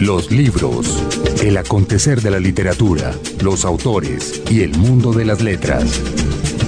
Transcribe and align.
Los 0.00 0.30
libros, 0.30 1.02
el 1.42 1.56
acontecer 1.56 2.20
de 2.20 2.30
la 2.30 2.38
literatura, 2.38 3.14
los 3.42 3.64
autores 3.64 4.42
y 4.50 4.60
el 4.60 4.76
mundo 4.76 5.12
de 5.12 5.24
las 5.24 5.40
letras. 5.40 6.00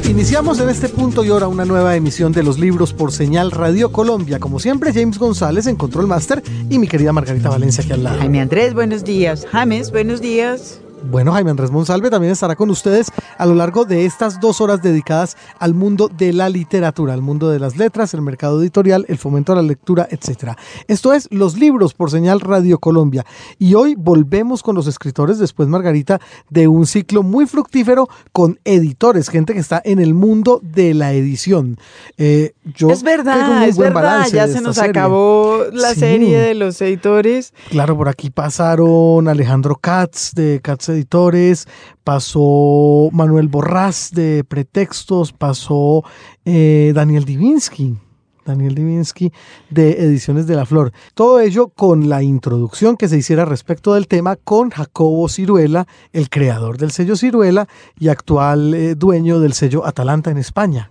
Iniciamos 0.08 0.60
en 0.60 0.70
este 0.70 0.88
punto 0.88 1.24
y 1.24 1.28
ahora 1.28 1.48
una 1.48 1.66
nueva 1.66 1.94
emisión 1.94 2.32
de 2.32 2.42
los 2.42 2.58
libros 2.58 2.94
por 2.94 3.12
señal 3.12 3.50
Radio 3.50 3.92
Colombia. 3.92 4.38
Como 4.38 4.60
siempre, 4.60 4.94
James 4.94 5.18
González 5.18 5.66
en 5.66 5.76
Control 5.76 6.06
Master 6.06 6.42
y 6.70 6.78
mi 6.78 6.88
querida 6.88 7.12
Margarita 7.12 7.50
Valencia 7.50 7.84
aquí 7.84 7.92
al 7.92 8.04
lado. 8.04 8.18
Jaime 8.18 8.40
Andrés, 8.40 8.72
buenos 8.72 9.04
días. 9.04 9.46
James, 9.50 9.90
buenos 9.90 10.22
días. 10.22 10.80
Bueno, 11.10 11.32
Jaime 11.32 11.50
Andrés 11.50 11.70
Monsalve 11.70 12.10
también 12.10 12.32
estará 12.32 12.54
con 12.54 12.70
ustedes 12.70 13.10
a 13.36 13.44
lo 13.44 13.54
largo 13.54 13.84
de 13.84 14.06
estas 14.06 14.40
dos 14.40 14.60
horas 14.60 14.82
dedicadas 14.82 15.36
al 15.58 15.74
mundo 15.74 16.08
de 16.08 16.32
la 16.32 16.48
literatura, 16.48 17.12
al 17.12 17.22
mundo 17.22 17.50
de 17.50 17.58
las 17.58 17.76
letras, 17.76 18.14
el 18.14 18.22
mercado 18.22 18.62
editorial, 18.62 19.04
el 19.08 19.18
fomento 19.18 19.52
a 19.52 19.56
la 19.56 19.62
lectura, 19.62 20.06
etc. 20.10 20.52
Esto 20.86 21.12
es 21.12 21.28
Los 21.30 21.58
Libros 21.58 21.94
por 21.94 22.10
Señal 22.10 22.40
Radio 22.40 22.78
Colombia. 22.78 23.26
Y 23.58 23.74
hoy 23.74 23.96
volvemos 23.96 24.62
con 24.62 24.76
los 24.76 24.86
escritores, 24.86 25.38
después 25.38 25.68
Margarita, 25.68 26.20
de 26.50 26.68
un 26.68 26.86
ciclo 26.86 27.22
muy 27.22 27.46
fructífero 27.46 28.08
con 28.32 28.60
editores, 28.64 29.28
gente 29.28 29.54
que 29.54 29.60
está 29.60 29.82
en 29.84 29.98
el 29.98 30.14
mundo 30.14 30.60
de 30.62 30.94
la 30.94 31.12
edición. 31.12 31.78
Eh, 32.16 32.54
yo 32.76 32.90
es 32.90 33.02
verdad, 33.02 33.66
es 33.66 33.76
verdad, 33.76 34.28
ya 34.32 34.46
se 34.46 34.60
nos 34.60 34.78
acabó 34.78 35.64
la 35.72 35.94
serie 35.94 36.38
de 36.38 36.54
los 36.54 36.80
editores. 36.80 37.52
Claro, 37.70 37.96
por 37.96 38.08
aquí 38.08 38.30
pasaron 38.30 39.26
Alejandro 39.26 39.76
Katz 39.76 40.32
de 40.34 40.60
Katz 40.62 40.91
Editores, 40.92 41.66
pasó 42.04 43.08
Manuel 43.12 43.48
Borrás 43.48 44.10
de 44.12 44.44
Pretextos, 44.44 45.32
pasó 45.32 46.04
eh, 46.44 46.92
Daniel 46.94 47.24
Divinsky. 47.24 47.96
Daniel 48.44 48.74
Divinsky 48.74 49.32
de 49.70 49.92
Ediciones 50.04 50.46
de 50.46 50.56
la 50.56 50.66
Flor. 50.66 50.92
Todo 51.14 51.40
ello 51.40 51.68
con 51.68 52.08
la 52.08 52.22
introducción 52.22 52.96
que 52.96 53.08
se 53.08 53.18
hiciera 53.18 53.44
respecto 53.44 53.94
del 53.94 54.08
tema 54.08 54.36
con 54.36 54.70
Jacobo 54.70 55.28
Ciruela, 55.28 55.86
el 56.12 56.28
creador 56.28 56.78
del 56.78 56.90
sello 56.90 57.16
Ciruela 57.16 57.68
y 57.98 58.08
actual 58.08 58.74
eh, 58.74 58.94
dueño 58.94 59.40
del 59.40 59.52
sello 59.52 59.86
Atalanta 59.86 60.30
en 60.30 60.38
España. 60.38 60.90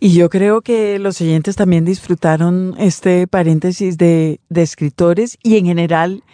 Y 0.00 0.12
yo 0.12 0.28
creo 0.28 0.60
que 0.60 0.98
los 0.98 1.20
oyentes 1.20 1.56
también 1.56 1.84
disfrutaron 1.84 2.74
este 2.78 3.26
paréntesis 3.26 3.96
de, 3.96 4.40
de 4.48 4.62
escritores 4.62 5.38
y 5.42 5.56
en 5.56 5.66
general 5.66 6.24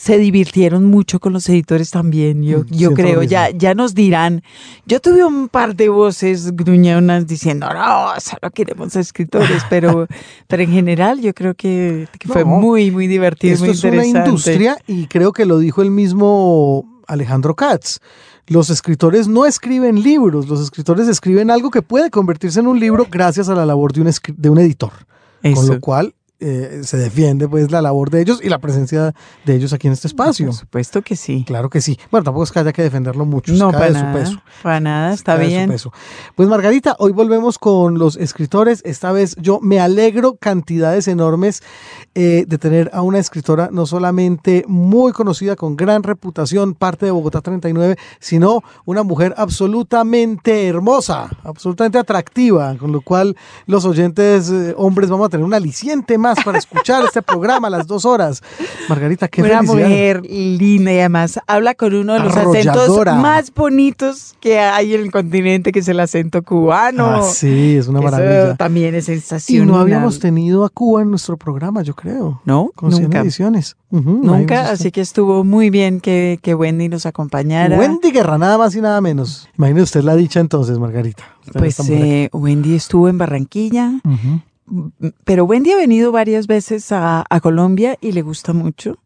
se 0.00 0.16
divirtieron 0.16 0.86
mucho 0.86 1.20
con 1.20 1.34
los 1.34 1.46
editores 1.50 1.90
también, 1.90 2.42
yo, 2.42 2.60
mm, 2.60 2.66
yo 2.70 2.94
creo, 2.94 3.22
ya, 3.22 3.50
ya 3.50 3.74
nos 3.74 3.94
dirán. 3.94 4.42
Yo 4.86 4.98
tuve 4.98 5.22
un 5.26 5.50
par 5.50 5.76
de 5.76 5.90
voces 5.90 6.56
gruñonas 6.56 7.26
diciendo, 7.26 7.68
no, 7.68 8.18
solo 8.18 8.50
queremos 8.50 8.96
escritores, 8.96 9.62
pero, 9.68 10.06
pero 10.48 10.62
en 10.62 10.70
general 10.70 11.20
yo 11.20 11.34
creo 11.34 11.54
que, 11.54 12.08
fue 12.24 12.46
muy, 12.46 12.90
muy 12.90 13.08
divertido, 13.08 13.52
esto 13.52 13.66
muy 13.66 13.74
es 13.74 13.84
una 13.84 14.06
industria 14.06 14.78
y 14.86 15.06
creo 15.06 15.34
que 15.34 15.44
lo 15.44 15.58
dijo 15.58 15.82
el 15.82 15.90
mismo 15.90 17.02
Alejandro 17.06 17.54
Katz. 17.54 17.98
Los 18.46 18.70
escritores 18.70 19.28
no 19.28 19.44
escriben 19.44 20.02
libros, 20.02 20.48
los 20.48 20.62
escritores 20.62 21.08
escriben 21.08 21.50
algo 21.50 21.70
que 21.70 21.82
puede 21.82 22.08
convertirse 22.08 22.60
en 22.60 22.68
un 22.68 22.80
libro 22.80 23.06
gracias 23.10 23.50
a 23.50 23.54
la 23.54 23.66
labor 23.66 23.92
de 23.92 24.00
un, 24.00 24.10
de 24.38 24.48
un 24.48 24.58
editor. 24.60 24.92
Con 25.42 25.66
lo 25.66 25.80
cual, 25.80 26.14
eh, 26.40 26.80
se 26.84 26.96
defiende 26.96 27.48
pues 27.48 27.70
la 27.70 27.82
labor 27.82 28.10
de 28.10 28.22
ellos 28.22 28.40
y 28.42 28.48
la 28.48 28.58
presencia 28.58 29.14
de 29.44 29.54
ellos 29.54 29.72
aquí 29.72 29.86
en 29.86 29.92
este 29.92 30.08
espacio. 30.08 30.46
Por 30.46 30.54
supuesto 30.54 31.02
que 31.02 31.16
sí. 31.16 31.44
Claro 31.46 31.68
que 31.70 31.80
sí. 31.80 31.98
Bueno, 32.10 32.24
tampoco 32.24 32.44
es 32.44 32.52
que 32.52 32.58
haya 32.58 32.72
que 32.72 32.82
defenderlo 32.82 33.24
mucho. 33.24 33.52
No, 33.52 33.70
para 33.72 33.90
nada, 33.90 34.12
su 34.12 34.18
peso. 34.18 34.42
Para 34.62 34.80
nada, 34.80 35.12
está 35.12 35.36
bien. 35.36 35.74
Pues 36.34 36.48
Margarita, 36.48 36.96
hoy 36.98 37.12
volvemos 37.12 37.58
con 37.58 37.98
los 37.98 38.16
escritores. 38.16 38.82
Esta 38.84 39.12
vez 39.12 39.36
yo 39.36 39.60
me 39.60 39.80
alegro 39.80 40.36
cantidades 40.36 41.08
enormes 41.08 41.62
eh, 42.14 42.44
de 42.46 42.58
tener 42.58 42.90
a 42.92 43.02
una 43.02 43.18
escritora 43.18 43.68
no 43.72 43.86
solamente 43.86 44.64
muy 44.66 45.12
conocida, 45.12 45.56
con 45.56 45.76
gran 45.76 46.02
reputación, 46.02 46.74
parte 46.74 47.06
de 47.06 47.12
Bogotá 47.12 47.40
39, 47.40 47.96
sino 48.18 48.62
una 48.84 49.02
mujer 49.02 49.34
absolutamente 49.36 50.66
hermosa, 50.66 51.30
absolutamente 51.44 51.98
atractiva, 51.98 52.76
con 52.76 52.92
lo 52.92 53.00
cual 53.00 53.36
los 53.66 53.84
oyentes 53.84 54.50
eh, 54.50 54.74
hombres 54.76 55.10
vamos 55.10 55.26
a 55.26 55.28
tener 55.28 55.44
un 55.44 55.54
aliciente 55.54 56.18
más 56.18 56.29
para 56.44 56.58
escuchar 56.58 57.04
este 57.04 57.22
programa 57.22 57.68
a 57.68 57.70
las 57.70 57.86
dos 57.86 58.04
horas. 58.04 58.42
Margarita, 58.88 59.28
qué 59.28 59.42
Una 59.42 59.62
mujer 59.62 60.22
linda 60.24 60.92
y 60.92 60.98
además 60.98 61.38
habla 61.46 61.74
con 61.74 61.94
uno 61.94 62.14
de 62.14 62.20
los 62.20 62.36
acentos 62.36 63.06
más 63.16 63.52
bonitos 63.52 64.34
que 64.40 64.58
hay 64.58 64.94
en 64.94 65.02
el 65.02 65.10
continente, 65.12 65.72
que 65.72 65.80
es 65.80 65.88
el 65.88 66.00
acento 66.00 66.42
cubano. 66.42 67.06
Ah, 67.06 67.22
sí, 67.22 67.76
es 67.76 67.88
una 67.88 68.00
maravilla. 68.00 68.56
también 68.56 68.94
es 68.94 69.06
sensacional. 69.06 69.68
Y 69.68 69.70
no 69.70 69.78
habíamos 69.78 70.18
tenido 70.18 70.64
a 70.64 70.70
Cuba 70.70 71.02
en 71.02 71.10
nuestro 71.10 71.36
programa, 71.36 71.82
yo 71.82 71.94
creo. 71.94 72.40
No, 72.44 72.70
con 72.74 72.90
nunca. 72.90 73.20
ediciones. 73.20 73.76
nunca, 73.90 74.70
así 74.70 74.90
que 74.90 75.00
estuvo 75.00 75.44
muy 75.44 75.70
bien 75.70 76.00
que, 76.00 76.38
que, 76.42 76.54
Wendy 76.54 76.88
nos 76.88 77.06
acompañara. 77.06 77.78
Wendy 77.78 78.10
Guerra, 78.10 78.38
nada 78.38 78.58
más 78.58 78.74
y 78.74 78.80
nada 78.80 79.00
menos. 79.00 79.48
Imagine 79.58 79.82
usted 79.82 80.02
la 80.02 80.16
dicha 80.16 80.40
entonces, 80.40 80.78
Margarita. 80.78 81.24
pues 81.52 81.78
eh, 81.88 82.28
Wendy 82.32 82.74
estuvo 82.74 83.08
en 83.08 83.18
Barranquilla, 83.18 83.92
pero 85.24 85.44
Wendy 85.44 85.72
ha 85.72 85.76
venido 85.76 86.12
varias 86.12 86.46
veces 86.46 86.92
a, 86.92 87.24
Colombia 87.42 87.96
y 88.00 88.12
le 88.12 88.22
gusta 88.22 88.52
mucho 88.52 88.98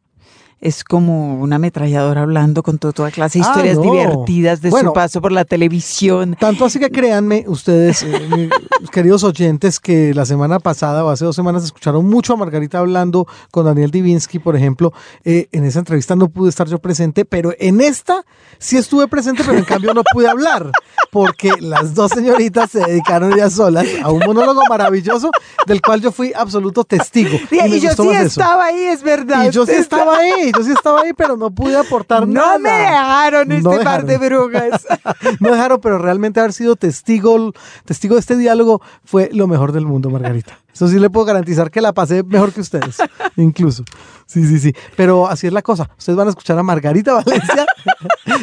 es 0.64 0.82
como 0.82 1.40
una 1.40 1.56
ametralladora 1.56 2.22
hablando 2.22 2.62
con 2.62 2.78
toda 2.78 3.10
clase 3.10 3.38
de 3.38 3.44
ah, 3.44 3.48
historias 3.48 3.82
divertidas 3.82 4.62
de 4.62 4.70
su 4.70 4.92
paso 4.94 5.20
por 5.20 5.30
la 5.30 5.44
televisión. 5.44 6.36
Tanto 6.40 6.64
así 6.64 6.78
que 6.78 6.90
créanme 6.90 7.44
ustedes, 7.46 8.02
eh, 8.02 8.48
queridos 8.90 9.24
oyentes, 9.24 9.78
que 9.78 10.14
la 10.14 10.24
semana 10.24 10.58
pasada 10.60 11.04
o 11.04 11.10
hace 11.10 11.26
dos 11.26 11.36
semanas 11.36 11.64
escucharon 11.64 12.08
mucho 12.08 12.32
a 12.32 12.36
Margarita 12.36 12.78
hablando 12.78 13.28
con 13.50 13.66
Daniel 13.66 13.90
Divinsky, 13.90 14.38
por 14.38 14.56
ejemplo. 14.56 14.94
Eh, 15.22 15.48
en 15.52 15.64
esa 15.64 15.80
entrevista 15.80 16.16
no 16.16 16.30
pude 16.30 16.48
estar 16.48 16.66
yo 16.66 16.78
presente, 16.78 17.26
pero 17.26 17.52
en 17.58 17.82
esta 17.82 18.24
sí 18.58 18.78
estuve 18.78 19.06
presente, 19.06 19.42
pero 19.44 19.58
en 19.58 19.64
cambio 19.64 19.92
no 19.92 20.02
pude 20.14 20.28
hablar, 20.28 20.72
porque 21.12 21.50
las 21.60 21.94
dos 21.94 22.10
señoritas 22.12 22.70
se 22.70 22.78
dedicaron 22.78 23.36
ya 23.36 23.50
solas 23.50 23.86
a 24.02 24.10
un 24.10 24.20
monólogo 24.20 24.62
maravilloso 24.70 25.30
del 25.66 25.82
cual 25.82 26.00
yo 26.00 26.10
fui 26.10 26.32
absoluto 26.34 26.84
testigo. 26.84 27.36
Y, 27.50 27.80
yo 27.80 27.92
sí 27.92 28.08
estaba 28.08 28.64
ahí, 28.64 28.84
es 28.84 29.02
verdad. 29.02 29.46
Y 29.46 29.50
yo 29.50 29.66
sí 29.66 29.72
estaba 29.72 30.16
ahí 30.16 30.53
yo 30.56 30.64
sí 30.64 30.72
estaba 30.72 31.02
ahí, 31.02 31.12
pero 31.12 31.36
no 31.36 31.50
pude 31.50 31.76
aportar 31.76 32.26
nada. 32.26 32.54
No 32.54 32.58
me 32.60 32.70
dejaron 32.70 33.52
este 33.52 33.78
par 33.84 34.04
de 34.04 34.18
brujas. 34.18 34.86
no 35.40 35.50
dejaron, 35.52 35.80
pero 35.80 35.98
realmente 35.98 36.40
haber 36.40 36.52
sido 36.52 36.76
testigo, 36.76 37.52
testigo 37.84 38.14
de 38.14 38.20
este 38.20 38.36
diálogo 38.36 38.80
fue 39.04 39.30
lo 39.32 39.46
mejor 39.46 39.72
del 39.72 39.86
mundo, 39.86 40.10
Margarita. 40.10 40.58
Eso 40.72 40.88
sí 40.88 40.98
le 40.98 41.08
puedo 41.10 41.26
garantizar 41.26 41.70
que 41.70 41.80
la 41.80 41.92
pasé 41.92 42.22
mejor 42.22 42.52
que 42.52 42.60
ustedes, 42.60 42.98
incluso. 43.36 43.84
Sí, 44.26 44.46
sí, 44.46 44.58
sí. 44.58 44.74
Pero 44.96 45.26
así 45.28 45.46
es 45.46 45.52
la 45.52 45.62
cosa. 45.62 45.90
Ustedes 45.98 46.16
van 46.16 46.26
a 46.26 46.30
escuchar 46.30 46.58
a 46.58 46.62
Margarita 46.62 47.14
Valencia 47.24 47.66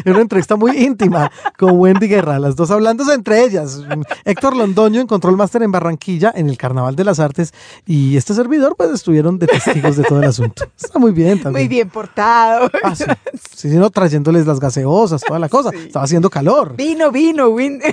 en 0.05 0.13
una 0.13 0.21
entrevista 0.21 0.55
muy 0.55 0.77
íntima 0.77 1.31
con 1.57 1.77
Wendy 1.79 2.07
Guerra, 2.07 2.39
las 2.39 2.55
dos 2.55 2.71
hablando 2.71 3.01
entre 3.11 3.43
ellas. 3.43 3.81
Héctor 4.25 4.55
Londoño 4.55 5.01
en 5.01 5.07
Control 5.07 5.35
Master 5.35 5.63
en 5.63 5.71
Barranquilla, 5.71 6.31
en 6.35 6.49
el 6.49 6.57
Carnaval 6.57 6.95
de 6.95 7.03
las 7.03 7.19
Artes, 7.19 7.53
y 7.85 8.15
este 8.15 8.33
servidor, 8.33 8.75
pues 8.77 8.91
estuvieron 8.91 9.39
de 9.39 9.47
testigos 9.47 9.97
de 9.97 10.03
todo 10.03 10.19
el 10.19 10.29
asunto. 10.29 10.65
Está 10.79 10.99
muy 10.99 11.11
bien 11.11 11.41
también. 11.41 11.65
Muy 11.65 11.67
bien 11.67 11.89
portado. 11.89 12.69
Ah, 12.83 12.95
sí. 12.95 13.05
sí, 13.55 13.67
no, 13.69 13.89
trayéndoles 13.89 14.45
las 14.45 14.59
gaseosas, 14.59 15.21
toda 15.21 15.39
la 15.39 15.49
cosa. 15.49 15.71
Estaba 15.73 16.05
haciendo 16.05 16.29
calor. 16.29 16.75
Vino, 16.75 17.11
vino, 17.11 17.53
vino. 17.53 17.79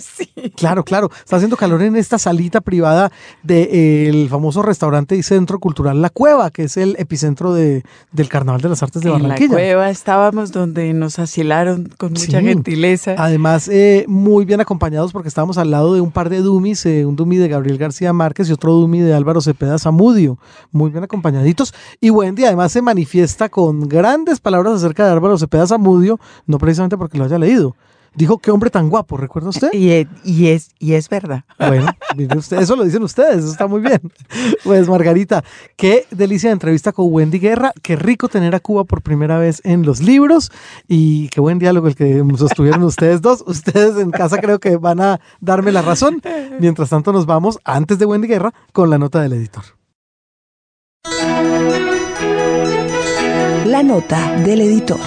Sí. 0.00 0.30
Claro, 0.56 0.84
claro. 0.84 1.10
Está 1.18 1.36
haciendo 1.36 1.56
calor 1.56 1.82
en 1.82 1.96
esta 1.96 2.18
salita 2.18 2.60
privada 2.60 3.10
de 3.42 4.08
el 4.08 4.28
famoso 4.28 4.62
restaurante 4.62 5.16
y 5.16 5.22
centro 5.22 5.58
cultural 5.58 6.00
La 6.00 6.10
Cueva, 6.10 6.50
que 6.50 6.64
es 6.64 6.76
el 6.76 6.96
epicentro 7.10 7.52
de, 7.52 7.82
del 8.12 8.28
Carnaval 8.28 8.60
de 8.60 8.68
las 8.68 8.84
Artes 8.84 9.02
de 9.02 9.10
Barranquilla. 9.10 9.44
En 9.44 9.50
La 9.50 9.56
Cueva 9.56 9.90
estábamos 9.90 10.52
donde 10.52 10.92
nos 10.92 11.18
asilaron 11.18 11.90
con 11.98 12.12
mucha 12.12 12.40
gentileza. 12.40 13.16
Además, 13.18 13.66
eh, 13.66 14.04
muy 14.06 14.44
bien 14.44 14.60
acompañados 14.60 15.12
porque 15.12 15.28
estábamos 15.28 15.58
al 15.58 15.72
lado 15.72 15.92
de 15.92 16.00
un 16.00 16.12
par 16.12 16.30
de 16.30 16.38
dummies, 16.38 16.86
eh, 16.86 17.04
un 17.04 17.16
dummy 17.16 17.36
de 17.36 17.48
Gabriel 17.48 17.78
García 17.78 18.12
Márquez 18.12 18.48
y 18.48 18.52
otro 18.52 18.74
dummy 18.74 19.00
de 19.00 19.12
Álvaro 19.12 19.40
Cepeda 19.40 19.76
Zamudio. 19.80 20.38
Muy 20.70 20.90
bien 20.90 21.02
acompañaditos. 21.02 21.74
Y 22.00 22.10
Wendy 22.10 22.44
además 22.44 22.70
se 22.70 22.80
manifiesta 22.80 23.48
con 23.48 23.88
grandes 23.88 24.38
palabras 24.38 24.74
acerca 24.74 25.04
de 25.04 25.10
Álvaro 25.10 25.36
Cepeda 25.36 25.66
Zamudio, 25.66 26.20
no 26.46 26.58
precisamente 26.58 26.96
porque 26.96 27.18
lo 27.18 27.24
haya 27.24 27.38
leído, 27.38 27.74
Dijo, 28.14 28.38
qué 28.38 28.50
hombre 28.50 28.70
tan 28.70 28.88
guapo, 28.90 29.16
¿recuerda 29.16 29.50
usted? 29.50 29.70
Y, 29.72 29.90
es, 29.90 30.70
y 30.80 30.94
es 30.94 31.08
verdad. 31.08 31.44
Bueno, 31.58 31.86
eso 32.58 32.76
lo 32.76 32.84
dicen 32.84 33.02
ustedes, 33.02 33.38
eso 33.38 33.52
está 33.52 33.66
muy 33.66 33.80
bien. 33.80 34.00
Pues 34.64 34.88
Margarita, 34.88 35.44
qué 35.76 36.06
delicia 36.10 36.50
de 36.50 36.54
entrevista 36.54 36.92
con 36.92 37.06
Wendy 37.10 37.38
Guerra, 37.38 37.72
qué 37.82 37.96
rico 37.96 38.28
tener 38.28 38.54
a 38.54 38.60
Cuba 38.60 38.84
por 38.84 39.02
primera 39.02 39.38
vez 39.38 39.60
en 39.64 39.84
los 39.84 40.00
libros 40.00 40.50
y 40.88 41.28
qué 41.28 41.40
buen 41.40 41.58
diálogo 41.58 41.88
el 41.88 41.94
que 41.94 42.22
sostuvieron 42.36 42.82
ustedes 42.82 43.20
dos. 43.20 43.42
Ustedes 43.46 43.96
en 43.96 44.10
casa 44.10 44.38
creo 44.38 44.58
que 44.58 44.76
van 44.76 45.00
a 45.00 45.20
darme 45.40 45.72
la 45.72 45.82
razón. 45.82 46.20
Mientras 46.58 46.90
tanto 46.90 47.12
nos 47.12 47.26
vamos, 47.26 47.58
antes 47.64 47.98
de 47.98 48.06
Wendy 48.06 48.28
Guerra, 48.28 48.52
con 48.72 48.90
la 48.90 48.98
nota 48.98 49.20
del 49.20 49.32
editor. 49.32 49.64
La 53.66 53.82
nota 53.82 54.36
del 54.38 54.60
editor. 54.62 55.00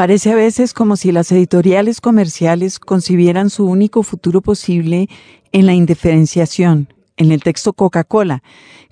Parece 0.00 0.32
a 0.32 0.34
veces 0.34 0.72
como 0.72 0.96
si 0.96 1.12
las 1.12 1.30
editoriales 1.30 2.00
comerciales 2.00 2.78
concibieran 2.78 3.50
su 3.50 3.66
único 3.66 4.02
futuro 4.02 4.40
posible 4.40 5.10
en 5.52 5.66
la 5.66 5.74
indiferenciación, 5.74 6.88
en 7.18 7.32
el 7.32 7.42
texto 7.42 7.74
Coca-Cola, 7.74 8.42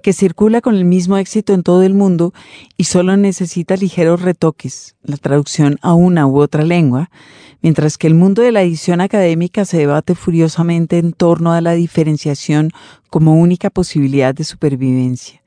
que 0.02 0.12
circula 0.12 0.60
con 0.60 0.74
el 0.74 0.84
mismo 0.84 1.16
éxito 1.16 1.54
en 1.54 1.62
todo 1.62 1.82
el 1.82 1.94
mundo 1.94 2.34
y 2.76 2.84
solo 2.84 3.16
necesita 3.16 3.74
ligeros 3.76 4.20
retoques, 4.20 4.96
la 5.02 5.16
traducción 5.16 5.78
a 5.80 5.94
una 5.94 6.26
u 6.26 6.42
otra 6.42 6.62
lengua, 6.62 7.10
mientras 7.62 7.96
que 7.96 8.06
el 8.06 8.14
mundo 8.14 8.42
de 8.42 8.52
la 8.52 8.60
edición 8.60 9.00
académica 9.00 9.64
se 9.64 9.78
debate 9.78 10.14
furiosamente 10.14 10.98
en 10.98 11.14
torno 11.14 11.54
a 11.54 11.62
la 11.62 11.72
diferenciación 11.72 12.70
como 13.08 13.40
única 13.40 13.70
posibilidad 13.70 14.34
de 14.34 14.44
supervivencia. 14.44 15.37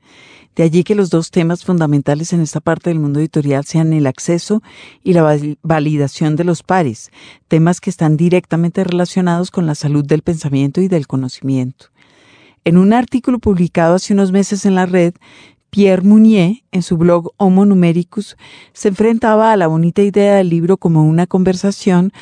De 0.54 0.62
allí 0.64 0.84
que 0.84 0.94
los 0.94 1.08
dos 1.08 1.30
temas 1.30 1.64
fundamentales 1.64 2.32
en 2.34 2.42
esta 2.42 2.60
parte 2.60 2.90
del 2.90 3.00
mundo 3.00 3.20
editorial 3.20 3.64
sean 3.64 3.92
el 3.94 4.06
acceso 4.06 4.62
y 5.02 5.14
la 5.14 5.38
validación 5.62 6.36
de 6.36 6.44
los 6.44 6.62
pares, 6.62 7.10
temas 7.48 7.80
que 7.80 7.88
están 7.88 8.18
directamente 8.18 8.84
relacionados 8.84 9.50
con 9.50 9.66
la 9.66 9.74
salud 9.74 10.04
del 10.04 10.22
pensamiento 10.22 10.82
y 10.82 10.88
del 10.88 11.06
conocimiento. 11.06 11.86
En 12.64 12.76
un 12.76 12.92
artículo 12.92 13.38
publicado 13.38 13.94
hace 13.94 14.12
unos 14.12 14.30
meses 14.30 14.66
en 14.66 14.74
la 14.74 14.86
red, 14.86 15.14
Pierre 15.70 16.02
Mounier, 16.02 16.62
en 16.70 16.82
su 16.82 16.98
blog 16.98 17.32
Homo 17.38 17.64
Numericus, 17.64 18.36
se 18.74 18.88
enfrentaba 18.88 19.52
a 19.52 19.56
la 19.56 19.68
bonita 19.68 20.02
idea 20.02 20.36
del 20.36 20.50
libro 20.50 20.76
como 20.76 21.02
una 21.02 21.26
conversación 21.26 22.12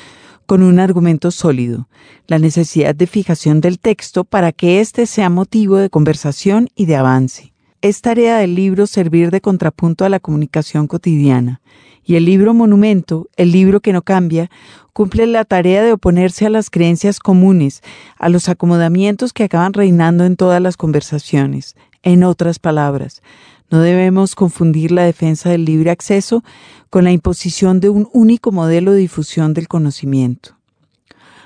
con 0.46 0.62
un 0.62 0.78
argumento 0.78 1.32
sólido, 1.32 1.88
la 2.28 2.38
necesidad 2.38 2.94
de 2.94 3.08
fijación 3.08 3.60
del 3.60 3.80
texto 3.80 4.22
para 4.22 4.52
que 4.52 4.80
éste 4.80 5.06
sea 5.06 5.30
motivo 5.30 5.76
de 5.78 5.90
conversación 5.90 6.68
y 6.76 6.86
de 6.86 6.96
avance. 6.96 7.49
Es 7.82 8.02
tarea 8.02 8.36
del 8.36 8.56
libro 8.56 8.86
servir 8.86 9.30
de 9.30 9.40
contrapunto 9.40 10.04
a 10.04 10.10
la 10.10 10.20
comunicación 10.20 10.86
cotidiana, 10.86 11.62
y 12.04 12.16
el 12.16 12.26
libro 12.26 12.52
Monumento, 12.52 13.30
el 13.38 13.52
libro 13.52 13.80
que 13.80 13.94
no 13.94 14.02
cambia, 14.02 14.50
cumple 14.92 15.26
la 15.26 15.46
tarea 15.46 15.82
de 15.82 15.94
oponerse 15.94 16.44
a 16.44 16.50
las 16.50 16.68
creencias 16.68 17.20
comunes, 17.20 17.80
a 18.18 18.28
los 18.28 18.50
acomodamientos 18.50 19.32
que 19.32 19.44
acaban 19.44 19.72
reinando 19.72 20.26
en 20.26 20.36
todas 20.36 20.60
las 20.60 20.76
conversaciones. 20.76 21.74
En 22.02 22.22
otras 22.22 22.58
palabras, 22.58 23.22
no 23.70 23.80
debemos 23.80 24.34
confundir 24.34 24.92
la 24.92 25.04
defensa 25.04 25.48
del 25.48 25.64
libre 25.64 25.90
acceso 25.90 26.44
con 26.90 27.04
la 27.04 27.12
imposición 27.12 27.80
de 27.80 27.88
un 27.88 28.10
único 28.12 28.52
modelo 28.52 28.92
de 28.92 28.98
difusión 28.98 29.54
del 29.54 29.68
conocimiento. 29.68 30.59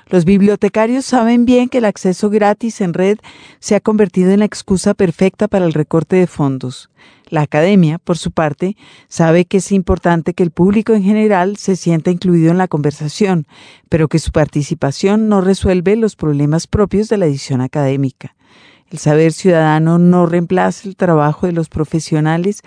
Los 0.07 0.23
bibliotecarios 0.23 1.05
saben 1.05 1.45
bien 1.45 1.67
que 1.67 1.79
el 1.79 1.85
acceso 1.85 2.29
gratis 2.29 2.79
en 2.81 2.93
red 2.93 3.17
se 3.59 3.75
ha 3.75 3.79
convertido 3.79 4.31
en 4.31 4.39
la 4.39 4.45
excusa 4.45 4.93
perfecta 4.93 5.47
para 5.47 5.65
el 5.65 5.73
recorte 5.73 6.15
de 6.15 6.27
fondos. 6.27 6.89
La 7.29 7.41
academia, 7.41 7.97
por 7.97 8.19
su 8.19 8.31
parte, 8.31 8.77
sabe 9.07 9.45
que 9.45 9.57
es 9.57 9.71
importante 9.71 10.35
que 10.35 10.43
el 10.43 10.51
público 10.51 10.93
en 10.93 11.01
general 11.01 11.57
se 11.57 11.75
sienta 11.75 12.11
incluido 12.11 12.51
en 12.51 12.59
la 12.59 12.67
conversación, 12.67 13.47
pero 13.89 14.07
que 14.07 14.19
su 14.19 14.31
participación 14.31 15.27
no 15.27 15.41
resuelve 15.41 15.95
los 15.95 16.15
problemas 16.15 16.67
propios 16.67 17.09
de 17.09 17.17
la 17.17 17.25
edición 17.25 17.61
académica. 17.61 18.35
El 18.95 18.99
saber 18.99 19.33
ciudadano 19.33 19.99
no 19.99 20.25
reemplaza 20.25 20.87
el 20.87 20.95
trabajo 20.95 21.47
de 21.47 21.51
los 21.51 21.67
profesionales 21.67 22.61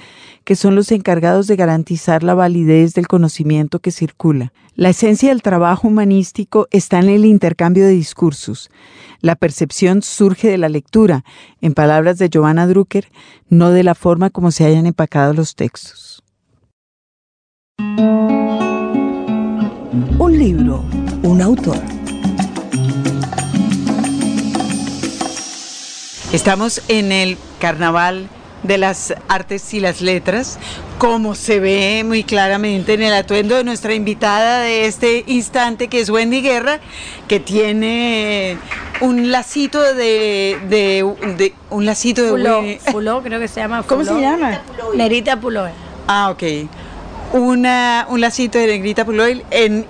que 0.44 0.56
son 0.56 0.75
los 0.75 0.92
encargados 0.92 1.46
de 1.46 1.56
garantizar 1.56 2.22
la 2.22 2.34
validez 2.34 2.92
del 2.92 3.08
conocimiento 3.08 3.78
que 3.78 3.92
circula. 3.92 4.52
La 4.75 4.90
esencia 4.90 5.30
del 5.30 5.40
trabajo 5.40 5.88
humanístico 5.88 6.69
está 6.70 6.98
en 6.98 7.08
el 7.08 7.25
intercambio 7.25 7.86
de 7.86 7.92
discursos. 7.92 8.70
La 9.22 9.36
percepción 9.36 10.02
surge 10.02 10.48
de 10.48 10.58
la 10.58 10.69
lectura, 10.69 11.25
en 11.62 11.72
palabras 11.72 12.19
de 12.19 12.28
Giovanna 12.28 12.66
Drucker, 12.66 13.08
no 13.48 13.70
de 13.70 13.84
la 13.84 13.94
forma 13.94 14.28
como 14.28 14.50
se 14.50 14.66
hayan 14.66 14.84
empacado 14.84 15.32
los 15.32 15.54
textos. 15.54 16.22
Un 20.19 20.38
libro, 20.38 20.84
un 21.22 21.40
autor. 21.40 21.97
Estamos 26.30 26.82
en 26.88 27.10
el 27.10 27.38
Carnaval 27.58 28.28
de 28.62 28.76
las 28.76 29.14
Artes 29.28 29.72
y 29.72 29.80
las 29.80 30.02
Letras, 30.02 30.58
como 30.98 31.34
se 31.34 31.58
ve 31.58 32.02
muy 32.04 32.22
claramente 32.22 32.92
en 32.92 33.02
el 33.02 33.14
atuendo 33.14 33.56
de 33.56 33.64
nuestra 33.64 33.94
invitada 33.94 34.60
de 34.60 34.84
este 34.84 35.25
instante, 35.26 35.88
que 35.88 36.00
es 36.00 36.10
Wendy 36.10 36.42
Guerra, 36.42 36.80
que 37.28 37.40
tiene 37.40 38.58
un 39.00 39.32
lacito 39.32 39.80
de, 39.94 40.58
de, 40.69 41.54
un 41.70 41.86
lacito 41.86 42.22
de 42.22 42.78
Puló, 42.92 43.22
creo 43.25 43.40
que 43.40 43.48
se 43.48 43.60
llama. 43.60 43.82
¿Cómo 43.84 44.04
se 44.04 44.20
llama? 44.20 44.60
Nerita 44.94 45.40
Puló. 45.40 45.66
Ah, 46.08 46.28
ok. 46.30 46.42
Una, 47.32 48.06
un 48.10 48.20
lacito 48.20 48.58
de 48.58 48.66
Negrita 48.66 49.06
Puló 49.06 49.25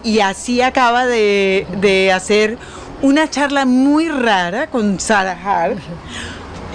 y 0.04 0.20
así 0.20 0.62
acaba 0.62 1.04
de, 1.04 1.66
de 1.80 2.12
hacer 2.12 2.58
una 3.02 3.28
charla 3.28 3.64
muy 3.64 4.08
rara 4.08 4.68
con 4.68 4.98
Sarah 5.00 5.38
Hart. 5.42 5.78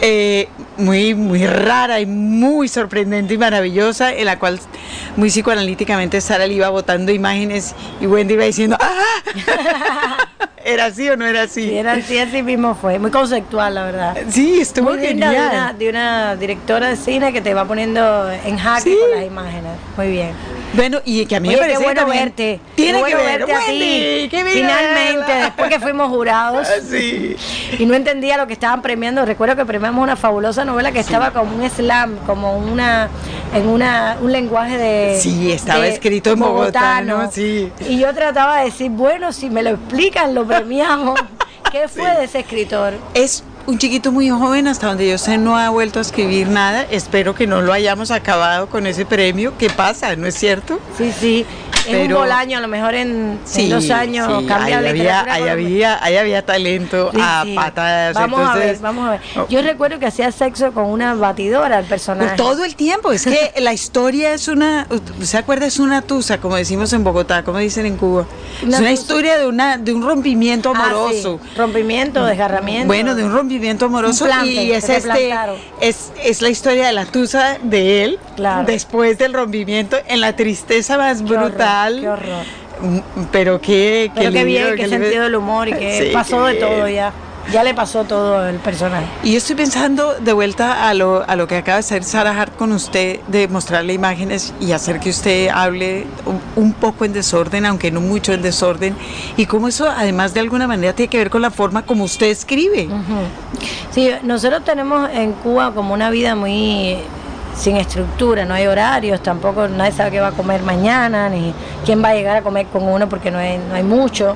Eh, 0.02 0.50
muy, 0.78 1.16
muy 1.16 1.46
rara 1.46 2.00
y 2.00 2.06
muy 2.06 2.68
sorprendente 2.68 3.36
y 3.36 3.38
maravillosa, 3.38 4.14
en 4.14 4.26
la 4.26 4.38
cual 4.40 4.60
muy 5.16 5.30
psicoanalíticamente 5.30 6.20
Sara 6.20 6.48
le 6.48 6.56
iba 6.56 6.70
botando 6.70 7.12
imágenes 7.12 7.74
y 8.02 8.08
Wendy 8.08 8.34
iba 8.34 8.44
diciendo, 8.44 8.78
¡ah! 8.80 10.28
¿Era 10.66 10.86
así 10.86 11.10
o 11.10 11.18
no 11.18 11.26
era 11.26 11.44
así? 11.44 11.76
era 11.76 11.94
así, 11.94 12.18
así 12.18 12.42
mismo 12.42 12.74
fue, 12.76 12.98
muy 12.98 13.12
conceptual 13.12 13.76
la 13.76 13.84
verdad. 13.84 14.18
Sí, 14.30 14.62
estuvo 14.62 14.92
muy 14.92 15.00
genial. 15.00 15.78
De 15.78 15.90
una, 15.90 16.36
directora 16.36 16.90
de 16.90 16.96
cine 16.96 17.34
que 17.34 17.42
te 17.42 17.54
va 17.54 17.66
poniendo 17.66 18.32
en 18.32 18.58
jaque 18.58 18.98
con 18.98 19.12
las 19.12 19.26
imágenes, 19.26 19.72
muy 19.98 20.08
bien. 20.10 20.32
Bueno, 20.74 21.02
y 21.06 21.26
que 21.28 21.36
a 21.36 21.40
mí 21.40 21.50
me 21.50 21.58
parece 21.58 21.78
qué 21.78 21.84
bueno 21.84 22.06
verte. 22.08 22.60
Tiene 22.76 23.04
que 23.04 23.16
verte 23.16 23.54
a 23.54 23.60
ti. 23.66 24.30
Finalmente, 24.30 25.34
después 25.34 25.70
que 25.70 25.80
fuimos 25.80 26.10
jurados. 26.10 26.68
Sí. 26.84 27.36
Y 27.80 27.86
no 27.86 27.94
entendía 27.96 28.38
lo 28.38 28.46
que 28.46 28.54
estaban 28.54 28.82
premiando. 28.82 29.26
Recuerdo 29.26 29.56
que 29.56 29.66
premiamos 29.66 30.04
una 30.04 30.16
fabulosa 30.16 30.66
novela 30.66 30.92
que 30.92 31.00
estaba 31.00 31.32
como 31.32 31.56
un 31.56 31.70
slam, 31.70 32.18
como 32.26 32.58
una 32.58 33.10
en 33.54 33.68
una 33.68 34.18
un 34.22 34.32
lenguaje 34.32 34.78
de 34.78 35.20
Sí, 35.20 35.52
estaba 35.52 35.88
escrito 35.88 36.32
en 36.32 36.40
Bogotá, 36.40 37.02
¿no? 37.02 37.32
Sí. 37.32 37.72
Y 37.88 38.00
yo 38.00 38.14
trataba 38.14 38.60
de 38.60 38.66
decir, 38.66 38.92
bueno, 38.92 39.32
si 39.32 39.50
me 39.50 39.64
lo 39.64 39.72
explican, 39.72 40.34
lo 40.34 40.46
premiamos. 40.48 41.20
¿Qué 41.72 41.88
fue 41.88 42.16
de 42.18 42.26
ese 42.26 42.40
escritor? 42.40 42.94
Es 43.14 43.44
un 43.66 43.78
chiquito 43.80 44.12
muy 44.12 44.30
joven, 44.30 44.68
hasta 44.68 44.88
donde 44.88 45.10
yo 45.10 45.18
sé, 45.18 45.38
no 45.38 45.58
ha 45.58 45.70
vuelto 45.70 46.00
a 46.00 46.02
escribir 46.02 46.48
nada. 46.48 46.86
Espero 46.92 47.34
que 47.34 47.48
no 47.48 47.62
lo 47.62 47.74
hayamos 47.74 48.12
acabado 48.12 48.68
con 48.68 48.86
ese 48.86 49.06
premio. 49.06 49.54
¿Qué 49.58 49.70
pasa? 49.70 50.16
¿No 50.16 50.28
es 50.28 50.36
cierto? 50.36 50.80
Sí, 50.98 51.12
sí 51.12 51.46
es 51.88 52.12
un 52.12 52.32
año, 52.32 52.58
a 52.58 52.62
lo 52.62 52.68
mejor 52.68 52.96
en, 52.96 53.40
dos 53.70 53.90
años 53.90 54.28
cambia 54.48 54.80
ahí 54.80 54.88
había, 54.88 55.34
ahí 55.34 55.48
había, 55.48 56.04
ahí 56.04 56.18
había 56.18 56.46
talento 56.46 57.12
a 57.20 57.46
patadas. 57.56 58.16
Vamos 58.16 58.48
a 58.48 58.56
ver, 58.56 58.78
vamos 58.80 59.08
a 59.08 59.12
ver. 59.12 59.22
Oh. 59.36 59.48
Yo 59.50 59.62
recuerdo 59.62 60.00
que 60.00 60.06
hacía 60.06 60.32
sexo 60.32 60.72
con 60.74 60.86
una 60.86 61.16
batidora 61.16 61.80
el 61.80 61.86
personaje. 61.86 62.36
Todo 62.36 62.64
el 62.64 62.76
tiempo, 62.76 63.12
es 63.12 63.24
que 63.26 63.54
la 63.60 63.74
historia 63.74 64.34
es 64.34 64.48
una, 64.48 64.88
¿se 65.22 65.38
acuerda? 65.38 65.66
Es 65.66 65.80
una 65.80 66.02
tusa, 66.02 66.40
como 66.40 66.56
decimos 66.56 66.94
en 66.94 67.04
Bogotá, 67.04 67.44
como 67.44 67.58
dicen 67.58 67.86
en 67.86 67.98
Cuba. 67.98 68.26
es 68.62 68.80
una 68.80 68.92
historia 68.92 69.38
de 69.38 69.48
una 69.48 69.78
de 69.78 69.94
un 69.94 70.04
rompimiento 70.04 70.74
ah, 70.76 70.80
amoroso. 70.80 71.40
Rompimiento, 71.58 72.26
desgarramiento. 72.26 72.88
Bueno, 72.88 73.16
de 73.16 73.24
un 73.24 73.34
rompimiento 73.34 73.86
amoroso 73.86 74.28
y 74.46 74.72
es 74.72 74.90
este 74.90 75.34
es, 75.82 76.12
es 76.24 76.42
la 76.42 76.50
historia 76.50 76.88
de 76.88 76.94
la 76.94 77.06
tusa 77.06 77.58
de 77.62 78.04
él 78.04 78.20
después 78.66 79.18
del 79.18 79.34
rompimiento 79.34 79.98
en 80.08 80.22
la 80.22 80.36
tristeza 80.36 80.98
más 80.98 81.22
brutal 81.22 81.73
Qué 82.00 82.10
horror. 82.10 82.46
Mm, 82.82 83.00
pero 83.32 83.62
qué, 83.62 84.12
qué, 84.16 84.30
bien, 84.44 84.76
qué 84.76 84.88
sentido 84.88 85.24
del 85.24 85.36
humor 85.36 85.68
y 85.68 85.74
que 85.74 86.12
pasó 86.14 86.46
de 86.46 86.56
todo 86.56 86.88
ya. 86.88 87.14
Ya 87.52 87.64
le 87.64 87.74
pasó 87.74 88.06
todo 88.06 88.48
el 88.48 88.56
personaje. 88.58 89.06
Y 89.22 89.32
yo 89.32 89.38
estoy 89.38 89.56
pensando 89.56 90.16
de 90.16 90.32
vuelta 90.32 90.88
a 90.88 90.94
lo, 90.94 91.28
a 91.28 91.36
lo 91.36 91.48
que 91.48 91.58
acaba 91.58 91.76
de 91.76 91.80
hacer 91.82 92.04
Sarah 92.04 92.40
Hart 92.40 92.56
con 92.56 92.72
usted, 92.72 93.20
de 93.28 93.48
mostrarle 93.50 93.94
imágenes 93.94 94.54
y 94.62 94.72
hacer 94.72 95.00
que 95.00 95.10
usted 95.10 95.50
hable 95.50 96.08
un, 96.56 96.74
poco 96.74 97.04
en 97.04 97.12
desorden, 97.12 97.66
aunque 97.66 97.92
no 97.92 98.00
mucho 98.00 98.32
en 98.32 98.42
desorden, 98.42 98.96
y 99.36 99.46
cómo 99.46 99.68
eso 99.68 99.90
además 99.90 100.34
de 100.34 100.40
alguna 100.40 100.68
manera 100.68 100.94
tiene 100.94 101.10
que 101.10 101.18
ver 101.18 101.30
con 101.30 101.42
la 101.42 101.52
forma 101.52 101.86
como 101.86 102.06
usted 102.06 102.28
escribe. 102.28 102.88
Sí, 103.92 104.10
nosotros 104.24 104.64
tenemos 104.64 105.10
en 105.12 105.34
Cuba 105.34 105.74
como 105.74 105.94
una 105.94 106.10
vida 106.10 106.36
muy 106.36 106.98
sin 107.56 107.78
estructura, 107.78 108.46
no 108.46 108.54
hay 108.54 108.68
horarios, 108.68 109.22
tampoco 109.22 109.68
nadie 109.68 109.92
sabe 109.92 110.12
qué 110.12 110.20
va 110.20 110.28
a 110.28 110.32
comer 110.32 110.64
mañana, 110.64 111.30
ni 111.30 111.54
quién 111.86 112.04
va 112.04 112.10
a 112.10 112.14
llegar 112.16 112.38
a 112.38 112.42
comer 112.42 112.68
con 112.68 112.84
uno 112.84 113.08
porque 113.08 113.32
no 113.32 113.38
hay, 113.38 113.58
no 113.58 113.76
hay 113.76 113.84
mucho. 113.84 114.36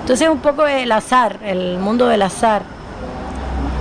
Entonces 0.00 0.26
es 0.26 0.32
un 0.32 0.40
poco 0.40 0.66
el 0.66 0.90
azar, 0.90 1.38
el 1.44 1.78
mundo 1.78 2.08
del 2.08 2.22
azar. 2.22 2.62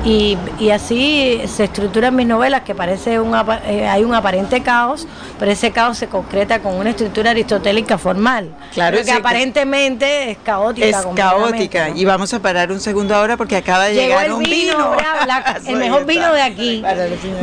Y, 0.04 0.38
así 0.72 1.42
se 1.46 1.66
estructuran 1.66 2.16
mis 2.16 2.26
novelas, 2.26 2.62
que 2.62 2.74
parece 2.74 3.20
un, 3.20 3.36
eh, 3.66 3.88
hay 3.88 4.04
un 4.04 4.16
aparente 4.16 4.62
caos, 4.62 5.08
pero 5.38 5.52
ese 5.52 5.72
caos 5.72 5.98
se 5.98 6.08
concreta 6.08 6.60
con 6.60 6.74
una 6.74 6.90
estructura 6.90 7.32
aristotélica 7.32 7.98
formal. 7.98 8.50
Claro, 8.74 8.98
que 9.04 9.12
aparentemente 9.12 10.32
es 10.32 10.38
caótica. 10.44 10.88
Es 10.88 11.06
caótica. 11.16 11.90
Y 11.90 12.06
vamos 12.06 12.34
a 12.34 12.42
parar 12.42 12.72
un 12.72 12.80
segundo 12.80 13.16
ahora 13.16 13.38
porque 13.38 13.56
acaba 13.56 13.86
de 13.86 13.94
llegar 13.94 14.34
un 14.34 14.44
vino. 14.44 14.96
el 15.68 15.76
mejor 15.76 16.06
vino 16.06 16.34
de 16.34 16.42
aquí. 16.42 16.84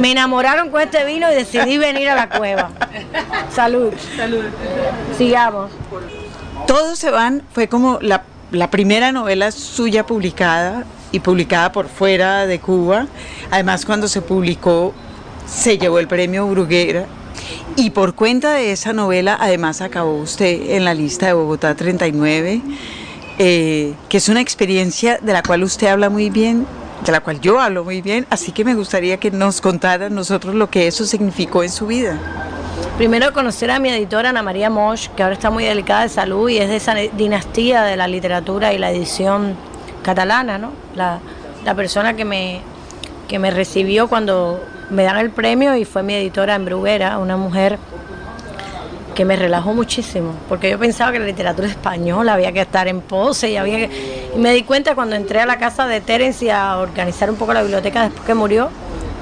Me 0.00 0.12
enamoraron 0.12 0.70
con 0.70 0.80
este 0.80 1.04
vino 1.04 1.30
y 1.30 1.34
decidí 1.34 1.78
venir 1.78 2.08
a 2.08 2.16
la 2.16 2.28
cueva. 2.28 2.70
Salud. 3.54 3.92
Salud. 4.16 4.44
Sigamos. 5.16 5.70
Todos 6.66 6.98
se 6.98 7.10
van 7.10 7.42
fue 7.52 7.68
como 7.68 7.98
la, 8.00 8.24
la 8.50 8.68
primera 8.68 9.12
novela 9.12 9.52
suya 9.52 10.04
publicada 10.04 10.84
y 11.12 11.20
publicada 11.20 11.72
por 11.72 11.88
fuera 11.88 12.46
de 12.46 12.60
Cuba. 12.60 13.06
Además, 13.50 13.84
cuando 13.84 14.08
se 14.08 14.22
publicó, 14.22 14.92
se 15.46 15.78
llevó 15.78 15.98
el 15.98 16.08
premio 16.08 16.46
Bruguera. 16.46 17.06
Y 17.76 17.90
por 17.90 18.14
cuenta 18.14 18.52
de 18.54 18.72
esa 18.72 18.92
novela, 18.92 19.36
además 19.40 19.80
acabó 19.80 20.16
usted 20.16 20.70
en 20.70 20.84
la 20.84 20.94
lista 20.94 21.26
de 21.26 21.32
Bogotá 21.32 21.74
39, 21.74 22.60
eh, 23.38 23.94
que 24.08 24.16
es 24.16 24.28
una 24.28 24.40
experiencia 24.40 25.18
de 25.22 25.32
la 25.32 25.42
cual 25.42 25.62
usted 25.62 25.86
habla 25.86 26.10
muy 26.10 26.28
bien, 26.28 26.66
de 27.04 27.12
la 27.12 27.20
cual 27.20 27.40
yo 27.40 27.60
hablo 27.60 27.84
muy 27.84 28.02
bien, 28.02 28.26
así 28.30 28.50
que 28.50 28.64
me 28.64 28.74
gustaría 28.74 29.18
que 29.18 29.30
nos 29.30 29.60
contara 29.60 30.10
nosotros 30.10 30.54
lo 30.56 30.68
que 30.70 30.88
eso 30.88 31.04
significó 31.04 31.62
en 31.62 31.70
su 31.70 31.86
vida. 31.86 32.18
Primero 32.96 33.32
conocer 33.32 33.70
a 33.70 33.78
mi 33.78 33.90
editora 33.90 34.30
Ana 34.30 34.42
María 34.42 34.70
Mosch, 34.70 35.08
que 35.10 35.22
ahora 35.22 35.34
está 35.34 35.50
muy 35.50 35.64
delicada 35.64 36.02
de 36.02 36.08
salud 36.08 36.48
y 36.48 36.58
es 36.58 36.68
de 36.68 36.76
esa 36.76 36.94
dinastía 36.94 37.84
de 37.84 37.96
la 37.96 38.08
literatura 38.08 38.72
y 38.72 38.78
la 38.78 38.90
edición 38.90 39.54
catalana, 40.08 40.56
¿no? 40.56 40.72
La, 40.94 41.20
persona 41.76 42.14
que 42.14 42.24
me, 42.24 42.62
que 43.28 43.38
me 43.38 43.50
recibió 43.50 44.08
cuando 44.08 44.58
me 44.88 45.02
dan 45.02 45.18
el 45.18 45.30
premio 45.30 45.76
y 45.76 45.84
fue 45.84 46.02
mi 46.02 46.14
editora 46.14 46.54
en 46.54 46.64
Bruguera, 46.64 47.18
una 47.18 47.36
mujer 47.36 47.78
que 49.14 49.26
me 49.26 49.36
relajó 49.36 49.74
muchísimo, 49.74 50.32
porque 50.48 50.70
yo 50.70 50.78
pensaba 50.78 51.12
que 51.12 51.18
la 51.18 51.26
literatura 51.26 51.68
española 51.68 52.32
había 52.32 52.52
que 52.52 52.62
estar 52.62 52.88
en 52.88 53.02
pose 53.02 53.50
y 53.50 53.56
había 53.56 53.76
que... 53.76 54.30
Y 54.34 54.38
me 54.38 54.54
di 54.54 54.62
cuenta 54.62 54.94
cuando 54.94 55.14
entré 55.14 55.40
a 55.40 55.46
la 55.46 55.58
casa 55.58 55.86
de 55.86 56.00
Terence 56.00 56.50
a 56.50 56.78
organizar 56.78 57.28
un 57.28 57.36
poco 57.36 57.52
la 57.52 57.60
biblioteca 57.60 58.04
después 58.04 58.24
que 58.24 58.32
murió, 58.32 58.70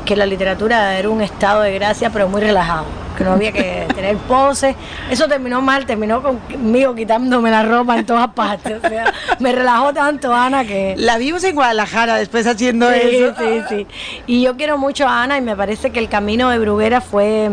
que 0.06 0.16
la 0.16 0.24
literatura 0.24 0.98
era 0.98 1.10
un 1.10 1.20
estado 1.20 1.60
de 1.60 1.74
gracia, 1.74 2.08
pero 2.08 2.28
muy 2.28 2.40
relajado 2.40 2.86
que 3.16 3.24
no 3.24 3.32
había 3.32 3.50
que 3.50 3.86
tener 3.94 4.16
poses. 4.18 4.76
Eso 5.10 5.26
terminó 5.26 5.60
mal, 5.60 5.86
terminó 5.86 6.22
conmigo 6.22 6.94
quitándome 6.94 7.50
la 7.50 7.62
ropa 7.62 7.98
en 7.98 8.06
todas 8.06 8.28
partes. 8.28 8.78
O 8.82 8.88
sea, 8.88 9.12
me 9.40 9.52
relajó 9.52 9.92
tanto 9.92 10.32
Ana 10.32 10.64
que... 10.64 10.94
La 10.96 11.18
vimos 11.18 11.42
en 11.44 11.54
Guadalajara 11.54 12.16
después 12.16 12.46
haciendo 12.46 12.90
eso. 12.90 13.34
Sí, 13.38 13.62
sí. 13.68 13.86
Y 14.26 14.42
yo 14.42 14.56
quiero 14.56 14.78
mucho 14.78 15.08
a 15.08 15.22
Ana 15.22 15.38
y 15.38 15.40
me 15.40 15.56
parece 15.56 15.90
que 15.90 15.98
el 15.98 16.08
camino 16.08 16.50
de 16.50 16.58
Bruguera 16.58 17.00
fue 17.00 17.50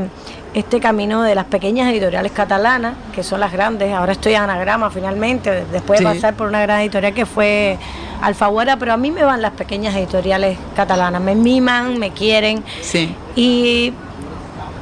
este 0.54 0.80
camino 0.80 1.24
de 1.24 1.36
las 1.36 1.46
pequeñas 1.46 1.92
editoriales 1.92 2.32
catalanas, 2.32 2.96
que 3.14 3.24
son 3.24 3.40
las 3.40 3.52
grandes. 3.52 3.92
Ahora 3.94 4.12
estoy 4.12 4.34
en 4.34 4.42
Anagrama 4.42 4.90
finalmente, 4.90 5.66
después 5.72 6.00
de 6.00 6.06
pasar 6.06 6.36
por 6.36 6.48
una 6.48 6.62
gran 6.62 6.82
editorial 6.82 7.14
que 7.14 7.26
fue 7.26 7.78
Alfaguara, 8.22 8.78
pero 8.78 8.94
a 8.94 8.98
mí 8.98 9.12
me 9.12 9.24
van 9.24 9.42
las 9.42 9.54
pequeñas 9.54 9.96
editoriales 9.96 10.58
catalanas. 10.76 11.22
Me 11.22 11.36
miman, 11.36 12.00
me 12.00 12.12
quieren. 12.12 12.64
Sí. 12.82 13.16
Y 13.36 13.94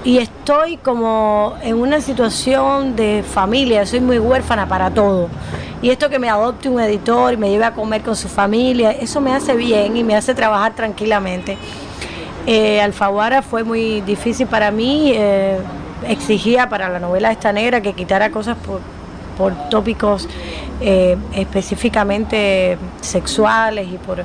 y 0.03 0.17
estoy 0.17 0.77
como 0.77 1.55
en 1.61 1.79
una 1.79 2.01
situación 2.01 2.95
de 2.95 3.23
familia, 3.23 3.85
soy 3.85 3.99
muy 3.99 4.17
huérfana 4.17 4.67
para 4.67 4.89
todo. 4.89 5.29
Y 5.83 5.91
esto 5.91 6.09
que 6.09 6.17
me 6.17 6.27
adopte 6.27 6.69
un 6.69 6.79
editor 6.79 7.33
y 7.33 7.37
me 7.37 7.49
lleve 7.51 7.65
a 7.65 7.73
comer 7.73 8.01
con 8.01 8.15
su 8.15 8.27
familia, 8.27 8.91
eso 8.91 9.21
me 9.21 9.31
hace 9.31 9.55
bien 9.55 9.95
y 9.95 10.03
me 10.03 10.15
hace 10.15 10.33
trabajar 10.33 10.73
tranquilamente. 10.75 11.55
Eh, 12.47 12.81
Alfaguara 12.81 13.41
fue 13.41 13.63
muy 13.63 14.01
difícil 14.01 14.47
para 14.47 14.71
mí, 14.71 15.11
eh, 15.15 15.59
exigía 16.07 16.67
para 16.69 16.89
la 16.89 16.99
novela 16.99 17.31
esta 17.31 17.53
negra 17.53 17.81
que 17.81 17.93
quitara 17.93 18.31
cosas 18.31 18.57
por, 18.57 18.81
tópicos 19.69 20.27
eh, 20.81 21.17
específicamente 21.33 22.77
sexuales 23.01 23.87
y 23.91 23.97
por 23.97 24.23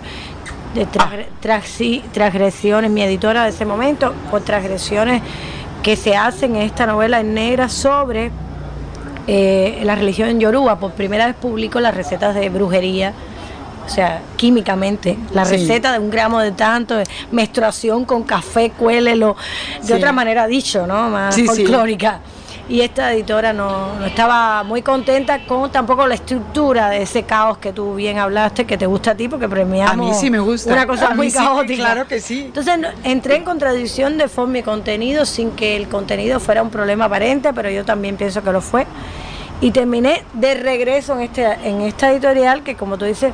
transgresiones, 1.40 2.90
mi 2.90 3.02
editora 3.02 3.44
de 3.44 3.48
ese 3.48 3.64
momento, 3.64 4.12
por 4.30 4.42
transgresiones 4.42 5.22
que 5.82 5.96
se 5.96 6.16
hace 6.16 6.44
en 6.46 6.56
esta 6.56 6.84
novela 6.84 7.20
en 7.20 7.32
negra 7.32 7.70
sobre 7.70 8.30
la 9.26 9.94
religión 9.94 10.38
Yoruba. 10.38 10.78
Por 10.78 10.92
primera 10.92 11.26
vez 11.26 11.34
publico 11.34 11.80
las 11.80 11.94
recetas 11.94 12.34
de 12.34 12.50
brujería, 12.50 13.14
o 13.86 13.88
sea, 13.88 14.20
químicamente, 14.36 15.16
la 15.32 15.44
receta 15.44 15.92
de 15.92 15.98
un 15.98 16.10
gramo 16.10 16.40
de 16.40 16.52
tanto, 16.52 16.96
menstruación 17.30 18.04
con 18.04 18.24
café, 18.24 18.70
cuélelo, 18.70 19.36
de 19.82 19.94
otra 19.94 20.12
manera 20.12 20.46
dicho, 20.46 20.86
¿no? 20.86 21.08
Más 21.08 21.36
folclórica 21.46 22.20
y 22.68 22.80
esta 22.80 23.12
editora 23.12 23.52
no, 23.52 24.04
estaba 24.04 24.64
muy 24.64 24.82
contenta 24.82 25.46
con 25.46 25.70
tampoco 25.70 26.06
la 26.06 26.14
estructura 26.14 26.90
de 26.90 27.02
ese 27.02 27.22
caos 27.22 27.58
que 27.58 27.72
tú 27.72 27.94
bien 27.94 28.18
hablaste, 28.18 28.64
que 28.64 28.76
te 28.76 28.86
gusta 28.86 29.12
a 29.12 29.14
ti, 29.14 29.28
porque 29.28 29.48
premiamos 29.48 29.92
a 29.92 29.96
mí 29.96 30.10
sí 30.14 30.30
me 30.30 30.40
gusta. 30.40 30.72
una 30.72 30.86
cosa 30.86 31.10
muy 31.10 31.30
caótica. 31.30 31.76
claro 31.76 32.08
que 32.08 32.20
sí. 32.20 32.46
Entonces 32.46 32.74
entré 33.04 33.36
en 33.36 33.44
contradicción 33.44 34.18
de 34.18 34.28
forma 34.28 34.58
y 34.58 34.62
contenido 34.62 35.26
sin 35.26 35.52
que 35.52 35.76
el 35.76 35.88
contenido 35.88 36.40
fuera 36.40 36.62
un 36.62 36.70
problema 36.70 37.04
aparente, 37.04 37.52
pero 37.52 37.70
yo 37.70 37.84
también 37.84 38.16
pienso 38.16 38.42
que 38.42 38.50
lo 38.50 38.60
fue. 38.60 38.86
Y 39.60 39.70
terminé 39.70 40.22
de 40.34 40.54
regreso 40.54 41.14
en, 41.14 41.22
este, 41.22 41.44
en 41.44 41.80
esta 41.82 42.10
editorial 42.10 42.62
que, 42.62 42.74
como 42.74 42.98
tú 42.98 43.04
dices, 43.04 43.32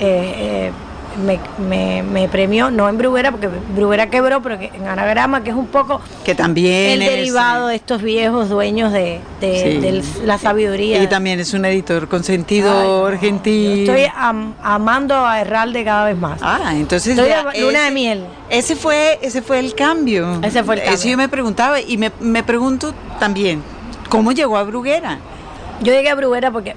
eh, 0.00 0.68
eh 0.68 0.72
me, 1.16 2.02
me, 2.02 2.28
premió, 2.28 2.70
no 2.70 2.88
en 2.88 2.98
Bruguera, 2.98 3.30
porque 3.30 3.48
Bruguera 3.48 4.08
quebró, 4.08 4.42
pero 4.42 4.58
en 4.60 4.86
Anagrama, 4.86 5.42
que 5.42 5.50
es 5.50 5.56
un 5.56 5.66
poco 5.66 6.00
que 6.24 6.34
también 6.34 6.92
el 6.92 7.00
derivado 7.00 7.68
de 7.68 7.76
estos 7.76 8.02
viejos 8.02 8.48
dueños 8.48 8.92
de, 8.92 9.20
la 10.24 10.38
sabiduría. 10.38 11.02
Y 11.02 11.06
también 11.08 11.40
es 11.40 11.52
un 11.52 11.64
editor 11.64 12.08
consentido 12.08 13.06
argentino. 13.06 13.92
Estoy 13.92 14.10
amando 14.62 15.14
a 15.16 15.40
Herralde 15.40 15.84
cada 15.84 16.06
vez 16.06 16.16
más. 16.16 16.40
Ah, 16.42 16.72
entonces 16.74 17.18
estoy 17.18 17.60
luna 17.60 17.84
de 17.84 17.90
miel. 17.90 18.24
Ese 18.48 18.76
fue, 18.76 19.18
ese 19.22 19.42
fue 19.42 19.58
el 19.58 19.74
cambio. 19.74 20.40
Ese 20.42 20.62
fue 20.64 20.76
el 20.76 20.80
cambio. 20.82 20.94
Eso 20.94 21.08
yo 21.08 21.16
me 21.16 21.28
preguntaba 21.28 21.80
y 21.80 21.96
me, 21.96 22.12
me 22.20 22.42
pregunto 22.42 22.94
también, 23.18 23.62
¿cómo 24.08 24.32
llegó 24.32 24.56
a 24.56 24.62
Bruguera? 24.62 25.18
Yo 25.82 25.92
llegué 25.92 26.10
a 26.10 26.14
Bruguera 26.14 26.50
porque 26.50 26.76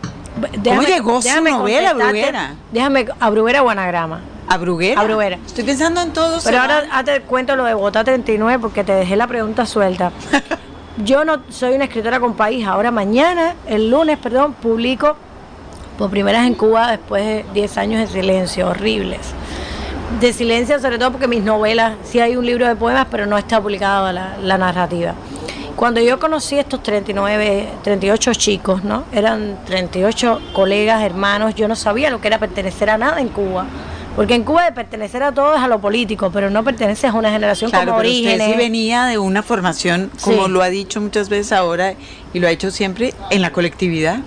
¿Cómo 0.64 0.82
llegó 0.82 1.22
su 1.22 1.42
novela, 1.42 1.94
Bruguera? 1.94 2.56
Déjame, 2.72 3.08
a 3.20 3.30
Bruguera 3.30 3.64
o 3.64 3.70
Anagrama. 3.70 4.22
¿A 4.48 4.58
Bruguera? 4.58 5.00
A 5.00 5.04
Bruguera. 5.04 5.38
Estoy 5.46 5.64
pensando 5.64 6.02
en 6.02 6.12
todos. 6.12 6.44
Pero 6.44 6.60
ahora, 6.60 7.04
te 7.04 7.22
cuento 7.22 7.56
lo 7.56 7.64
de 7.66 7.74
Bogotá 7.74 8.04
39 8.04 8.60
porque 8.60 8.84
te 8.84 8.94
dejé 8.94 9.16
la 9.16 9.28
pregunta 9.28 9.66
suelta. 9.66 10.12
Yo 11.04 11.26
no 11.26 11.40
soy 11.50 11.74
una 11.74 11.86
escritora 11.86 12.20
con 12.20 12.36
país. 12.36 12.68
Ahora 12.68 12.92
mañana, 12.92 13.56
el 13.66 13.90
lunes, 13.90 14.18
perdón, 14.20 14.54
publico 14.54 15.16
por 15.98 16.10
primera 16.10 16.40
vez 16.40 16.48
en 16.48 16.56
Cuba 16.56 16.92
después 16.92 17.24
de 17.24 17.46
10 17.54 17.78
años 17.78 18.02
de 18.02 18.08
silencio, 18.22 18.68
horribles. 18.70 19.34
De 20.20 20.34
silencio 20.34 20.80
sobre 20.80 21.00
todo 21.00 21.12
porque 21.12 21.28
mis 21.28 21.44
novelas, 21.44 21.94
sí 22.04 22.20
hay 22.20 22.36
un 22.36 22.46
libro 22.46 22.68
de 22.68 22.76
poemas, 22.76 23.08
pero 23.10 23.26
no 23.26 23.38
está 23.38 23.60
publicada 23.62 24.14
la, 24.14 24.38
la 24.42 24.58
narrativa. 24.58 25.16
Cuando 25.76 26.00
yo 26.02 26.20
conocí 26.20 26.60
estos 26.60 26.84
39, 26.84 27.68
38 27.84 28.34
chicos, 28.36 28.84
¿no? 28.84 29.06
Eran 29.12 29.58
38 29.66 30.42
colegas, 30.54 31.04
hermanos, 31.04 31.56
yo 31.56 31.68
no 31.68 31.76
sabía 31.76 32.10
lo 32.10 32.22
que 32.22 32.28
era 32.28 32.38
pertenecer 32.38 32.90
a 32.90 32.98
nada 32.98 33.20
en 33.20 33.30
Cuba. 33.30 33.66
Porque 34.16 34.36
en 34.36 34.44
Cuba 34.44 34.66
de 34.66 34.72
pertenecer 34.72 35.24
a 35.24 35.32
todo 35.32 35.56
es 35.56 35.62
a 35.62 35.68
lo 35.68 35.82
político, 35.82 36.30
pero 36.32 36.52
no 36.52 36.64
perteneces 36.64 37.10
a 37.10 37.14
una 37.14 37.32
generación 37.32 37.72
claro, 37.72 37.94
como 37.94 37.98
pero 38.02 38.14
Usted 38.14 38.40
sí 38.40 38.54
venía 38.56 39.06
de 39.06 39.18
una 39.18 39.42
formación, 39.42 40.12
como 40.22 40.48
lo 40.48 40.62
ha 40.62 40.70
dicho 40.70 41.02
muchas 41.02 41.30
veces 41.30 41.52
ahora 41.52 41.96
y 42.32 42.40
lo 42.40 42.48
ha 42.48 42.52
hecho 42.52 42.70
siempre, 42.70 43.16
en 43.32 43.42
la 43.42 43.52
colectividad. 43.52 44.20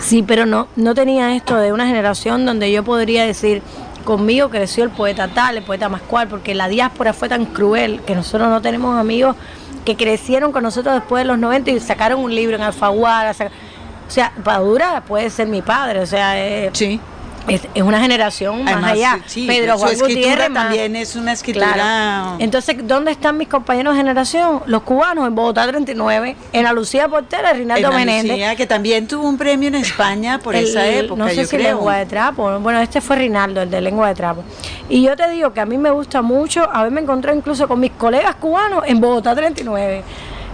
Sí, 0.00 0.24
pero 0.24 0.46
no, 0.46 0.66
no 0.74 0.94
tenía 0.94 1.36
esto 1.36 1.56
de 1.56 1.72
una 1.72 1.86
generación 1.86 2.44
donde 2.44 2.72
yo 2.72 2.82
podría 2.82 3.24
decir, 3.24 3.62
conmigo 4.04 4.50
creció 4.50 4.82
el 4.82 4.90
poeta 4.90 5.28
tal, 5.28 5.58
el 5.58 5.62
poeta 5.62 5.88
más 5.88 6.02
cual, 6.02 6.26
porque 6.26 6.56
la 6.56 6.66
diáspora 6.66 7.12
fue 7.12 7.28
tan 7.28 7.44
cruel 7.44 8.00
que 8.04 8.16
nosotros 8.16 8.48
no 8.48 8.60
tenemos 8.60 8.98
amigos 8.98 9.36
que 9.84 9.96
crecieron 9.96 10.52
con 10.52 10.62
nosotros 10.62 10.94
después 10.94 11.22
de 11.22 11.28
los 11.28 11.38
90 11.38 11.70
y 11.70 11.80
sacaron 11.80 12.20
un 12.20 12.34
libro 12.34 12.56
en 12.56 12.62
Alfaguara. 12.62 13.32
O 13.32 14.10
sea, 14.10 14.32
Padura 14.44 15.02
puede 15.06 15.30
ser 15.30 15.48
mi 15.48 15.62
padre, 15.62 16.00
o 16.00 16.06
sea, 16.06 16.38
eh, 16.38 16.70
sí. 16.72 17.00
Es, 17.48 17.62
una 17.82 18.00
generación 18.00 18.64
más 18.64 18.84
allá. 18.84 19.18
Pedro 19.34 19.78
Juan 19.78 19.98
Gutiérrez 19.98 20.52
también 20.52 20.96
es 20.96 21.16
una 21.16 21.32
escritura. 21.32 22.36
Entonces, 22.38 22.76
¿dónde 22.82 23.10
están 23.10 23.36
mis 23.36 23.48
compañeros 23.48 23.94
de 23.94 24.00
generación? 24.00 24.62
Los 24.66 24.82
cubanos 24.82 25.26
en 25.26 25.34
Bogotá 25.34 25.66
39, 25.66 26.36
en 26.52 26.62
la 26.64 26.72
Lucía 26.72 27.08
Portera, 27.08 27.52
Rinaldo 27.52 27.90
en 27.90 27.96
Menéndez. 27.96 28.56
que 28.56 28.66
también 28.66 29.06
tuvo 29.06 29.28
un 29.28 29.36
premio 29.36 29.68
en 29.68 29.76
España 29.76 30.38
por 30.38 30.54
esa 30.54 30.86
época. 30.86 31.18
No 31.22 31.28
sé 31.28 31.46
si 31.46 31.58
lengua 31.58 31.96
de 31.96 32.06
trapo. 32.06 32.58
Bueno, 32.60 32.80
este 32.80 33.00
fue 33.00 33.16
Rinaldo, 33.16 33.62
el 33.62 33.70
de 33.70 33.80
lengua 33.80 34.08
de 34.08 34.14
trapo. 34.14 34.44
Y 34.88 35.02
yo 35.02 35.16
te 35.16 35.28
digo 35.30 35.52
que 35.52 35.60
a 35.60 35.66
mí 35.66 35.78
me 35.78 35.90
gusta 35.90 36.22
mucho 36.22 36.68
haberme 36.70 37.00
encontrado 37.00 37.36
incluso 37.36 37.66
con 37.66 37.80
mis 37.80 37.92
colegas 37.92 38.36
cubanos 38.36 38.84
en 38.86 39.00
Bogotá 39.00 39.34
39 39.34 40.02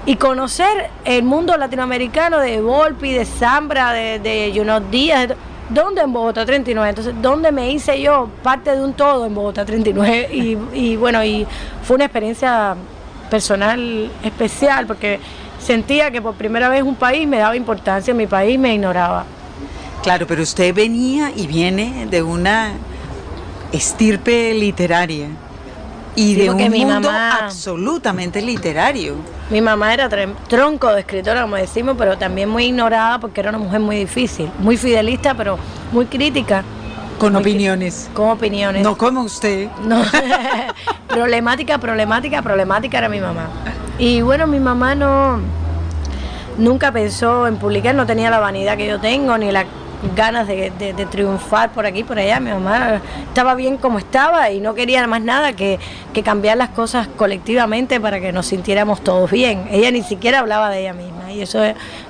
y 0.06 0.16
conocer 0.16 0.90
el 1.04 1.22
mundo 1.22 1.56
latinoamericano 1.56 2.38
de 2.38 2.60
Volpi, 2.60 3.12
de 3.12 3.24
Zambra, 3.26 3.92
de, 3.92 4.18
de 4.18 4.52
Junot 4.54 4.88
Díaz. 4.90 5.28
¿Dónde 5.70 6.02
en 6.02 6.12
Bogotá 6.12 6.46
39? 6.46 6.88
Entonces, 6.88 7.14
¿dónde 7.20 7.52
me 7.52 7.70
hice 7.70 8.00
yo 8.00 8.28
parte 8.42 8.74
de 8.74 8.82
un 8.82 8.94
todo 8.94 9.26
en 9.26 9.34
Bogotá 9.34 9.64
39? 9.64 10.28
Y, 10.32 10.58
y 10.72 10.96
bueno, 10.96 11.22
y 11.24 11.46
fue 11.82 11.96
una 11.96 12.06
experiencia 12.06 12.74
personal 13.30 14.10
especial 14.22 14.86
porque 14.86 15.20
sentía 15.58 16.10
que 16.10 16.22
por 16.22 16.34
primera 16.34 16.68
vez 16.68 16.82
un 16.82 16.94
país 16.94 17.28
me 17.28 17.38
daba 17.38 17.56
importancia, 17.56 18.14
mi 18.14 18.26
país 18.26 18.58
me 18.58 18.74
ignoraba. 18.74 19.24
Claro, 20.02 20.26
pero 20.26 20.42
usted 20.42 20.74
venía 20.74 21.32
y 21.34 21.46
viene 21.46 22.06
de 22.10 22.22
una 22.22 22.72
estirpe 23.72 24.54
literaria 24.54 25.28
Y 26.20 26.34
de 26.34 26.50
un 26.50 26.56
mi 26.56 26.84
mundo 26.84 27.08
mamá- 27.10 27.38
absolutamente 27.44 28.42
literario. 28.42 29.14
Mi 29.50 29.60
mamá 29.60 29.94
era 29.94 30.08
tronco 30.48 30.92
de 30.92 31.00
escritora, 31.00 31.42
como 31.42 31.56
decimos, 31.56 31.94
pero 31.98 32.18
también 32.18 32.48
muy 32.48 32.64
ignorada 32.66 33.18
porque 33.20 33.40
era 33.40 33.50
una 33.50 33.58
mujer 33.58 33.80
muy 33.80 33.96
difícil, 33.96 34.50
muy 34.58 34.76
fidelista, 34.76 35.34
pero 35.34 35.58
muy 35.92 36.06
crítica, 36.06 36.64
Con 37.18 37.32
Muy- 37.32 37.42
opiniones. 37.42 38.08
con 38.14 38.30
opiniones. 38.30 38.82
No 38.82 38.96
como 38.96 39.22
usted. 39.22 39.68
No. 39.84 40.02
problemática, 41.08 41.78
problemática, 41.78 42.42
problemática 42.42 42.98
era 42.98 43.08
mi 43.08 43.20
mamá. 43.20 43.48
Y 43.98 44.20
bueno, 44.22 44.46
mi 44.46 44.60
mamá 44.60 44.94
no 44.94 45.38
nunca 46.58 46.92
pensó 46.92 47.46
en 47.46 47.56
publicar, 47.56 47.94
no 47.94 48.06
tenía 48.06 48.30
la 48.30 48.38
vanidad 48.40 48.76
que 48.76 48.86
yo 48.86 49.00
tengo, 49.00 49.36
ni 49.38 49.50
las 49.52 49.64
ganas 50.16 50.46
de, 50.46 50.70
de- 50.78 50.92
de 50.92 51.06
triunfar 51.06 51.70
por 51.70 51.86
aquí, 51.86 52.04
por 52.04 52.18
allá. 52.18 52.40
Mi 52.40 52.50
mamá 52.50 53.00
estaba 53.26 53.54
bien 53.54 53.76
como 53.76 53.98
estaba 53.98 54.50
y 54.50 54.60
no 54.60 54.74
quería 54.74 55.06
más 55.06 55.20
nada 55.22 55.52
que, 55.54 55.78
que 56.12 56.22
cambiar 56.22 56.56
las 56.56 56.70
cosas 56.70 57.08
colectivamente 57.16 58.00
para 58.00 58.20
que 58.20 58.32
nos 58.32 58.46
sintiéramos 58.46 59.00
todos 59.02 59.30
bien. 59.30 59.66
Ella 59.70 59.90
ni 59.90 60.02
siquiera 60.02 60.38
hablaba 60.40 60.70
de 60.70 60.80
ella 60.80 60.92
misma 60.92 61.32
y 61.32 61.42
eso 61.42 61.60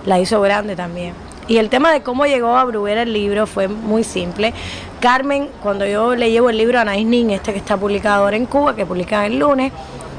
la 0.05 0.19
hizo 0.21 0.41
grande 0.41 0.77
también. 0.77 1.15
Y 1.49 1.57
el 1.57 1.71
tema 1.71 1.91
de 1.93 2.03
cómo 2.03 2.27
llegó 2.27 2.57
a 2.59 2.65
Bruguera 2.65 3.03
el 3.03 3.13
libro 3.15 3.47
fue 3.47 3.69
muy 3.69 4.05
simple. 4.05 4.53
Carmen, 5.01 5.49
cuando 5.63 5.87
yo 5.87 6.15
le 6.15 6.31
llevo 6.31 6.51
el 6.51 6.59
libro 6.59 6.79
a 6.79 6.83
Anaís 6.83 7.07
Nin, 7.07 7.31
este 7.31 7.53
que 7.53 7.59
está 7.59 7.77
publicado 7.79 8.25
ahora 8.25 8.37
en 8.37 8.45
Cuba, 8.45 8.77
que 8.77 8.85
publican 8.85 9.25
el 9.25 9.39
lunes, 9.39 9.73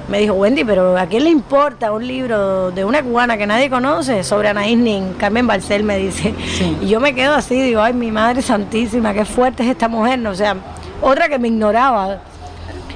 me 0.10 0.20
dijo, 0.20 0.34
Wendy, 0.34 0.64
pero 0.64 0.98
¿a 0.98 1.06
quién 1.06 1.24
le 1.24 1.30
importa 1.30 1.92
un 1.92 2.06
libro 2.08 2.72
de 2.72 2.84
una 2.84 3.02
cubana 3.04 3.38
que 3.38 3.46
nadie 3.46 3.70
conoce 3.70 4.24
sobre 4.24 4.50
Anaís 4.50 4.78
Nin? 4.78 5.14
Carmen 5.14 5.46
Barcel 5.48 5.84
me 5.84 5.98
dice. 5.98 6.34
Sí. 6.58 6.78
Y 6.82 6.88
yo 6.88 7.00
me 7.00 7.14
quedo 7.14 7.34
así, 7.36 7.62
digo, 7.62 7.82
ay, 7.82 7.94
mi 7.94 8.12
madre 8.12 8.42
santísima, 8.42 9.14
qué 9.14 9.26
fuerte 9.26 9.64
es 9.64 9.70
esta 9.70 9.88
mujer. 9.88 10.18
No, 10.20 10.32
o 10.32 10.36
sea, 10.36 10.56
otra 11.02 11.30
que 11.30 11.38
me 11.40 11.48
ignoraba. 11.50 12.20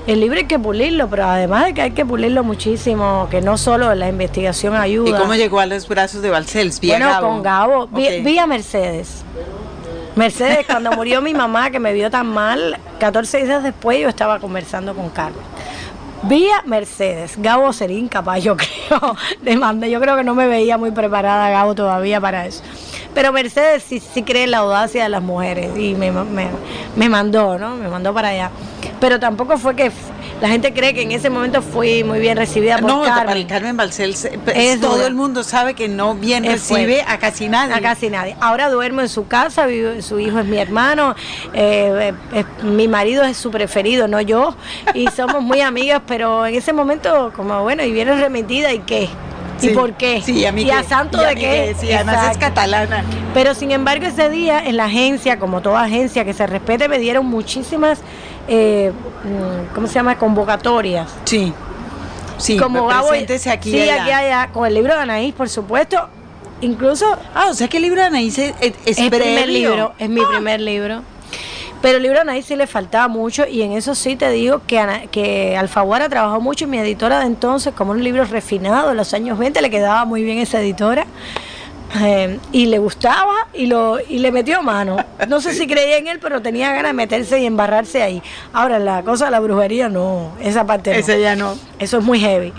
El 0.05 0.19
libro 0.19 0.37
hay 0.37 0.45
que 0.47 0.59
pulirlo, 0.59 1.07
pero 1.09 1.23
además 1.25 1.63
de 1.65 1.73
que 1.73 1.81
hay 1.81 1.91
que 1.91 2.05
pulirlo 2.05 2.43
muchísimo, 2.43 3.27
que 3.31 3.39
no 3.41 3.57
solo 3.57 3.93
la 3.95 4.09
investigación 4.09 4.75
ayuda. 4.75 5.09
¿Y 5.09 5.13
cómo 5.13 5.33
llegó 5.35 5.59
a 5.61 5.65
los 5.65 5.87
brazos 5.87 6.21
de 6.21 6.29
Balcells? 6.29 6.81
¿Vía 6.81 6.95
Bueno, 6.97 7.07
Gabo? 7.09 7.27
con 7.29 7.41
Gabo. 7.43 7.87
Vi, 7.87 8.05
Ok. 8.07 8.25
vi 8.25 8.37
a 8.37 8.45
Mercedes. 8.45 9.23
Mercedes, 10.15 10.65
cuando 10.67 10.91
murió 10.91 11.21
mi 11.21 11.33
mamá, 11.33 11.71
que 11.71 11.79
me 11.79 11.93
vio 11.93 12.11
tan 12.11 12.27
mal, 12.27 12.77
14 12.99 13.45
días 13.45 13.63
después 13.63 13.99
yo 13.99 14.09
estaba 14.09 14.39
conversando 14.39 14.93
con 14.93 15.09
Carmen. 15.09 15.41
Vi 16.23 16.49
a 16.49 16.61
Mercedes. 16.65 17.35
Gabo 17.37 17.73
sería 17.73 17.99
incapaz, 17.99 18.41
yo 18.41 18.55
creo, 18.57 19.15
de 19.41 19.57
mandar. 19.57 19.89
Yo 19.89 19.99
creo 19.99 20.15
que 20.15 20.23
no 20.23 20.35
me 20.35 20.47
veía 20.47 20.77
muy 20.77 20.91
preparada 20.91 21.49
Gabo 21.49 21.75
todavía 21.75 22.21
para 22.21 22.45
eso. 22.45 22.63
Pero 23.13 23.31
Mercedes 23.31 23.83
sí, 23.83 23.99
sí 23.99 24.23
cree 24.23 24.45
en 24.45 24.51
la 24.51 24.59
audacia 24.59 25.03
de 25.03 25.09
las 25.09 25.21
mujeres 25.21 25.77
y 25.77 25.93
me, 25.95 26.11
me, 26.11 26.47
me 26.95 27.09
mandó, 27.09 27.59
¿no? 27.59 27.75
Me 27.75 27.87
mandó 27.87 28.13
para 28.13 28.29
allá. 28.29 28.51
Pero 28.99 29.19
tampoco 29.19 29.57
fue 29.57 29.75
que 29.75 29.91
la 30.43 30.49
gente 30.49 30.73
cree 30.73 30.93
que 30.93 31.01
en 31.03 31.13
ese 31.13 31.29
momento 31.29 31.61
fui 31.61 32.03
muy 32.03 32.19
bien 32.19 32.35
recibida 32.35 32.77
por 32.77 32.89
No, 32.89 33.01
Carmen. 33.03 33.25
para 33.25 33.39
el 33.39 33.47
Carmen 33.47 33.77
Balcells, 33.77 34.25
eh, 34.25 34.37
Es 34.53 34.81
todo 34.81 34.95
dura. 34.95 35.07
el 35.07 35.13
mundo 35.15 35.41
sabe 35.41 35.73
que 35.73 35.87
no 35.87 36.15
bien 36.15 36.43
Es 36.43 36.51
recibe 36.69 36.95
fuerte. 36.97 37.05
a 37.07 37.17
casi 37.17 37.47
nadie. 37.47 37.73
A 37.73 37.79
casi 37.79 38.09
nadie. 38.09 38.35
Ahora 38.41 38.69
duermo 38.69 38.99
en 38.99 39.07
su 39.07 39.25
casa, 39.27 39.65
vive- 39.67 40.01
su 40.01 40.19
hijo 40.19 40.39
es 40.39 40.45
mi 40.45 40.57
hermano, 40.57 41.15
eh, 41.53 42.11
eh, 42.33 42.39
es- 42.59 42.63
mi 42.65 42.89
marido 42.89 43.23
es 43.23 43.37
su 43.37 43.51
preferido, 43.51 44.09
no 44.09 44.19
yo, 44.19 44.53
y 44.93 45.07
somos 45.15 45.41
muy 45.41 45.61
amigas, 45.61 46.01
pero 46.05 46.45
en 46.45 46.55
ese 46.55 46.73
momento, 46.73 47.31
como 47.33 47.63
bueno, 47.63 47.81
y 47.83 47.91
viene 47.93 48.13
remitida, 48.13 48.73
¿y 48.73 48.79
qué? 48.79 49.07
¿Y 49.61 49.67
Sí. 49.67 49.69
por 49.69 49.93
qué? 49.93 50.21
Sí, 50.21 50.45
a 50.45 50.51
mí 50.51 50.63
¿Y 50.63 50.71
a 50.71 50.83
santo 50.83 51.21
¿Y 51.21 51.23
a 51.23 51.27
de 51.29 51.35
qué? 51.35 51.75
Sí, 51.79 51.89
además 51.93 52.31
es 52.31 52.37
catalana. 52.37 53.05
Pero 53.33 53.53
sin 53.53 53.71
embargo 53.71 54.05
ese 54.07 54.29
día 54.29 54.61
en 54.65 54.75
la 54.75 54.85
agencia, 54.85 55.39
como 55.39 55.61
toda 55.61 55.83
agencia 55.83 56.25
que 56.25 56.33
se 56.33 56.45
respete, 56.47 56.89
me 56.89 56.99
dieron 56.99 57.27
muchísimas, 57.27 58.01
eh, 58.47 58.91
mm, 59.23 59.73
¿cómo 59.75 59.87
se 59.87 59.93
llama? 59.95 60.17
Convocatorias. 60.17 61.09
Sí. 61.25 61.53
Sí, 62.37 62.57
como 62.57 62.87
preséntese 62.87 63.49
aquí. 63.51 63.71
Sí, 63.71 63.81
allá. 63.81 64.01
aquí 64.03 64.11
allá, 64.11 64.49
con 64.51 64.65
el 64.65 64.73
libro 64.73 64.95
de 64.95 65.01
Anaís, 65.01 65.33
por 65.33 65.47
supuesto. 65.49 66.09
Incluso 66.61 67.05
Ah, 67.35 67.47
o 67.49 67.53
sea 67.53 67.67
que 67.67 67.77
el 67.77 67.83
libro 67.83 68.01
de 68.01 68.07
Anaís 68.07 68.37
es, 68.37 68.53
es, 68.61 68.73
es 68.85 68.97
el 68.97 69.09
primer 69.09 69.47
libro, 69.49 69.93
es 69.99 70.09
mi 70.09 70.21
Ah. 70.21 70.27
primer 70.29 70.61
libro. 70.61 71.01
Pero 71.81 71.97
el 71.97 72.03
libro 72.03 72.19
a 72.19 72.21
Anaís 72.21 72.45
sí 72.45 72.55
le 72.55 72.65
faltaba 72.65 73.09
mucho 73.09 73.45
y 73.45 73.61
en 73.61 73.73
eso 73.73 73.93
sí 73.93 74.15
te 74.15 74.29
digo 74.31 74.61
que, 74.65 74.79
Ana- 74.79 75.01
que 75.11 75.57
Alfaguara 75.57 76.07
trabajó 76.07 76.39
mucho 76.39 76.63
y 76.63 76.67
mi 76.67 76.77
editora 76.79 77.19
de 77.19 77.25
entonces, 77.25 77.73
como 77.73 77.91
un 77.91 78.01
libro 78.03 78.23
refinado 78.23 78.91
en 78.91 78.97
los 78.97 79.13
años 79.13 79.37
20, 79.37 79.61
le 79.61 79.69
quedaba 79.69 80.05
muy 80.05 80.23
bien 80.23 80.37
esa 80.37 80.61
editora. 80.61 81.05
Eh, 82.01 82.39
y 82.51 82.65
le 82.65 82.79
gustaba 82.79 83.33
y 83.53 83.67
lo 83.67 83.99
y 83.99 84.19
le 84.19 84.31
metió 84.31 84.61
mano. 84.61 84.97
No 85.27 85.41
sé 85.41 85.53
si 85.53 85.67
creía 85.67 85.97
en 85.97 86.07
él, 86.07 86.19
pero 86.19 86.41
tenía 86.41 86.69
ganas 86.71 86.89
de 86.89 86.93
meterse 86.93 87.39
y 87.39 87.45
embarrarse 87.45 88.01
ahí. 88.01 88.21
Ahora, 88.51 88.79
la 88.79 89.03
cosa 89.03 89.25
de 89.25 89.31
la 89.31 89.39
brujería, 89.39 89.89
no, 89.89 90.31
esa 90.41 90.65
parte 90.65 90.91
no. 90.91 90.99
Ese 90.99 91.21
ya 91.21 91.35
no. 91.35 91.55
Eso 91.79 91.99
es 91.99 92.03
muy 92.03 92.19
heavy. 92.19 92.53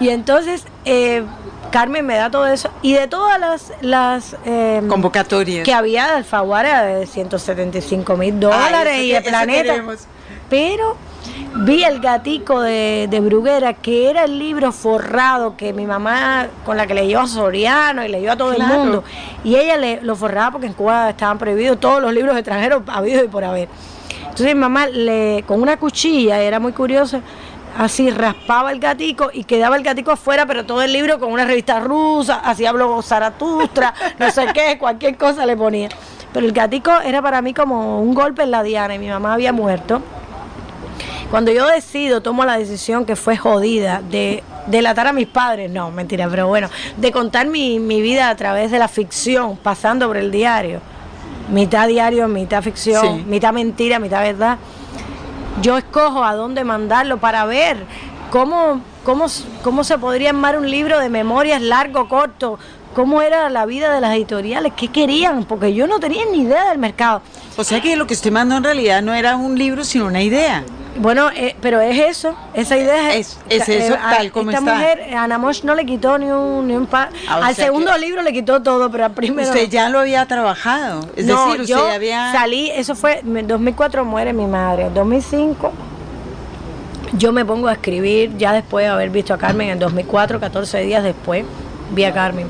Y 0.00 0.10
entonces, 0.10 0.64
eh, 0.84 1.24
Carmen 1.70 2.06
me 2.06 2.16
da 2.16 2.30
todo 2.30 2.46
eso. 2.46 2.70
Y 2.82 2.94
de 2.94 3.08
todas 3.08 3.38
las, 3.38 3.72
las 3.80 4.36
eh, 4.46 4.82
Convocatorias. 4.88 5.64
que 5.64 5.72
había 5.72 6.06
de 6.06 6.12
Alfaguara 6.12 6.84
de 6.84 7.06
175 7.06 8.16
mil 8.16 8.40
dólares 8.40 8.98
y 9.02 9.12
de 9.12 9.20
Planeta. 9.20 9.74
Pero 10.48 10.96
vi 11.56 11.82
el 11.84 12.00
gatico 12.00 12.60
de, 12.60 13.08
de 13.10 13.20
Bruguera, 13.20 13.74
que 13.74 14.10
era 14.10 14.24
el 14.24 14.38
libro 14.38 14.70
forrado 14.72 15.56
que 15.56 15.72
mi 15.72 15.86
mamá, 15.86 16.46
con 16.64 16.76
la 16.76 16.86
que 16.86 16.94
leyó 16.94 17.20
a 17.20 17.26
Soriano 17.26 18.04
y 18.04 18.08
leyó 18.08 18.32
a 18.32 18.36
todo 18.36 18.54
Claro. 18.54 18.72
el 18.74 18.78
mundo. 18.78 19.04
Y 19.44 19.56
ella 19.56 19.76
le, 19.76 20.00
lo 20.02 20.14
forraba 20.16 20.52
porque 20.52 20.66
en 20.66 20.72
Cuba 20.74 21.10
estaban 21.10 21.38
prohibidos 21.38 21.80
todos 21.80 22.00
los 22.00 22.12
libros 22.12 22.36
extranjeros 22.36 22.82
habidos 22.88 23.24
y 23.24 23.28
por 23.28 23.44
haber. 23.44 23.68
Entonces 24.22 24.54
mi 24.54 24.60
mamá 24.60 24.86
le, 24.86 25.42
con 25.46 25.60
una 25.60 25.76
cuchilla, 25.78 26.40
era 26.40 26.60
muy 26.60 26.72
curiosa, 26.72 27.20
así 27.76 28.08
raspaba 28.10 28.70
el 28.70 28.78
gatico 28.78 29.30
y 29.32 29.42
quedaba 29.44 29.76
el 29.76 29.82
gatico 29.82 30.12
afuera, 30.12 30.46
pero 30.46 30.64
todo 30.64 30.82
el 30.82 30.92
libro 30.92 31.18
con 31.18 31.32
una 31.32 31.44
revista 31.44 31.80
rusa, 31.80 32.40
así 32.44 32.64
habló 32.64 33.02
Zaratustra, 33.02 33.92
no 34.18 34.30
sé 34.30 34.46
qué, 34.54 34.78
cualquier 34.78 35.16
cosa 35.16 35.44
le 35.44 35.56
ponía. 35.56 35.88
Pero 36.32 36.46
el 36.46 36.52
gatico 36.52 36.92
era 37.04 37.20
para 37.20 37.42
mí 37.42 37.52
como 37.52 38.00
un 38.00 38.14
golpe 38.14 38.42
en 38.42 38.50
la 38.52 38.62
diana 38.62 38.94
y 38.94 38.98
mi 38.98 39.08
mamá 39.08 39.34
había 39.34 39.52
muerto. 39.52 40.00
Cuando 41.30 41.52
yo 41.52 41.66
decido, 41.66 42.22
tomo 42.22 42.44
la 42.44 42.56
decisión 42.56 43.04
que 43.04 43.14
fue 43.14 43.36
jodida 43.36 44.00
de 44.10 44.42
delatar 44.66 45.06
a 45.08 45.12
mis 45.12 45.26
padres, 45.26 45.70
no, 45.70 45.90
mentira, 45.90 46.26
pero 46.28 46.46
bueno, 46.48 46.70
de 46.96 47.12
contar 47.12 47.46
mi, 47.46 47.78
mi 47.78 48.00
vida 48.00 48.30
a 48.30 48.36
través 48.36 48.70
de 48.70 48.78
la 48.78 48.88
ficción, 48.88 49.56
pasando 49.56 50.06
por 50.06 50.16
el 50.16 50.30
diario, 50.30 50.80
mitad 51.50 51.86
diario, 51.86 52.28
mitad 52.28 52.62
ficción, 52.62 53.18
Sí. 53.18 53.24
mitad 53.26 53.52
mentira, 53.52 53.98
mitad 53.98 54.22
verdad, 54.22 54.56
yo 55.60 55.76
escojo 55.76 56.24
a 56.24 56.34
dónde 56.34 56.64
mandarlo 56.64 57.18
para 57.18 57.44
ver 57.44 57.76
cómo, 58.30 58.80
cómo, 59.04 59.26
cómo 59.62 59.84
se 59.84 59.98
podría 59.98 60.30
armar 60.30 60.56
un 60.58 60.70
libro 60.70 60.98
de 60.98 61.10
memorias 61.10 61.60
largo, 61.60 62.08
corto, 62.08 62.58
cómo 62.94 63.20
era 63.20 63.50
la 63.50 63.66
vida 63.66 63.92
de 63.92 64.00
las 64.00 64.14
editoriales, 64.14 64.72
qué 64.76 64.88
querían, 64.88 65.44
porque 65.44 65.74
yo 65.74 65.86
no 65.86 66.00
tenía 66.00 66.24
ni 66.32 66.42
idea 66.42 66.70
del 66.70 66.78
mercado. 66.78 67.20
O 67.56 67.64
sea 67.64 67.80
que 67.82 67.96
lo 67.96 68.06
que 68.06 68.14
usted 68.14 68.32
mandó 68.32 68.56
en 68.56 68.64
realidad 68.64 69.02
no 69.02 69.12
era 69.14 69.36
un 69.36 69.58
libro, 69.58 69.84
sino 69.84 70.06
una 70.06 70.22
idea. 70.22 70.64
Bueno, 70.98 71.30
eh, 71.34 71.54
pero 71.60 71.80
es 71.80 71.96
eso, 71.98 72.34
esa 72.54 72.76
idea 72.76 73.14
Es- 73.14 73.38
es 73.48 73.68
eso, 73.68 73.94
a- 73.94 74.16
tal 74.16 74.32
como 74.32 74.50
esta 74.50 74.60
está. 74.60 74.74
mujer, 74.74 75.14
Ana 75.16 75.38
Mosh 75.38 75.62
no 75.62 75.74
le 75.74 75.86
quitó 75.86 76.18
ni 76.18 76.26
un, 76.26 76.66
ni 76.66 76.74
un 76.74 76.86
pa- 76.86 77.08
Ah, 77.28 77.40
Al 77.46 77.54
segundo 77.54 77.92
que- 77.92 77.98
libro 78.00 78.22
le 78.22 78.32
quitó 78.32 78.62
todo, 78.62 78.90
pero 78.90 79.04
al 79.04 79.12
primero. 79.12 79.48
Usted 79.48 79.68
ya 79.68 79.88
lo 79.90 80.00
había 80.00 80.26
trabajado. 80.26 81.00
Es 81.14 81.24
no, 81.26 81.46
decir, 81.46 81.60
usted 81.62 81.74
yo 81.74 81.88
ya 81.88 81.94
había. 81.94 82.32
salí, 82.32 82.70
eso 82.70 82.94
fue, 82.96 83.20
en 83.20 83.46
2004 83.46 84.04
muere 84.04 84.32
mi 84.32 84.46
madre, 84.46 84.86
en 84.86 84.94
2005 84.94 85.72
yo 87.12 87.32
me 87.32 87.44
pongo 87.44 87.68
a 87.68 87.72
escribir, 87.72 88.36
ya 88.36 88.52
después 88.52 88.84
de 88.84 88.90
haber 88.90 89.10
visto 89.10 89.32
a 89.32 89.38
Carmen, 89.38 89.70
en 89.70 89.78
2004, 89.78 90.40
14 90.40 90.80
días 90.80 91.02
después, 91.02 91.44
vi 91.92 92.04
a 92.04 92.12
Carmen. 92.12 92.46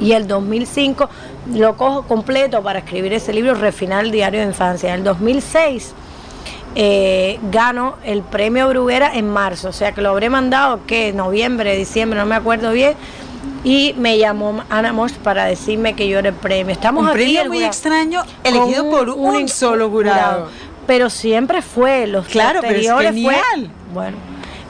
Y 0.00 0.12
el 0.12 0.26
2005 0.28 1.08
lo 1.54 1.76
cojo 1.76 2.02
completo 2.02 2.62
para 2.62 2.80
escribir 2.80 3.12
ese 3.12 3.32
libro, 3.32 3.54
Refinar 3.54 4.04
el 4.04 4.10
Diario 4.10 4.40
de 4.40 4.46
Infancia. 4.46 4.90
En 4.90 4.96
el 5.00 5.04
2006 5.04 5.94
eh, 6.74 7.38
gano 7.50 7.96
el 8.04 8.22
premio 8.22 8.68
Bruguera 8.68 9.14
en 9.14 9.28
marzo, 9.28 9.68
o 9.68 9.72
sea 9.72 9.92
que 9.92 10.02
lo 10.02 10.10
habré 10.10 10.28
mandado, 10.30 10.80
que 10.86 11.12
noviembre, 11.12 11.76
diciembre, 11.76 12.18
no 12.18 12.26
me 12.26 12.34
acuerdo 12.34 12.72
bien. 12.72 12.94
Y 13.62 13.94
me 13.96 14.18
llamó 14.18 14.62
Ana 14.68 14.92
Mosh 14.92 15.14
para 15.14 15.46
decirme 15.46 15.94
que 15.94 16.06
yo 16.08 16.18
era 16.18 16.28
el 16.28 16.34
premio. 16.34 16.72
Estamos 16.72 17.02
un 17.02 17.08
aquí, 17.08 17.18
premio 17.18 17.42
el 17.42 17.48
muy 17.48 17.56
jurado, 17.58 17.72
extraño, 17.72 18.22
elegido 18.42 18.90
por 18.90 19.08
un, 19.08 19.48
solo 19.48 19.88
jurado. 19.88 20.48
Pero 20.86 21.08
siempre 21.08 21.62
fue, 21.62 22.06
los 22.06 22.26
Claro, 22.26 22.60
pero 22.60 23.00
es 23.00 23.22
fue. 23.22 23.36
Bueno, 23.92 24.16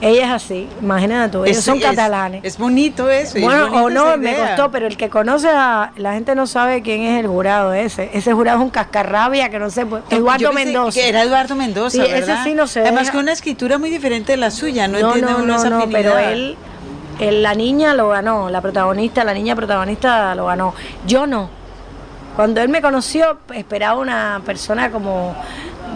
ella 0.01 0.25
es 0.25 0.31
así, 0.43 0.67
imagínate 0.81 1.31
tú, 1.31 1.45
ellos 1.45 1.57
Es- 1.57 1.63
son 1.63 1.77
es- 1.77 1.83
catalanes. 1.83 2.43
Es 2.43 2.57
bonito 2.57 3.09
eso. 3.09 3.37
es 3.37 3.43
Bueno, 3.43 3.67
o 3.83 3.89
no, 3.89 4.17
me 4.17 4.35
costó, 4.35 4.69
pero 4.69 4.87
el 4.87 4.97
que 4.97 5.09
conoce 5.09 5.47
a 5.49 5.91
la 5.95 6.13
gente 6.13 6.35
no 6.35 6.47
sabe 6.47 6.81
quién 6.81 7.01
es 7.03 7.19
el 7.19 7.27
jurado 7.27 7.73
ese. 7.73 8.09
Ese 8.13 8.33
jurado 8.33 8.57
es 8.59 8.63
un 8.65 8.69
cascarrabia 8.69 9.49
que 9.49 9.57
no 9.57 9.69
sé, 9.69 9.85
pues, 9.85 10.03
Eduardo 10.09 10.51
Mendoza. 10.53 10.99
Que 10.99 11.09
era 11.09 11.23
Eduardo 11.23 11.55
Mendoza, 11.55 11.91
Sí, 11.97 12.01
ese 12.01 12.11
¿verdad? 12.13 12.43
sí 12.43 12.53
no 12.53 12.67
se 12.67 12.81
Además 12.81 13.09
con 13.11 13.21
una 13.21 13.31
escritura 13.31 13.77
muy 13.77 13.89
diferente 13.89 14.33
de 14.33 14.37
la 14.37 14.51
suya, 14.51 14.87
no, 14.87 14.99
no, 14.99 15.07
entiende 15.07 15.31
no, 15.31 15.37
uno 15.37 15.45
no, 15.47 15.55
esa 15.55 15.69
no, 15.69 15.77
afinidad. 15.77 15.99
pero 16.01 16.17
él, 16.17 16.55
él, 17.21 17.41
la 17.43 17.53
niña 17.55 17.93
lo 17.93 18.09
ganó, 18.09 18.49
la 18.49 18.59
protagonista, 18.61 19.23
la 19.23 19.33
niña 19.33 19.55
protagonista 19.55 20.35
lo 20.35 20.47
ganó. 20.47 20.73
Yo 21.07 21.25
no. 21.25 21.49
Cuando 22.35 22.59
él 22.59 22.67
me 22.67 22.81
conoció, 22.81 23.37
esperaba 23.53 23.97
una 23.99 24.41
persona 24.45 24.91
como 24.91 25.33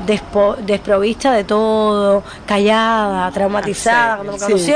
desprovista 0.05 1.33
de 1.33 1.43
todo, 1.43 2.23
callada, 2.45 3.31
traumatizada. 3.31 4.17
Cuando 4.17 4.33
me 4.33 4.39
conoció, 4.39 4.75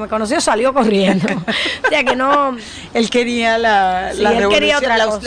me 0.00 0.08
conoció 0.08 0.40
salió 0.40 0.72
corriendo. 0.72 1.26
o 1.84 1.88
sea 1.88 2.04
que 2.04 2.16
no. 2.16 2.56
Él 2.94 3.10
quería 3.10 3.58
la, 3.58 4.12
la, 4.14 4.32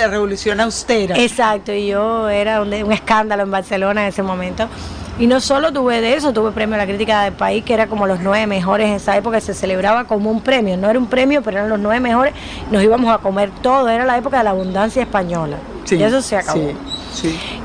revolución, 0.07 0.59
austera. 0.59 1.17
Exacto, 1.17 1.73
y 1.73 1.87
yo 1.87 2.29
era 2.29 2.61
un, 2.61 2.73
un 2.73 2.91
escándalo 2.91 3.43
en 3.43 3.51
Barcelona 3.51 4.03
en 4.03 4.09
ese 4.09 4.23
momento. 4.23 4.69
Y 5.17 5.27
no 5.27 5.39
solo 5.39 5.71
tuve 5.71 6.01
de 6.01 6.15
eso, 6.15 6.33
tuve 6.33 6.51
premio 6.51 6.75
a 6.75 6.77
la 6.77 6.85
crítica 6.85 7.23
del 7.23 7.33
país, 7.33 7.63
que 7.63 7.73
era 7.73 7.87
como 7.87 8.05
los 8.05 8.19
nueve 8.19 8.47
mejores 8.47 8.89
en 8.89 8.95
esa 8.95 9.15
época, 9.15 9.39
se 9.39 9.53
celebraba 9.53 10.03
como 10.03 10.29
un 10.29 10.41
premio, 10.41 10.75
no 10.75 10.89
era 10.89 10.99
un 10.99 11.07
premio, 11.07 11.41
pero 11.41 11.57
eran 11.57 11.69
los 11.69 11.79
nueve 11.79 12.01
mejores, 12.01 12.33
nos 12.69 12.83
íbamos 12.83 13.13
a 13.13 13.19
comer 13.19 13.49
todo, 13.61 13.87
era 13.87 14.05
la 14.05 14.17
época 14.17 14.39
de 14.39 14.43
la 14.43 14.49
abundancia 14.49 15.01
española. 15.01 15.57
y 15.89 16.03
eso 16.03 16.21
se 16.21 16.35
acabó. 16.35 16.73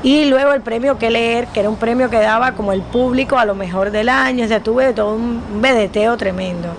Y 0.03 0.25
luego 0.25 0.53
el 0.53 0.61
premio 0.61 0.97
que 0.97 1.09
leer, 1.09 1.47
que 1.47 1.59
era 1.59 1.69
un 1.69 1.77
premio 1.77 2.09
que 2.09 2.17
daba 2.17 2.53
como 2.53 2.73
el 2.73 2.81
público 2.81 3.37
a 3.37 3.45
lo 3.45 3.55
mejor 3.55 3.91
del 3.91 4.09
año, 4.09 4.45
o 4.45 4.47
sea, 4.47 4.61
tuve 4.61 4.93
todo 4.93 5.15
un 5.15 5.61
vedeteo 5.61 6.17
tremendo. 6.17 6.69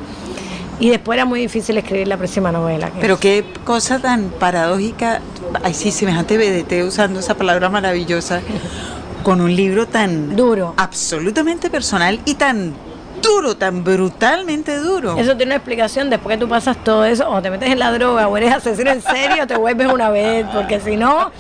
Y 0.81 0.91
después 0.91 1.17
era 1.17 1.25
muy 1.25 1.41
difícil 1.41 1.79
escribir 1.79 2.09
la 2.09 2.17
próxima 2.17 2.51
novela. 2.51 2.91
Pero 3.01 3.19
qué 3.19 3.45
cosa 3.65 4.01
tan 4.01 4.31
paradójica, 4.31 5.21
ay 5.63 5.75
sí, 5.75 5.93
semejante 5.93 6.37
vedeteo 6.37 6.87
usando 6.87 7.21
esa 7.21 7.35
palabra 7.35 7.69
maravillosa 7.69 8.41
con 9.23 9.41
un 9.41 9.55
libro 9.55 9.87
tan 9.87 10.35
duro, 10.35 10.75
absolutamente 10.77 11.71
personal 11.71 12.19
y 12.25 12.35
tan 12.35 12.75
duro, 13.23 13.57
tan 13.57 13.85
brutalmente 13.85 14.77
duro. 14.79 15.17
Eso 15.17 15.37
tiene 15.37 15.51
una 15.51 15.57
explicación 15.57 16.11
después 16.11 16.37
que 16.37 16.41
tú 16.41 16.49
pasas 16.49 16.77
todo 16.83 17.05
eso, 17.05 17.31
o 17.31 17.41
te 17.41 17.51
metes 17.51 17.71
en 17.71 17.79
la 17.79 17.93
droga 17.93 18.27
o 18.27 18.37
eres 18.37 18.53
asesino 18.53 18.91
en 18.91 19.03
serio, 19.03 19.47
te 19.47 19.57
vuelves 19.57 19.87
una 19.87 20.11
vez, 20.11 20.45
porque 20.53 20.81
si 20.81 20.97
no, 20.97 21.31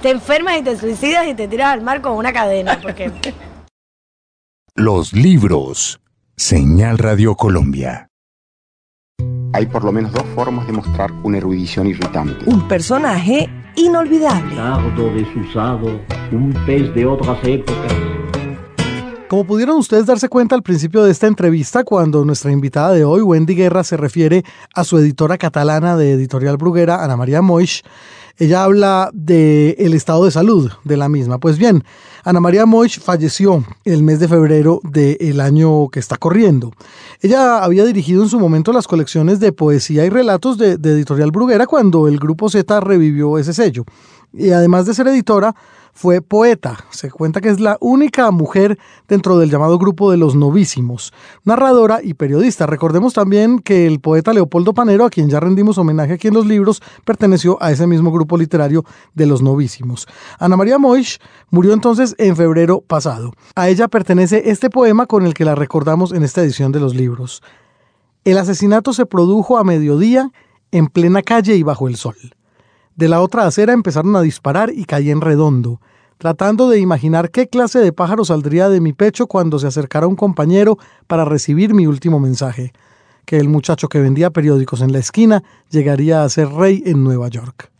te 0.00 0.10
enfermas 0.10 0.58
y 0.58 0.62
te 0.62 0.76
suicidas 0.76 1.26
y 1.28 1.34
te 1.34 1.48
tiras 1.48 1.72
al 1.72 1.82
mar 1.82 2.00
con 2.00 2.12
una 2.12 2.32
cadena. 2.32 2.78
Porque... 2.80 3.12
Los 4.74 5.12
libros. 5.12 6.00
Señal 6.36 6.98
Radio 6.98 7.34
Colombia. 7.34 8.08
Hay 9.52 9.66
por 9.66 9.84
lo 9.84 9.92
menos 9.92 10.12
dos 10.12 10.24
formas 10.34 10.66
de 10.66 10.72
mostrar 10.72 11.10
una 11.22 11.38
erudición 11.38 11.86
irritante. 11.86 12.44
Un 12.46 12.66
personaje 12.66 13.50
inolvidable. 13.76 14.54
Dardo 14.54 15.12
desusado, 15.12 16.00
un 16.32 16.54
pez 16.64 16.94
de 16.94 17.04
otras 17.04 17.38
épocas. 17.44 17.92
Como 19.28 19.44
pudieron 19.44 19.76
ustedes 19.76 20.06
darse 20.06 20.28
cuenta 20.28 20.56
al 20.56 20.62
principio 20.62 21.04
de 21.04 21.12
esta 21.12 21.28
entrevista, 21.28 21.84
cuando 21.84 22.24
nuestra 22.24 22.50
invitada 22.50 22.92
de 22.92 23.04
hoy, 23.04 23.22
Wendy 23.22 23.54
Guerra, 23.54 23.84
se 23.84 23.96
refiere 23.96 24.44
a 24.74 24.82
su 24.82 24.98
editora 24.98 25.38
catalana 25.38 25.96
de 25.96 26.12
Editorial 26.12 26.56
Bruguera, 26.56 27.04
Ana 27.04 27.16
María 27.16 27.40
Moix, 27.40 27.82
ella 28.40 28.64
habla 28.64 29.10
del 29.12 29.74
el 29.78 29.92
estado 29.92 30.24
de 30.24 30.30
salud 30.30 30.72
de 30.82 30.96
la 30.96 31.10
misma. 31.10 31.38
Pues 31.38 31.58
bien, 31.58 31.84
Ana 32.24 32.40
María 32.40 32.64
Moich 32.64 32.98
falleció 32.98 33.62
el 33.84 34.02
mes 34.02 34.18
de 34.18 34.28
febrero 34.28 34.80
del 34.82 35.40
año 35.42 35.88
que 35.90 36.00
está 36.00 36.16
corriendo. 36.16 36.72
Ella 37.20 37.62
había 37.62 37.84
dirigido 37.84 38.22
en 38.22 38.30
su 38.30 38.40
momento 38.40 38.72
las 38.72 38.88
colecciones 38.88 39.40
de 39.40 39.52
poesía 39.52 40.06
y 40.06 40.08
relatos 40.08 40.56
de, 40.56 40.78
de 40.78 40.92
Editorial 40.92 41.32
Bruguera 41.32 41.66
cuando 41.66 42.08
el 42.08 42.18
Grupo 42.18 42.48
Z 42.48 42.80
revivió 42.80 43.36
ese 43.36 43.52
sello. 43.52 43.84
Y 44.32 44.50
además 44.52 44.86
de 44.86 44.94
ser 44.94 45.06
editora, 45.08 45.54
fue 45.92 46.22
poeta. 46.22 46.78
Se 46.90 47.10
cuenta 47.10 47.40
que 47.40 47.48
es 47.48 47.60
la 47.60 47.76
única 47.80 48.30
mujer 48.30 48.78
dentro 49.08 49.38
del 49.38 49.50
llamado 49.50 49.78
grupo 49.78 50.10
de 50.10 50.16
los 50.16 50.34
novísimos, 50.34 51.12
narradora 51.44 52.00
y 52.02 52.14
periodista. 52.14 52.66
Recordemos 52.66 53.14
también 53.14 53.58
que 53.58 53.86
el 53.86 54.00
poeta 54.00 54.32
Leopoldo 54.32 54.74
Panero, 54.74 55.04
a 55.04 55.10
quien 55.10 55.28
ya 55.28 55.40
rendimos 55.40 55.78
homenaje 55.78 56.14
aquí 56.14 56.28
en 56.28 56.34
los 56.34 56.46
libros, 56.46 56.82
perteneció 57.04 57.62
a 57.62 57.70
ese 57.70 57.86
mismo 57.86 58.12
grupo 58.12 58.36
literario 58.36 58.84
de 59.14 59.26
los 59.26 59.42
novísimos. 59.42 60.06
Ana 60.38 60.56
María 60.56 60.78
Moix 60.78 61.18
murió 61.50 61.72
entonces 61.72 62.14
en 62.18 62.36
febrero 62.36 62.80
pasado. 62.80 63.32
A 63.54 63.68
ella 63.68 63.88
pertenece 63.88 64.50
este 64.50 64.70
poema 64.70 65.06
con 65.06 65.26
el 65.26 65.34
que 65.34 65.44
la 65.44 65.54
recordamos 65.54 66.12
en 66.12 66.22
esta 66.22 66.42
edición 66.42 66.72
de 66.72 66.80
los 66.80 66.94
libros. 66.94 67.42
El 68.24 68.38
asesinato 68.38 68.92
se 68.92 69.06
produjo 69.06 69.56
a 69.56 69.64
mediodía, 69.64 70.30
en 70.72 70.86
plena 70.86 71.22
calle 71.22 71.56
y 71.56 71.62
bajo 71.62 71.88
el 71.88 71.96
sol. 71.96 72.16
De 73.00 73.08
la 73.08 73.22
otra 73.22 73.46
acera 73.46 73.72
empezaron 73.72 74.14
a 74.14 74.20
disparar 74.20 74.70
y 74.74 74.84
caí 74.84 75.10
en 75.10 75.22
redondo, 75.22 75.80
tratando 76.18 76.68
de 76.68 76.80
imaginar 76.80 77.30
qué 77.30 77.48
clase 77.48 77.78
de 77.78 77.94
pájaro 77.94 78.26
saldría 78.26 78.68
de 78.68 78.82
mi 78.82 78.92
pecho 78.92 79.26
cuando 79.26 79.58
se 79.58 79.68
acercara 79.68 80.06
un 80.06 80.16
compañero 80.16 80.76
para 81.06 81.24
recibir 81.24 81.72
mi 81.72 81.86
último 81.86 82.20
mensaje, 82.20 82.74
que 83.24 83.38
el 83.38 83.48
muchacho 83.48 83.88
que 83.88 84.00
vendía 84.00 84.28
periódicos 84.28 84.82
en 84.82 84.92
la 84.92 84.98
esquina 84.98 85.42
llegaría 85.70 86.24
a 86.24 86.28
ser 86.28 86.50
rey 86.50 86.82
en 86.84 87.02
Nueva 87.02 87.28
York. 87.28 87.70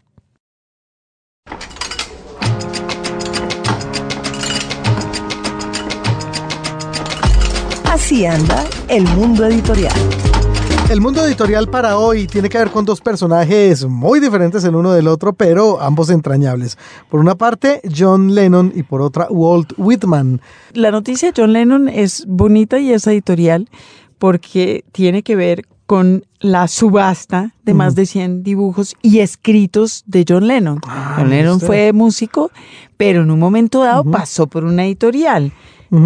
Así 7.84 8.24
anda 8.24 8.64
el 8.88 9.04
mundo 9.08 9.44
editorial. 9.44 10.29
El 10.90 11.00
mundo 11.00 11.24
editorial 11.24 11.68
para 11.68 11.98
hoy 11.98 12.26
tiene 12.26 12.48
que 12.48 12.58
ver 12.58 12.72
con 12.72 12.84
dos 12.84 13.00
personajes 13.00 13.86
muy 13.86 14.18
diferentes 14.18 14.64
el 14.64 14.74
uno 14.74 14.90
del 14.90 15.06
otro, 15.06 15.32
pero 15.32 15.80
ambos 15.80 16.10
entrañables. 16.10 16.76
Por 17.08 17.20
una 17.20 17.36
parte, 17.36 17.80
John 17.96 18.34
Lennon 18.34 18.72
y 18.74 18.82
por 18.82 19.00
otra, 19.00 19.28
Walt 19.30 19.72
Whitman. 19.76 20.40
La 20.72 20.90
noticia 20.90 21.30
de 21.30 21.40
John 21.40 21.52
Lennon 21.52 21.88
es 21.88 22.24
bonita 22.26 22.80
y 22.80 22.92
es 22.92 23.06
editorial 23.06 23.68
porque 24.18 24.84
tiene 24.90 25.22
que 25.22 25.36
ver 25.36 25.64
con 25.86 26.24
la 26.40 26.66
subasta 26.66 27.54
de 27.62 27.72
más 27.72 27.94
de 27.94 28.06
100 28.06 28.42
dibujos 28.42 28.96
y 29.00 29.20
escritos 29.20 30.02
de 30.08 30.24
John 30.28 30.48
Lennon. 30.48 30.80
Ah, 30.88 31.14
John 31.18 31.30
Lennon 31.30 31.60
fue 31.60 31.92
músico, 31.92 32.50
pero 32.96 33.22
en 33.22 33.30
un 33.30 33.38
momento 33.38 33.84
dado 33.84 34.02
pasó 34.02 34.48
por 34.48 34.64
una 34.64 34.86
editorial, 34.86 35.52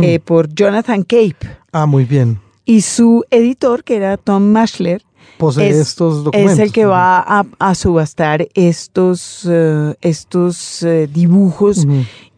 eh, 0.02 0.20
por 0.20 0.52
Jonathan 0.52 1.04
Cape. 1.04 1.38
Ah, 1.72 1.86
muy 1.86 2.04
bien 2.04 2.43
y 2.64 2.80
su 2.82 3.24
editor, 3.30 3.84
que 3.84 3.96
era 3.96 4.16
Tom 4.16 4.52
Mashler, 4.52 5.02
Posee 5.38 5.70
es, 5.70 5.76
estos 5.76 6.24
documentos. 6.24 6.54
Es 6.54 6.58
el 6.60 6.72
que 6.72 6.86
va 6.86 7.44
a, 7.58 7.74
subastar 7.74 8.46
estos, 8.54 9.46
eh, 9.50 9.94
estos 10.00 10.82
eh, 10.82 11.08
dibujos 11.12 11.86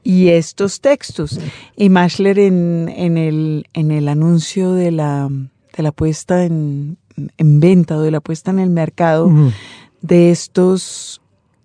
y 0.02 0.28
estos 0.28 0.80
textos. 0.80 1.38
Y 1.76 1.90
Mashler 1.90 2.38
en, 2.38 2.88
en, 2.88 3.18
el, 3.18 3.66
en 3.74 3.90
el 3.90 4.08
anuncio 4.08 4.72
de 4.72 4.92
la, 4.92 5.28
de 5.76 5.82
la 5.82 5.92
puesta 5.92 6.44
en, 6.44 6.96
en 7.36 7.60
venta 7.60 7.96
o 7.96 8.00
de 8.00 8.10
la 8.10 8.20
puesta 8.20 8.50
en 8.50 8.60
el 8.60 8.70
mercado 8.70 9.30
de 10.00 10.30
estos 10.30 11.20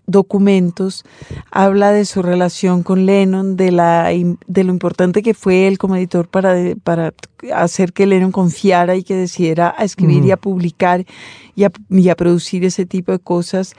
documentos, 0.07 1.05
habla 1.51 1.91
de 1.91 2.05
su 2.05 2.21
relación 2.21 2.83
con 2.83 3.05
Lennon, 3.05 3.55
de, 3.55 3.71
la, 3.71 4.09
de 4.09 4.63
lo 4.63 4.71
importante 4.71 5.21
que 5.21 5.33
fue 5.33 5.67
él 5.67 5.77
como 5.77 5.95
editor 5.95 6.27
para, 6.27 6.55
para 6.83 7.13
hacer 7.53 7.93
que 7.93 8.05
Lennon 8.05 8.31
confiara 8.31 8.95
y 8.95 9.03
que 9.03 9.15
decidiera 9.15 9.73
a 9.77 9.83
escribir 9.83 10.25
y 10.25 10.31
a 10.31 10.37
publicar 10.37 11.05
y 11.55 11.63
a, 11.63 11.71
y 11.89 12.09
a, 12.09 12.15
producir 12.15 12.65
ese 12.65 12.85
tipo 12.85 13.11
de 13.11 13.19
cosas. 13.19 13.73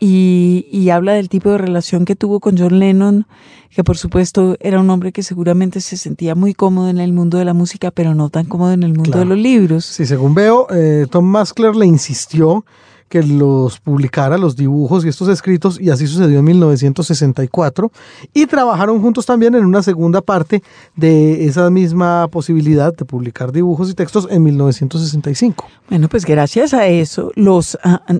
Y, 0.00 0.66
y, 0.70 0.90
habla 0.90 1.14
del 1.14 1.28
tipo 1.28 1.50
de 1.50 1.58
relación 1.58 2.04
que 2.04 2.16
tuvo 2.16 2.40
con 2.40 2.58
John 2.58 2.78
Lennon, 2.78 3.26
que 3.70 3.84
por 3.84 3.96
supuesto 3.96 4.56
era 4.60 4.80
un 4.80 4.90
hombre 4.90 5.12
que 5.12 5.22
seguramente 5.22 5.80
se 5.80 5.96
sentía 5.96 6.34
muy 6.34 6.52
cómodo 6.52 6.90
en 6.90 6.98
el 6.98 7.12
mundo 7.12 7.38
de 7.38 7.44
la 7.44 7.54
música, 7.54 7.90
pero 7.90 8.14
no 8.14 8.28
tan 8.28 8.44
cómodo 8.44 8.72
en 8.72 8.82
el 8.82 8.92
mundo 8.92 9.18
de 9.18 9.24
los 9.24 9.38
libros. 9.38 9.84
Sí, 9.84 10.04
según 10.04 10.34
veo, 10.34 10.66
eh, 10.70 11.06
Tom 11.10 11.24
Maskler 11.24 11.74
le 11.74 11.86
insistió 11.86 12.64
que 13.08 13.22
los 13.22 13.80
publicara, 13.80 14.38
los 14.38 14.56
dibujos 14.56 15.04
y 15.04 15.08
estos 15.08 15.28
escritos, 15.28 15.80
y 15.80 15.90
así 15.90 16.06
sucedió 16.06 16.38
en 16.38 16.44
1964. 16.44 17.92
Y 18.32 18.46
trabajaron 18.46 19.00
juntos 19.00 19.26
también 19.26 19.54
en 19.54 19.64
una 19.64 19.82
segunda 19.82 20.20
parte 20.20 20.62
de 20.96 21.44
esa 21.46 21.70
misma 21.70 22.28
posibilidad 22.28 22.94
de 22.94 23.04
publicar 23.04 23.52
dibujos 23.52 23.90
y 23.90 23.94
textos 23.94 24.26
en 24.30 24.42
1965. 24.42 25.66
Bueno, 25.88 26.08
pues 26.08 26.24
gracias 26.24 26.74
a 26.74 26.86
eso, 26.86 27.30
los 27.34 27.78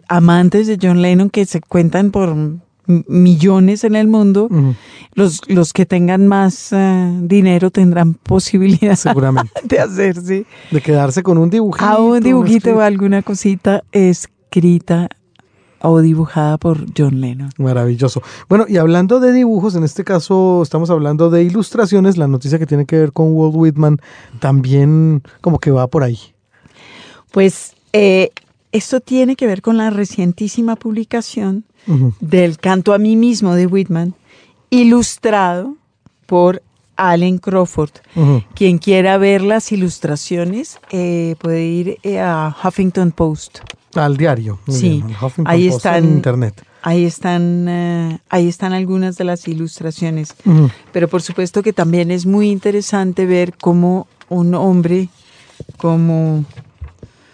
amantes 0.09 0.67
de 0.67 0.79
John 0.81 1.03
Lennon 1.03 1.31
que 1.31 1.47
se 1.47 1.61
cuentan 1.61 2.11
por 2.11 2.35
millones 2.87 3.85
en 3.85 3.95
el 3.95 4.09
mundo, 4.09 4.49
los, 5.15 5.41
los 5.49 5.73
que 5.73 5.87
tengan 5.87 6.27
más 6.27 6.73
eh, 6.73 7.19
dinero 7.23 7.71
tendrán 7.71 8.15
posibilidad 8.15 8.97
Seguramente. 8.97 9.53
de 9.65 9.79
hacerse. 9.81 10.47
De 10.71 10.81
quedarse 10.81 11.23
con 11.23 11.39
un 11.39 11.51
dibujito. 11.51 11.85
A 11.85 12.01
un 12.01 12.21
dibujito 12.21 12.75
o 12.77 12.81
alguna 12.81 13.23
cosita 13.23 13.83
es 13.93 14.29
escrita 14.55 15.09
o 15.81 16.01
dibujada 16.01 16.57
por 16.59 16.87
John 16.97 17.21
Lennon. 17.21 17.51
Maravilloso. 17.59 18.23
Bueno, 18.49 18.65
y 18.69 18.79
hablando 18.79 19.21
de 19.21 19.33
dibujos, 19.33 19.75
en 19.75 19.85
este 19.85 20.05
caso 20.05 20.63
estamos 20.63 20.91
hablando 20.91 21.29
de 21.29 21.43
ilustraciones, 21.43 22.17
la 22.17 22.29
noticia 22.29 22.59
que 22.59 22.67
tiene 22.67 22.87
que 22.87 22.99
ver 22.99 23.13
con 23.13 23.35
Walt 23.35 23.55
Whitman 23.55 23.99
también 24.39 25.23
como 25.41 25.59
que 25.59 25.71
va 25.73 25.89
por 25.89 26.05
ahí. 26.05 26.19
Pues 27.33 27.75
eh, 27.93 28.31
esto 28.73 29.01
tiene 29.01 29.37
que 29.37 29.47
ver 29.47 29.61
con 29.61 29.77
la 29.77 29.91
recientísima 29.91 30.77
publicación 30.77 31.65
del 32.21 32.57
canto 32.57 32.95
a 32.95 32.99
mí 32.99 33.15
mismo 33.15 33.55
de 33.55 33.67
Whitman, 33.67 34.15
ilustrado 34.71 35.77
por 36.25 36.63
Allen 36.97 37.37
Crawford. 37.37 37.91
Quien 38.55 38.79
quiera 38.79 39.19
ver 39.19 39.43
las 39.43 39.71
ilustraciones 39.71 40.79
eh, 40.91 41.35
puede 41.41 41.67
ir 41.67 41.99
eh, 42.05 42.21
a 42.21 42.57
Huffington 42.65 43.13
Post. 43.13 43.59
Al 43.95 44.17
diario. 44.17 44.59
sí, 44.69 45.03
ahí 45.45 45.69
está 45.69 45.99
en 45.99 46.05
internet. 46.07 46.63
ahí 46.83 47.05
están, 47.05 47.67
eh, 47.69 48.19
ahí 48.29 48.49
están 48.49 48.73
algunas 48.73 49.17
de 49.17 49.25
las 49.25 49.47
ilustraciones. 49.49 50.35
Pero 50.93 51.09
por 51.09 51.23
supuesto 51.23 51.63
que 51.63 51.73
también 51.73 52.11
es 52.11 52.27
muy 52.27 52.51
interesante 52.51 53.27
ver 53.27 53.55
cómo 53.57 54.07
un 54.29 54.55
hombre 54.55 55.09
como, 55.77 56.45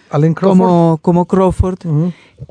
Allen 0.09 0.33
Crawford. 0.33 0.57
como, 0.57 0.99
como 1.01 1.25
Crawford, 1.25 1.79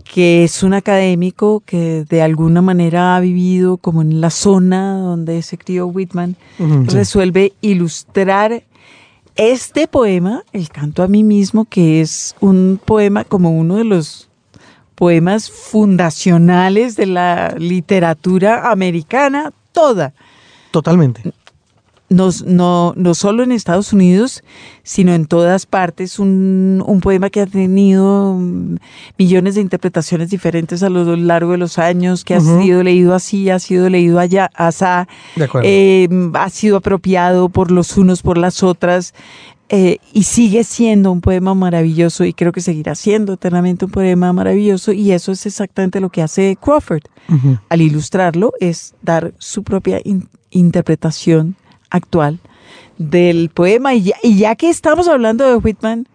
que 0.05 0.45
es 0.45 0.63
un 0.63 0.75
académico 0.75 1.63
que 1.65 2.05
de 2.09 2.23
alguna 2.23 2.63
manera 2.63 3.17
ha 3.17 3.21
vivido 3.21 3.77
como 3.77 4.03
en 4.03 4.21
la 4.21 4.31
zona 4.31 4.99
donde 4.99 5.43
se 5.43 5.59
crió 5.59 5.87
Whitman, 5.87 6.37
resuelve 6.87 7.53
ilustrar 7.61 8.65
este 9.41 9.89
poema, 9.89 10.45
El 10.53 10.69
canto 10.69 11.03
a 11.03 11.09
mí 11.09 11.25
mismo, 11.25 11.65
que 11.65 12.03
es 12.03 12.37
un 12.41 12.79
poema 12.85 13.25
como 13.25 13.51
uno 13.51 13.77
de 13.77 13.85
los 13.85 14.29
poemas 14.95 15.51
fundacionales 15.51 16.95
de 16.95 17.07
la 17.07 17.55
literatura 17.59 18.71
americana 18.71 19.51
toda. 19.73 20.13
Totalmente. 20.73 21.23
No, 22.11 22.29
no, 22.45 22.93
no 22.97 23.15
solo 23.15 23.45
en 23.45 23.53
Estados 23.53 23.93
Unidos, 23.93 24.43
sino 24.83 25.15
en 25.15 25.27
todas 25.27 25.65
partes. 25.65 26.19
Un, 26.19 26.83
un 26.85 27.01
poema 27.01 27.31
que 27.31 27.41
ha 27.41 27.47
tenido 27.47 28.35
mm, 28.35 28.79
millones 29.17 29.55
de 29.55 29.61
interpretaciones 29.61 30.29
diferentes 30.29 30.83
a 30.83 30.91
lo 30.91 31.15
largo 31.15 31.53
de 31.53 31.59
los 31.59 31.79
años, 31.79 32.25
que 32.25 32.37
Ujú. 32.37 32.59
ha 32.59 32.63
sido 32.63 32.83
leído 32.83 33.15
así, 33.15 33.49
ha 33.49 33.61
sido 33.61 33.89
leído 33.89 34.19
allá, 34.19 34.51
asá, 34.55 35.07
eh, 35.63 36.09
ha 36.35 36.51
sido 36.51 36.79
apropiado 36.79 37.49
por 37.49 37.71
los 37.71 37.97
unos, 37.97 38.23
por 38.23 38.39
las 38.39 38.65
otras, 38.65 39.15
eh, 39.69 39.99
y 40.13 40.25
sigue 40.25 40.65
siendo 40.65 41.13
un 41.13 41.21
poema 41.21 41.55
maravilloso 41.55 42.25
y 42.25 42.33
creo 42.33 42.51
que 42.51 42.61
seguirá 42.61 42.97
siendo 42.97 43.35
eternamente 43.35 43.85
un 43.85 43.93
poema 43.93 44.33
maravilloso 44.33 44.91
y 44.91 45.13
eso 45.13 45.31
es 45.31 45.47
exactamente 45.47 46.01
lo 46.01 46.11
que 46.11 46.23
hace 46.23 46.59
Crawford. 46.61 47.03
Al 47.69 47.81
ilustrarlo 47.81 48.53
es 48.59 48.95
dar 49.01 49.33
su 49.39 49.63
propia 49.63 50.01
in- 50.03 50.29
interpretación 50.51 51.55
actual 51.91 52.41
del 52.99 53.49
poema 53.49 53.95
y 53.95 54.13
ya, 54.23 54.55
que 54.57 54.69
estamos 54.69 55.09
hablando 55.09 55.47
de 55.47 55.57
Whitman 55.57 56.07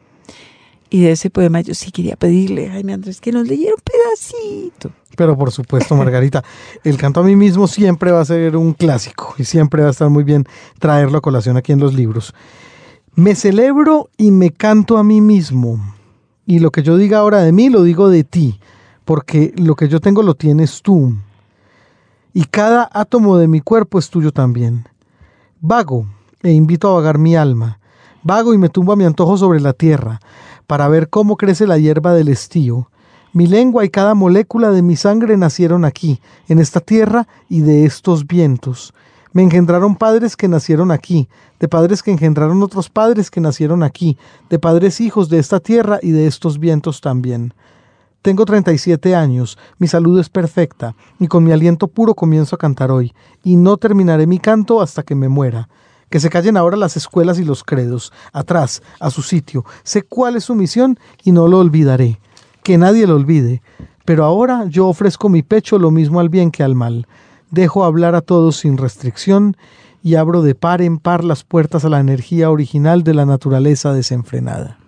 y 0.89 1.01
de 1.01 1.11
ese 1.11 1.29
poema, 1.29 1.61
yo 1.61 1.73
sí 1.73 1.91
quería 1.91 2.15
pedirle, 2.15 2.69
Jaime 2.69 2.93
Andrés, 2.93 3.19
que 3.19 3.31
nos 3.31 3.47
leyera 3.47 3.73
un 3.73 3.81
pedacito. 3.81 4.91
Pero 5.17 5.35
por 5.37 5.51
supuesto, 5.51 5.95
Margarita, 5.95 6.43
el 6.83 6.97
canto 6.97 7.21
a 7.21 7.23
mí 7.23 7.35
mismo 7.35 7.67
siempre 7.67 8.11
va 8.11 8.21
a 8.21 8.25
ser 8.25 8.55
un 8.55 8.73
clásico 8.73 9.33
y 9.37 9.45
siempre 9.45 9.81
va 9.81 9.87
a 9.89 9.91
estar 9.91 10.09
muy 10.09 10.23
bien 10.23 10.45
traerlo 10.79 11.17
a 11.17 11.21
colación 11.21 11.57
aquí 11.57 11.71
en 11.71 11.79
los 11.79 11.93
libros. 11.93 12.33
Me 13.15 13.33
celebro 13.33 14.09
y 14.17 14.31
me 14.31 14.51
canto 14.51 14.97
a 14.97 15.03
mí 15.03 15.21
mismo. 15.21 15.79
Y 16.45 16.59
lo 16.59 16.69
que 16.71 16.83
yo 16.83 16.97
diga 16.97 17.19
ahora 17.19 17.39
de 17.39 17.51
mí, 17.51 17.69
lo 17.69 17.81
digo 17.81 18.09
de 18.09 18.23
ti, 18.23 18.59
porque 19.05 19.53
lo 19.57 19.75
que 19.75 19.87
yo 19.87 19.99
tengo 19.99 20.21
lo 20.21 20.35
tienes 20.35 20.81
tú. 20.81 21.15
Y 22.33 22.43
cada 22.43 22.89
átomo 22.93 23.37
de 23.37 23.47
mi 23.47 23.61
cuerpo 23.61 23.97
es 23.97 24.09
tuyo 24.09 24.31
también. 24.31 24.87
Vago 25.61 26.05
e 26.43 26.51
invito 26.51 26.89
a 26.89 26.95
vagar 26.95 27.17
mi 27.17 27.35
alma. 27.35 27.79
Vago 28.23 28.53
y 28.53 28.57
me 28.57 28.69
tumbo 28.69 28.91
a 28.91 28.95
mi 28.95 29.05
antojo 29.05 29.37
sobre 29.37 29.61
la 29.61 29.73
tierra, 29.73 30.19
para 30.67 30.87
ver 30.89 31.09
cómo 31.09 31.37
crece 31.37 31.65
la 31.65 31.77
hierba 31.77 32.13
del 32.13 32.27
estío. 32.27 32.89
Mi 33.31 33.47
lengua 33.47 33.85
y 33.85 33.89
cada 33.89 34.15
molécula 34.15 34.71
de 34.71 34.81
mi 34.81 34.95
sangre 34.95 35.37
nacieron 35.37 35.85
aquí, 35.85 36.19
en 36.49 36.59
esta 36.59 36.81
tierra 36.81 37.27
y 37.49 37.61
de 37.61 37.85
estos 37.85 38.27
vientos. 38.27 38.93
Me 39.31 39.43
engendraron 39.43 39.95
padres 39.95 40.35
que 40.35 40.47
nacieron 40.47 40.91
aquí, 40.91 41.29
de 41.59 41.67
padres 41.67 42.03
que 42.03 42.11
engendraron 42.11 42.61
otros 42.61 42.89
padres 42.89 43.31
que 43.31 43.41
nacieron 43.41 43.83
aquí, 43.83 44.17
de 44.49 44.59
padres 44.59 44.99
hijos 45.01 45.29
de 45.29 45.39
esta 45.39 45.59
tierra 45.59 45.99
y 46.01 46.11
de 46.11 46.27
estos 46.27 46.59
vientos 46.59 47.01
también. 47.01 47.53
Tengo 48.25 48.43
37 48.43 49.13
años, 49.13 49.55
mi 49.77 49.85
salud 49.85 50.19
es 50.19 50.29
perfecta, 50.29 50.95
y 51.19 51.27
con 51.27 51.43
mi 51.43 51.51
aliento 51.51 51.87
puro 51.87 52.15
comienzo 52.15 52.55
a 52.55 52.57
cantar 52.57 52.89
hoy, 52.89 53.13
y 53.43 53.55
no 53.55 53.77
terminaré 53.77 54.25
mi 54.25 54.39
canto 54.39 54.81
hasta 54.81 55.03
que 55.03 55.13
me 55.13 55.29
muera. 55.29 55.69
Que 56.09 56.19
se 56.19 56.31
callen 56.31 56.57
ahora 56.57 56.75
las 56.75 56.97
escuelas 56.97 57.37
y 57.37 57.43
los 57.43 57.63
credos, 57.63 58.11
atrás, 58.33 58.81
a 58.99 59.11
su 59.11 59.21
sitio. 59.21 59.63
Sé 59.83 60.01
cuál 60.01 60.37
es 60.37 60.45
su 60.45 60.55
misión 60.55 60.97
y 61.23 61.33
no 61.33 61.47
lo 61.47 61.59
olvidaré. 61.59 62.19
Que 62.63 62.79
nadie 62.79 63.05
lo 63.05 63.15
olvide. 63.15 63.61
Pero 64.05 64.25
ahora 64.25 64.65
yo 64.69 64.87
ofrezco 64.87 65.29
mi 65.29 65.43
pecho 65.43 65.77
lo 65.77 65.91
mismo 65.91 66.19
al 66.19 66.29
bien 66.29 66.49
que 66.49 66.63
al 66.63 66.73
mal. 66.73 67.05
Dejo 67.51 67.83
hablar 67.83 68.15
a 68.15 68.21
todos 68.21 68.57
sin 68.57 68.79
restricción 68.79 69.55
y 70.01 70.15
abro 70.15 70.41
de 70.41 70.55
par 70.55 70.81
en 70.81 70.97
par 70.97 71.23
las 71.23 71.43
puertas 71.43 71.85
a 71.85 71.89
la 71.89 71.99
energía 71.99 72.49
original 72.49 73.03
de 73.03 73.13
la 73.13 73.27
naturaleza 73.27 73.93
desenfrenada. 73.93 74.79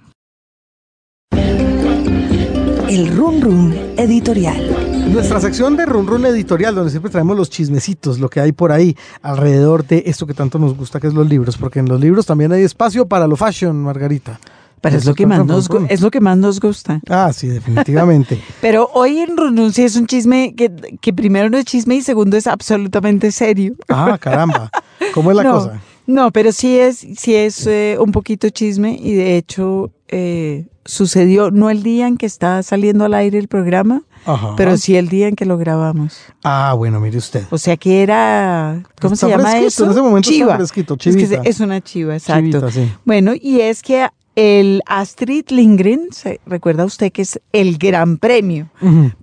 El 2.90 3.16
Run 3.18 3.42
Run 3.42 3.76
Editorial. 3.98 5.12
Nuestra 5.12 5.42
sección 5.42 5.76
de 5.76 5.86
Run 5.86 6.08
Run 6.08 6.26
Editorial, 6.26 6.74
donde 6.74 6.90
siempre 6.90 7.12
traemos 7.12 7.36
los 7.36 7.50
chismecitos, 7.50 8.18
lo 8.20 8.30
que 8.30 8.40
hay 8.40 8.54
por 8.54 8.72
ahí 8.72 8.96
alrededor 9.22 9.86
de 9.86 10.04
esto 10.06 10.26
que 10.26 10.34
tanto 10.34 10.58
nos 10.58 10.78
gusta, 10.78 11.02
que 11.02 11.08
es 11.08 11.14
los 11.14 11.28
libros, 11.28 11.58
porque 11.58 11.80
en 11.80 11.90
los 11.90 12.00
libros 12.00 12.26
también 12.26 12.54
hay 12.54 12.64
espacio 12.64 13.06
para 13.06 13.28
lo 13.28 13.36
fashion, 13.36 13.84
Margarita. 13.84 14.40
Pero 14.80 14.96
es 14.96 15.06
lo 15.06 15.16
que 15.16 15.26
más 15.26 15.46
nos, 15.46 15.70
es 15.90 16.02
lo 16.02 16.12
que 16.12 16.22
más 16.22 16.38
nos 16.38 16.62
gusta. 16.62 17.02
Ah, 17.10 17.34
sí, 17.34 17.48
definitivamente. 17.48 18.42
Pero 18.62 18.90
hoy 18.94 19.18
en 19.18 19.36
Renuncia 19.36 19.86
es 19.86 19.98
un 19.98 20.08
chisme 20.08 20.54
que, 20.56 20.72
que 21.02 21.12
primero 21.12 21.50
no 21.50 21.58
es 21.58 21.66
chisme 21.66 21.96
y 21.96 22.02
segundo 22.02 22.38
es 22.38 22.48
absolutamente 22.48 23.32
serio. 23.32 23.76
ah, 23.90 24.18
caramba. 24.18 24.70
¿Cómo 25.14 25.32
es 25.32 25.38
la 25.38 25.44
no, 25.46 25.54
cosa? 25.54 25.82
No, 26.06 26.32
pero 26.32 26.54
sí 26.54 26.80
es, 26.80 27.06
sí 27.18 27.36
es 27.36 27.68
eh, 27.68 27.98
un 28.00 28.14
poquito 28.14 28.50
chisme 28.50 28.98
y 28.98 29.14
de 29.16 29.36
hecho 29.36 29.92
eh, 30.10 30.68
sucedió 30.86 31.52
no 31.52 31.70
el 31.70 31.84
día 31.84 32.08
en 32.08 32.18
que 32.18 32.26
está 32.26 32.62
saliendo 32.64 33.06
al 33.06 33.14
aire 33.14 33.38
el 33.38 33.48
programa, 33.48 34.04
Ajá. 34.26 34.54
pero 34.56 34.78
sí 34.78 34.96
el 34.96 35.10
día 35.10 35.28
en 35.28 35.36
que 35.36 35.46
lo 35.46 35.58
grabamos. 35.58 36.18
Ah, 36.44 36.74
bueno, 36.78 37.00
mire 37.00 37.18
usted. 37.18 37.44
O 37.50 37.58
sea 37.58 37.76
que 37.78 38.02
era, 38.04 38.84
¿cómo 39.02 39.14
Está 39.16 39.28
se 39.28 39.32
llama 39.32 39.58
eso? 39.60 39.86
en 39.86 39.92
ese 39.92 40.02
momento 40.02 40.30
está 40.30 40.32
chiva. 40.32 40.56
fresquito, 40.58 40.94
es, 40.96 41.00
que 41.00 41.12
chivita. 41.24 41.42
es 41.44 41.60
una 41.60 41.82
chiva, 41.82 42.14
exacto. 42.16 42.42
Chivita, 42.42 42.72
sí. 42.72 42.92
Bueno, 43.06 43.34
y 43.40 43.60
es 43.62 43.82
que 43.82 44.08
el 44.36 44.82
Astrid 44.86 45.46
Lindgren, 45.50 46.10
¿se 46.12 46.40
recuerda 46.46 46.86
usted 46.86 47.12
que 47.12 47.24
es 47.24 47.40
el 47.54 47.78
gran 47.80 48.18
premio 48.20 48.70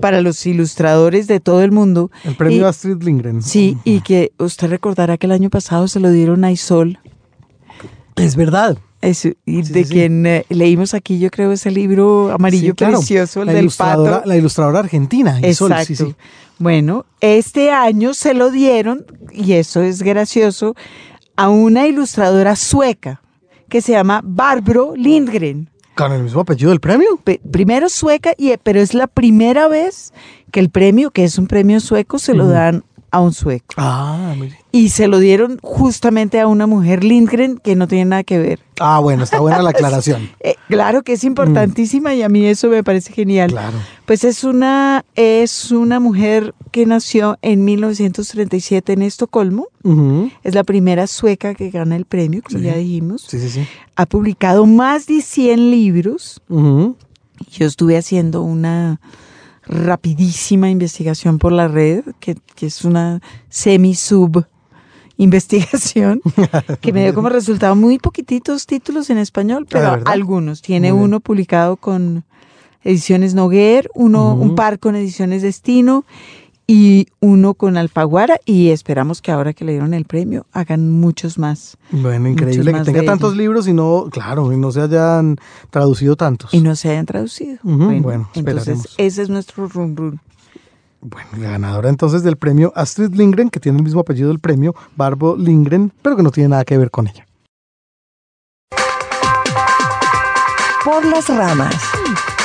para 0.01 0.21
los 0.21 0.45
ilustradores 0.45 1.29
de 1.29 1.39
todo 1.41 1.63
el 1.63 1.71
mundo? 1.71 2.11
El 2.25 2.35
premio 2.37 2.63
Y- 2.63 2.65
Astrid 2.65 3.01
Lindgren. 3.03 3.41
Sí, 3.41 3.79
y 3.85 4.01
que 4.01 4.33
usted 4.39 4.69
recordará 4.69 5.17
que 5.17 5.27
el 5.27 5.33
año 5.33 5.51
pasado 5.51 5.87
se 5.89 6.01
lo 6.01 6.11
dieron 6.11 6.45
a 6.45 6.51
Isol. 6.51 6.99
Es 8.17 8.37
verdad. 8.37 8.77
Eso, 9.05 9.29
y 9.45 9.63
Sí, 9.65 9.73
de 9.73 9.85
sí, 9.85 9.93
quien 9.93 10.27
eh, 10.27 10.45
leímos 10.49 10.95
aquí, 10.95 11.19
yo 11.19 11.31
creo, 11.31 11.53
ese 11.53 11.71
libro 11.71 12.31
amarillo 12.33 12.71
Sí, 12.71 12.77
claro. 12.77 12.99
precioso, 12.99 13.41
el 13.41 13.47
la 13.47 13.53
del 13.53 13.63
ilustradora, 13.63 14.17
pato. 14.19 14.29
La 14.29 14.37
ilustradora 14.37 14.79
argentina. 14.81 15.39
Isol, 15.47 15.73
Exacto. 15.73 15.87
sí, 15.87 15.97
sí. 15.97 16.15
Bueno, 16.59 17.05
este 17.21 17.71
año 17.71 18.15
se 18.15 18.33
lo 18.35 18.51
dieron, 18.51 19.05
y 19.33 19.53
eso 19.55 19.83
es 19.83 20.03
gracioso, 20.03 20.75
a 21.37 21.49
una 21.49 21.87
ilustradora 21.87 22.55
sueca 22.57 23.21
que 23.69 23.81
se 23.81 23.93
llama 23.93 24.21
Barbro 24.25 24.95
Lindgren. 24.97 25.69
¿Con 25.97 26.13
el 26.13 26.23
mismo 26.23 26.41
apellido 26.41 26.71
del 26.71 26.81
premio? 26.81 27.19
Pe- 27.23 27.41
primero 27.51 27.89
sueca, 27.89 28.33
y, 28.39 28.53
pero 28.63 28.81
es 28.81 28.95
la 28.95 29.07
primera 29.09 29.69
vez 29.69 30.13
que 30.53 30.61
el 30.61 30.71
premio, 30.71 31.11
que 31.11 31.25
es 31.25 31.39
un 31.39 31.47
premio 31.47 31.81
sueco, 31.81 32.19
se 32.19 32.35
lo 32.35 32.47
dan 32.47 32.85
a 33.15 33.21
un 33.21 33.33
sueco. 33.33 33.75
Ah, 33.77 34.35
mire. 34.39 34.59
Y 34.73 34.89
se 34.89 35.07
lo 35.07 35.19
dieron 35.21 35.59
justamente 35.63 36.41
a 36.41 36.49
una 36.49 36.67
mujer 36.67 37.05
Lindgren 37.05 37.59
que 37.59 37.77
no 37.77 37.87
tiene 37.87 38.07
nada 38.07 38.25
que 38.25 38.39
ver. 38.39 38.59
Ah, 38.81 38.99
bueno, 38.99 39.23
está 39.23 39.39
buena 39.41 39.63
la 39.63 39.71
aclaración. 39.77 40.31
Eh, 40.41 40.57
claro 40.69 41.03
que 41.03 41.13
es 41.13 41.23
importantísima 41.25 42.13
y 42.15 42.23
a 42.23 42.29
mí 42.29 42.45
eso 42.45 42.69
me 42.69 42.83
parece 42.83 43.13
genial. 43.13 43.51
Claro. 43.53 43.77
Pues 44.05 44.25
es 44.25 44.43
una, 44.43 45.05
es 45.15 45.71
una 45.71 46.01
mujer 46.01 46.55
que 46.73 46.87
nació 46.87 47.39
en 47.41 47.65
1937 47.65 48.93
en 48.95 49.03
Estocolmo. 49.03 49.69
Es 50.43 50.55
la 50.55 50.65
primera 50.65 51.07
sueca 51.07 51.55
que 51.55 51.71
gana 51.71 51.95
el 51.95 52.05
premio, 52.05 52.43
como 52.43 52.59
Sí. 52.59 52.65
ya 52.65 52.75
dijimos. 52.77 53.25
Sí, 53.29 53.39
sí, 53.39 53.49
sí. 53.51 53.67
Ha 53.97 54.07
publicado 54.07 54.67
más 54.67 55.07
de 55.07 55.21
100 55.23 55.71
libros. 55.71 56.41
Yo 56.49 57.67
estuve 57.67 57.97
haciendo 57.97 58.43
una 58.43 59.01
rapidísima 59.67 60.71
investigación 60.71 61.39
por 61.39 61.53
la 61.53 61.69
red, 61.69 62.05
que, 62.21 62.37
que 62.55 62.67
es 62.67 62.85
una 62.85 63.21
semi-sub 63.49 64.47
investigación, 65.17 66.21
que 66.81 66.93
me 66.93 67.03
dio 67.03 67.15
como 67.15 67.29
resultado 67.29 67.77
muy 67.77 67.99
poquititos 67.99 68.67
títulos 68.67 69.11
en 69.11 69.19
español, 69.19 69.67
pero 69.69 69.91
¿verdad? 69.93 70.13
algunos. 70.13 70.61
Tiene 70.63 70.93
uno 70.93 71.21
publicado 71.21 71.77
con 71.77 72.25
Ediciones 72.83 73.35
Noguer, 73.35 73.91
uno, 73.95 74.35
un 74.35 74.55
par 74.55 74.79
con 74.79 74.97
Ediciones 74.97 75.43
Destino 75.43 76.05
y 76.67 77.09
uno 77.21 77.55
con 77.55 77.77
Alfaguara 77.77 78.39
y 78.47 78.71
esperamos 78.71 79.21
que 79.21 79.31
ahora 79.33 79.53
que 79.53 79.65
le 79.65 79.73
dieron 79.73 79.93
el 79.93 80.07
premio 80.07 80.47
hagan 80.53 80.91
muchos 80.91 81.39
más 81.39 81.77
Bueno, 81.91 82.29
increíble 82.29 82.73
que 82.73 82.81
tenga 82.81 83.05
tantos 83.05 83.37
libros 83.37 83.69
y 83.69 83.73
no, 83.75 84.09
claro, 84.11 84.51
y 84.53 84.57
no 84.57 84.73
se 84.73 84.81
hayan 84.81 85.37
traducido 85.71 86.17
tantos. 86.17 86.55
y 86.55 86.61
no 86.61 86.75
se 86.75 86.91
hayan 86.91 87.05
traducido. 87.07 87.59
Ujú, 87.65 88.01
bueno, 88.01 88.31
entonces 88.35 88.37
esperaremos. 88.37 88.95
ese 88.97 89.23
es 89.23 89.29
nuestro 89.29 89.69
run 89.69 89.97
run. 89.97 90.21
Bueno, 91.03 91.29
la 91.37 91.51
ganadora 91.51 91.91
entonces 91.91 92.23
del 92.23 92.37
premio 92.37 92.73
Astrid 92.75 93.13
Lindgren, 93.15 93.51
que 93.51 93.61
tiene 93.61 93.77
el 93.77 93.85
mismo 93.85 94.01
apellido 94.01 94.29
del 94.29 94.39
premio, 94.39 94.75
Barbo 94.97 95.37
Lindgren, 95.37 95.93
pero 96.01 96.17
que 96.17 96.23
no 96.23 96.31
tiene 96.31 96.49
nada 96.49 96.65
que 96.65 96.79
ver 96.79 96.91
con 96.91 97.07
ella. 97.09 97.27
Por 100.83 101.05
las 101.05 101.29
ramas. 101.29 101.75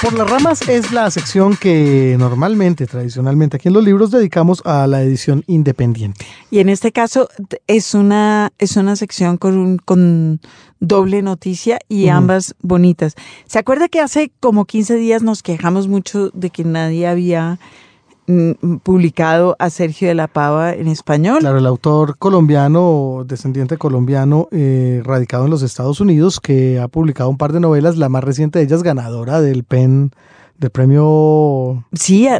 Por 0.01 0.13
las 0.13 0.29
ramas 0.29 0.61
es 0.69 0.93
la 0.93 1.11
sección 1.11 1.57
que 1.57 2.15
normalmente, 2.17 2.87
tradicionalmente, 2.87 3.57
aquí 3.57 3.67
en 3.67 3.73
los 3.73 3.83
libros 3.83 4.11
dedicamos 4.11 4.61
a 4.65 4.87
la 4.87 5.01
edición 5.03 5.43
independiente. 5.45 6.25
Y 6.51 6.59
en 6.59 6.69
este 6.69 6.93
caso 6.93 7.27
es 7.67 7.93
una, 7.93 8.53
es 8.59 8.77
una 8.77 8.95
sección 8.95 9.35
con, 9.35 9.57
un- 9.57 9.77
con 9.77 10.39
doble 10.79 11.21
noticia 11.21 11.79
y 11.89 12.07
ambas 12.07 12.55
bonitas. 12.61 13.15
¿Se 13.45 13.59
acuerda 13.59 13.89
que 13.89 13.99
hace 13.99 14.31
como 14.39 14.63
15 14.63 14.95
días 14.95 15.21
nos 15.21 15.43
quejamos 15.43 15.89
mucho 15.89 16.29
de 16.29 16.49
que 16.49 16.63
nadie 16.63 17.05
había 17.05 17.59
publicado 18.83 19.55
a 19.59 19.69
Sergio 19.69 20.07
de 20.07 20.15
la 20.15 20.27
Pava 20.27 20.73
en 20.73 20.87
español? 20.87 21.39
Claro, 21.39 21.57
el 21.57 21.65
autor 21.65 22.17
colombiano, 22.17 23.23
descendiente 23.25 23.77
colombiano, 23.77 24.47
eh, 24.51 25.01
radicado 25.03 25.45
en 25.45 25.51
los 25.51 25.63
Estados 25.63 25.99
Unidos, 25.99 26.39
que 26.39 26.79
ha 26.79 26.87
publicado 26.87 27.29
un 27.29 27.37
par 27.37 27.53
de 27.53 27.59
novelas, 27.59 27.97
la 27.97 28.09
más 28.09 28.23
reciente 28.23 28.59
de 28.59 28.65
ellas 28.65 28.83
ganadora 28.83 29.41
del 29.41 29.63
PEN, 29.63 30.11
del 30.59 30.71
premio... 30.71 31.85
Sí, 31.93 32.27
ha, 32.27 32.37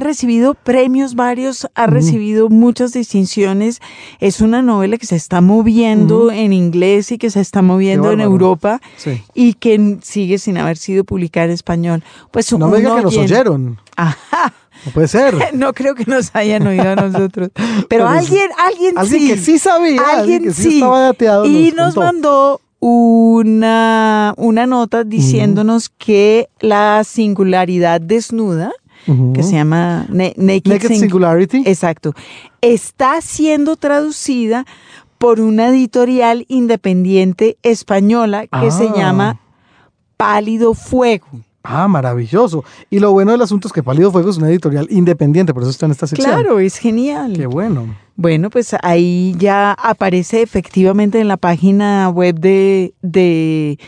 recibido 0.00 0.54
premios 0.54 1.14
varios, 1.14 1.66
ha 1.74 1.86
recibido 1.86 2.50
muchas 2.50 2.92
distinciones. 2.92 3.80
Es 4.20 4.40
una 4.40 4.60
novela 4.60 4.98
que 4.98 5.06
se 5.06 5.16
está 5.16 5.40
moviendo 5.40 6.30
en 6.30 6.52
inglés 6.52 7.10
y 7.12 7.18
que 7.18 7.30
se 7.30 7.40
está 7.40 7.62
moviendo 7.62 8.12
en. 8.12 8.20
Europa 8.22 8.80
Sí. 8.96 9.22
y 9.34 9.54
que 9.54 9.98
sigue 10.02 10.38
sin 10.38 10.56
haber 10.58 10.76
sido 10.76 11.04
publicada 11.04 11.46
en 11.46 11.52
español. 11.52 12.04
Pues 12.30 12.52
No 12.52 12.68
me 12.68 12.78
diga 12.78 12.96
que 12.96 13.02
nos 13.02 13.16
oyeron. 13.16 13.78
Ajá. 13.96 14.52
No 14.84 14.92
puede 14.92 15.08
ser. 15.08 15.34
No 15.54 15.72
creo 15.72 15.94
que 15.94 16.04
nos 16.06 16.30
hayan 16.34 16.66
oído 16.66 16.90
a 16.90 16.96
nosotros. 16.96 17.50
Pero 17.88 18.06
alguien, 18.08 18.48
alguien, 18.58 18.98
Alguien 18.98 19.20
sí. 19.20 19.28
que 19.28 19.36
sí 19.38 19.58
sabía, 19.58 20.00
alguien 20.00 20.18
Alguien 20.20 20.42
que 20.44 20.52
sí, 20.52 20.62
sí. 20.62 20.74
estaba. 20.76 21.46
Y 21.46 21.72
nos 21.74 21.94
contó. 21.94 22.00
mandó 22.00 22.60
una, 22.82 24.34
una 24.36 24.66
nota 24.66 25.04
diciéndonos 25.04 25.88
que 25.88 26.48
la 26.60 27.02
singularidad 27.04 28.00
desnuda, 28.00 28.72
que 29.34 29.42
se 29.42 29.52
llama 29.52 30.06
Naked, 30.10 30.34
Naked 30.36 30.88
Sing- 30.90 31.00
Singularity. 31.00 31.62
Exacto. 31.66 32.12
Está 32.60 33.20
siendo 33.20 33.76
traducida 33.76 34.64
por 35.18 35.40
una 35.40 35.68
editorial 35.68 36.44
independiente 36.48 37.56
española 37.62 38.46
que 38.46 38.70
se 38.70 38.88
Ah. 38.88 38.94
llama 38.96 39.40
Pálido 40.16 40.74
Fuego. 40.74 41.26
Ah, 41.62 41.86
maravilloso. 41.86 42.64
Y 42.90 42.98
lo 42.98 43.12
bueno 43.12 43.32
del 43.32 43.42
asunto 43.42 43.68
es 43.68 43.72
que 43.72 43.82
Pálido 43.82 44.10
Fuego 44.10 44.30
es 44.30 44.36
una 44.36 44.50
editorial 44.50 44.88
independiente, 44.90 45.54
por 45.54 45.62
eso 45.62 45.70
está 45.70 45.86
en 45.86 45.92
esta 45.92 46.06
sección. 46.06 46.28
Claro, 46.28 46.58
es 46.58 46.76
genial. 46.76 47.34
Qué 47.34 47.46
bueno. 47.46 47.94
Bueno, 48.16 48.50
pues 48.50 48.74
ahí 48.82 49.34
ya 49.38 49.72
aparece 49.72 50.42
efectivamente 50.42 51.20
en 51.20 51.28
la 51.28 51.36
página 51.36 52.08
web 52.10 52.38
de, 52.40 52.94
de, 53.00 53.78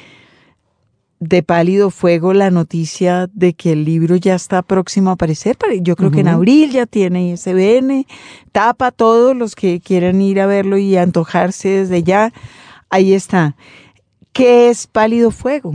de 1.18 1.42
Pálido 1.42 1.90
Fuego 1.90 2.32
la 2.32 2.50
noticia 2.50 3.28
de 3.32 3.54
que 3.54 3.72
el 3.72 3.84
libro 3.84 4.14
ya 4.16 4.36
está 4.36 4.62
próximo 4.62 5.10
a 5.10 5.14
aparecer. 5.14 5.56
Yo 5.80 5.96
creo 5.96 6.12
que 6.12 6.20
en 6.20 6.28
abril 6.28 6.70
ya 6.70 6.86
tiene 6.86 7.28
ISBN, 7.30 8.06
tapa 8.52 8.88
a 8.88 8.92
todos 8.92 9.36
los 9.36 9.56
que 9.56 9.80
quieran 9.80 10.22
ir 10.22 10.40
a 10.40 10.46
verlo 10.46 10.78
y 10.78 10.96
antojarse 10.96 11.68
desde 11.68 12.04
ya. 12.04 12.32
Ahí 12.88 13.14
está. 13.14 13.56
¿Qué 14.32 14.70
es 14.70 14.86
Pálido 14.86 15.30
Fuego? 15.30 15.74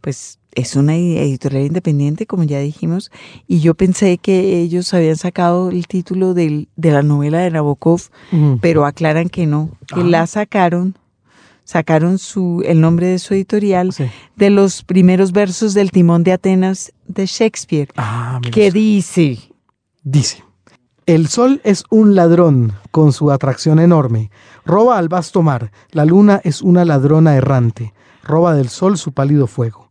Pues 0.00 0.38
es 0.54 0.76
una 0.76 0.94
editorial 0.96 1.66
independiente, 1.66 2.26
como 2.26 2.42
ya 2.44 2.58
dijimos, 2.60 3.10
y 3.46 3.60
yo 3.60 3.74
pensé 3.74 4.18
que 4.18 4.60
ellos 4.60 4.92
habían 4.94 5.16
sacado 5.16 5.70
el 5.70 5.86
título 5.86 6.34
del- 6.34 6.68
de 6.76 6.90
la 6.90 7.02
novela 7.02 7.38
de 7.40 7.50
Nabokov, 7.50 8.00
Ujú. 8.32 8.58
pero 8.60 8.84
aclaran 8.84 9.28
que 9.28 9.46
no, 9.46 9.70
que 9.88 10.00
Ah. 10.00 10.04
la 10.04 10.26
sacaron, 10.26 10.96
sacaron 11.64 12.18
su, 12.18 12.62
el 12.66 12.80
nombre 12.80 13.06
de 13.06 13.18
su 13.18 13.34
editorial 13.34 13.92
Sí. 13.92 14.04
de 14.36 14.50
los 14.50 14.82
primeros 14.82 15.32
versos 15.32 15.74
del 15.74 15.90
Timón 15.90 16.22
de 16.24 16.32
Atenas 16.32 16.92
de 17.06 17.26
Shakespeare, 17.26 17.88
Ah, 17.96 18.40
que 18.50 18.70
dice, 18.70 19.38
Dice, 20.04 20.42
el 21.06 21.28
sol 21.28 21.60
es 21.64 21.84
un 21.88 22.14
ladrón 22.16 22.72
con 22.90 23.12
su 23.12 23.30
atracción 23.30 23.78
enorme. 23.78 24.30
Roba 24.66 24.98
al 24.98 25.08
vasto 25.08 25.42
mar. 25.42 25.70
La 25.92 26.04
luna 26.04 26.40
es 26.42 26.60
una 26.60 26.84
ladrona 26.84 27.36
errante. 27.36 27.94
Roba 28.24 28.54
del 28.54 28.68
sol 28.68 28.98
su 28.98 29.12
pálido 29.12 29.46
fuego. 29.46 29.81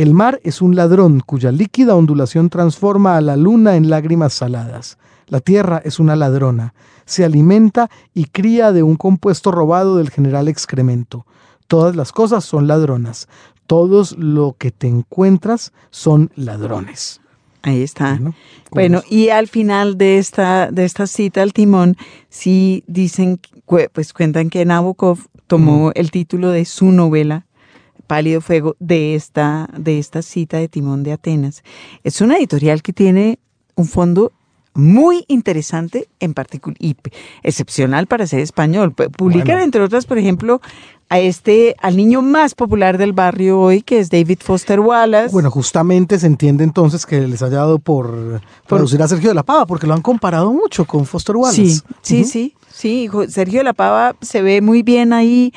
El 0.00 0.14
mar 0.14 0.40
es 0.44 0.62
un 0.62 0.76
ladrón 0.76 1.20
cuya 1.20 1.52
líquida 1.52 1.94
ondulación 1.94 2.48
transforma 2.48 3.18
a 3.18 3.20
la 3.20 3.36
luna 3.36 3.76
en 3.76 3.90
lágrimas 3.90 4.32
saladas. 4.32 4.96
La 5.26 5.40
tierra 5.40 5.82
es 5.84 5.98
una 5.98 6.16
ladrona. 6.16 6.72
Se 7.04 7.22
alimenta 7.22 7.90
y 8.14 8.24
cría 8.24 8.72
de 8.72 8.82
un 8.82 8.96
compuesto 8.96 9.50
robado 9.50 9.98
del 9.98 10.08
general 10.08 10.48
excremento. 10.48 11.26
Todas 11.66 11.96
las 11.96 12.12
cosas 12.12 12.46
son 12.46 12.66
ladronas. 12.66 13.28
Todos 13.66 14.16
lo 14.16 14.56
que 14.56 14.70
te 14.70 14.88
encuentras 14.88 15.70
son 15.90 16.30
ladrones. 16.34 17.20
ahí 17.60 17.82
está. 17.82 18.14
Bueno, 18.14 18.34
Bueno, 18.70 19.02
y 19.10 19.28
al 19.28 19.48
final 19.48 19.98
de 19.98 20.16
esta, 20.16 20.70
de 20.70 20.86
esta 20.86 21.06
cita 21.06 21.42
al 21.42 21.52
timón, 21.52 21.98
sí 22.30 22.84
dicen, 22.86 23.38
pues 23.92 24.14
cuentan 24.14 24.48
que 24.48 24.64
Nabokov 24.64 25.18
tomó 25.46 25.92
el 25.94 26.10
título 26.10 26.48
de 26.52 26.64
su 26.64 26.90
novela, 26.90 27.44
Pálido 28.10 28.40
Fuego, 28.40 28.74
de 28.80 29.14
esta, 29.14 29.68
de 29.78 30.00
esta 30.00 30.22
cita 30.22 30.56
de 30.58 30.66
Timón 30.66 31.04
de 31.04 31.12
Atenas. 31.12 31.62
Es 32.02 32.20
una 32.20 32.38
editorial 32.38 32.82
que 32.82 32.92
tiene 32.92 33.38
un 33.76 33.86
fondo 33.86 34.32
muy 34.74 35.24
interesante 35.28 36.08
en 36.18 36.34
particular 36.34 36.76
y 36.80 36.96
excepcional 37.44 38.08
para 38.08 38.26
ser 38.26 38.40
español. 38.40 38.96
Pu- 38.96 39.12
Publican, 39.12 39.46
Bueno. 39.46 39.62
entre 39.62 39.82
otras, 39.82 40.06
por 40.06 40.18
ejemplo, 40.18 40.60
a 41.10 41.18
este, 41.18 41.74
al 41.80 41.96
niño 41.96 42.22
más 42.22 42.54
popular 42.54 42.96
del 42.96 43.12
barrio 43.12 43.60
hoy, 43.60 43.82
que 43.82 43.98
es 43.98 44.10
David 44.10 44.38
Foster 44.40 44.78
Wallace. 44.78 45.32
Bueno, 45.32 45.50
justamente 45.50 46.20
se 46.20 46.28
entiende 46.28 46.62
entonces 46.62 47.04
que 47.04 47.26
les 47.26 47.42
haya 47.42 47.56
dado 47.56 47.80
por, 47.80 48.40
traducir 48.68 49.02
a 49.02 49.08
Sergio 49.08 49.30
de 49.30 49.34
la 49.34 49.42
Pava, 49.42 49.66
porque 49.66 49.88
lo 49.88 49.94
han 49.94 50.02
comparado 50.02 50.52
mucho 50.52 50.84
con 50.84 51.04
Foster 51.04 51.34
Wallace. 51.34 51.82
Sí, 52.00 52.24
sí, 52.24 52.54
sí, 52.72 53.10
Sergio 53.28 53.58
de 53.58 53.64
la 53.64 53.72
Pava 53.72 54.14
se 54.20 54.40
ve 54.40 54.60
muy 54.60 54.84
bien 54.84 55.12
ahí 55.12 55.52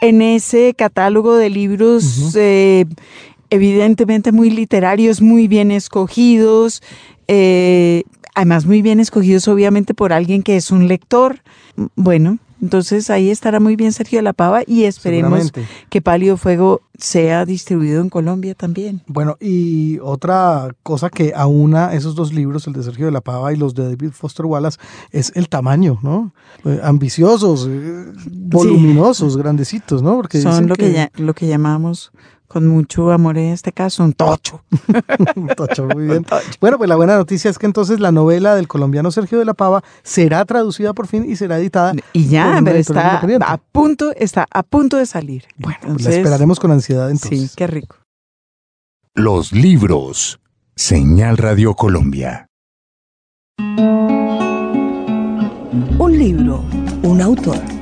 en 0.00 0.22
ese 0.22 0.72
catálogo 0.72 1.34
de 1.34 1.50
libros, 1.50 2.36
eh, 2.36 2.86
evidentemente 3.50 4.30
muy 4.30 4.50
literarios, 4.50 5.20
muy 5.20 5.48
bien 5.48 5.72
escogidos, 5.72 6.80
eh, 7.26 8.04
además 8.36 8.66
muy 8.66 8.82
bien 8.82 9.00
escogidos 9.00 9.48
obviamente 9.48 9.94
por 9.94 10.12
alguien 10.12 10.44
que 10.44 10.54
es 10.54 10.70
un 10.70 10.86
lector. 10.86 11.40
Bueno, 11.96 12.38
entonces 12.62 13.10
ahí 13.10 13.28
estará 13.28 13.60
muy 13.60 13.76
bien 13.76 13.92
Sergio 13.92 14.18
de 14.20 14.22
la 14.22 14.32
Pava 14.32 14.62
y 14.66 14.84
esperemos 14.84 15.52
que 15.90 16.00
Pálido 16.00 16.36
Fuego 16.38 16.80
sea 16.96 17.44
distribuido 17.44 18.00
en 18.00 18.08
Colombia 18.08 18.54
también. 18.54 19.02
Bueno, 19.08 19.36
y 19.40 19.98
otra 19.98 20.74
cosa 20.84 21.10
que 21.10 21.32
aúna 21.34 21.92
esos 21.94 22.14
dos 22.14 22.32
libros, 22.32 22.66
el 22.68 22.72
de 22.74 22.82
Sergio 22.84 23.06
de 23.06 23.12
la 23.12 23.20
Pava 23.20 23.52
y 23.52 23.56
los 23.56 23.74
de 23.74 23.84
David 23.84 24.12
Foster 24.12 24.46
Wallace, 24.46 24.78
es 25.10 25.32
el 25.34 25.48
tamaño, 25.48 25.98
¿no? 26.02 26.32
Eh, 26.64 26.80
ambiciosos, 26.82 27.66
eh, 27.68 28.12
voluminosos, 28.30 29.36
grandecitos, 29.36 30.02
¿no? 30.02 30.16
Porque 30.16 30.40
Son 30.40 30.68
que, 30.68 30.92
ya- 30.92 31.10
lo 31.16 31.34
que 31.34 31.48
llamamos 31.48 32.12
con 32.52 32.68
mucho 32.68 33.10
amor 33.10 33.38
en 33.38 33.46
este 33.46 33.72
caso 33.72 34.04
un 34.04 34.12
tocho. 34.12 34.62
Tocho, 35.56 35.86
muy 35.86 36.04
bien. 36.08 36.26
Bueno, 36.60 36.76
pues 36.76 36.88
la 36.88 36.96
buena 36.96 37.16
noticia 37.16 37.50
es 37.50 37.58
que 37.58 37.64
entonces 37.64 37.98
la 37.98 38.12
novela 38.12 38.54
del 38.54 38.68
colombiano 38.68 39.10
Sergio 39.10 39.38
de 39.38 39.46
la 39.46 39.54
Pava 39.54 39.82
será 40.02 40.44
traducida 40.44 40.92
por 40.92 41.06
fin 41.06 41.24
y 41.28 41.36
será 41.36 41.58
editada. 41.58 41.94
Y 42.12 42.26
ya, 42.26 42.60
pero 42.62 42.78
está 42.78 43.20
a 43.20 43.56
punto, 43.56 44.12
está 44.16 44.46
a 44.50 44.62
punto 44.62 44.98
de 44.98 45.06
salir. 45.06 45.44
Bueno, 45.56 45.78
pues 45.80 45.90
Entonces, 45.92 46.14
la 46.14 46.16
esperaremos 46.16 46.60
con 46.60 46.72
ansiedad 46.72 47.10
entonces. 47.10 47.50
Sí, 47.50 47.56
qué 47.56 47.66
rico. 47.66 47.96
Los 49.14 49.52
libros. 49.52 50.38
Señal 50.74 51.36
Radio 51.36 51.74
Colombia. 51.74 52.46
Un 55.98 56.18
libro, 56.18 56.64
un 57.02 57.20
autor. 57.20 57.81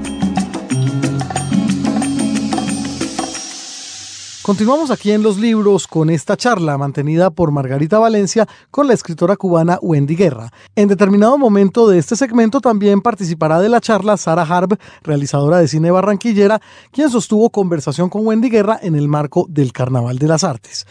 Continuamos 4.51 4.91
aquí 4.91 5.13
en 5.13 5.23
los 5.23 5.39
libros 5.39 5.87
con 5.87 6.11
esta 6.11 6.37
charla 6.37 6.77
mantenida 6.77 7.31
por 7.31 7.53
Margarita 7.53 8.01
Valencia 8.01 8.49
con 8.73 8.89
la 8.89 8.95
escritora 8.95 9.37
cubana 9.37 9.79
Wendy 9.81 10.17
Guerra. 10.17 10.51
En 10.75 10.89
determinado 10.89 11.39
momento 11.39 11.89
de 11.89 11.99
este 11.99 12.17
segmento 12.17 12.61
también 12.61 13.01
participará 13.01 13.61
de 13.61 13.69
la 13.69 13.81
charla 13.81 14.17
Sara 14.17 14.43
Harb, 14.43 14.77
realizadora 15.05 15.59
de 15.59 15.69
cine 15.69 15.93
barranquillera, 15.93 16.61
quien 16.91 17.11
sostuvo 17.11 17.51
conversación 17.51 18.11
con 18.11 18.27
Wendy 18.27 18.51
Guerra 18.51 18.77
en 18.83 18.97
el 18.97 19.07
marco 19.07 19.47
del 19.49 19.73
Carnaval 19.73 20.19
de 20.19 20.27
las 20.27 20.43
Artes. 20.43 20.85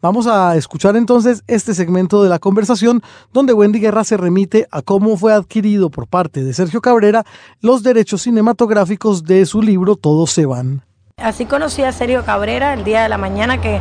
Vamos 0.00 0.26
a 0.26 0.56
escuchar 0.56 0.96
entonces 0.96 1.44
este 1.48 1.74
segmento 1.74 2.22
de 2.22 2.30
la 2.30 2.38
conversación 2.38 3.02
donde 3.30 3.52
Wendy 3.52 3.78
Guerra 3.78 4.04
se 4.04 4.16
remite 4.16 4.66
a 4.70 4.80
cómo 4.80 5.18
fue 5.18 5.34
adquirido 5.34 5.90
por 5.90 6.06
parte 6.08 6.42
de 6.42 6.54
Sergio 6.54 6.80
Cabrera 6.80 7.26
los 7.60 7.82
derechos 7.82 8.22
cinematográficos 8.22 9.22
de 9.24 9.44
su 9.44 9.60
libro 9.60 9.96
Todos 9.96 10.30
se 10.30 10.46
van. 10.46 10.82
Así 11.22 11.46
conocí 11.46 11.82
a 11.82 11.92
Sergio 11.92 12.24
Cabrera 12.24 12.72
el 12.74 12.84
día 12.84 13.02
de 13.02 13.08
la 13.08 13.18
mañana 13.18 13.60
que 13.60 13.80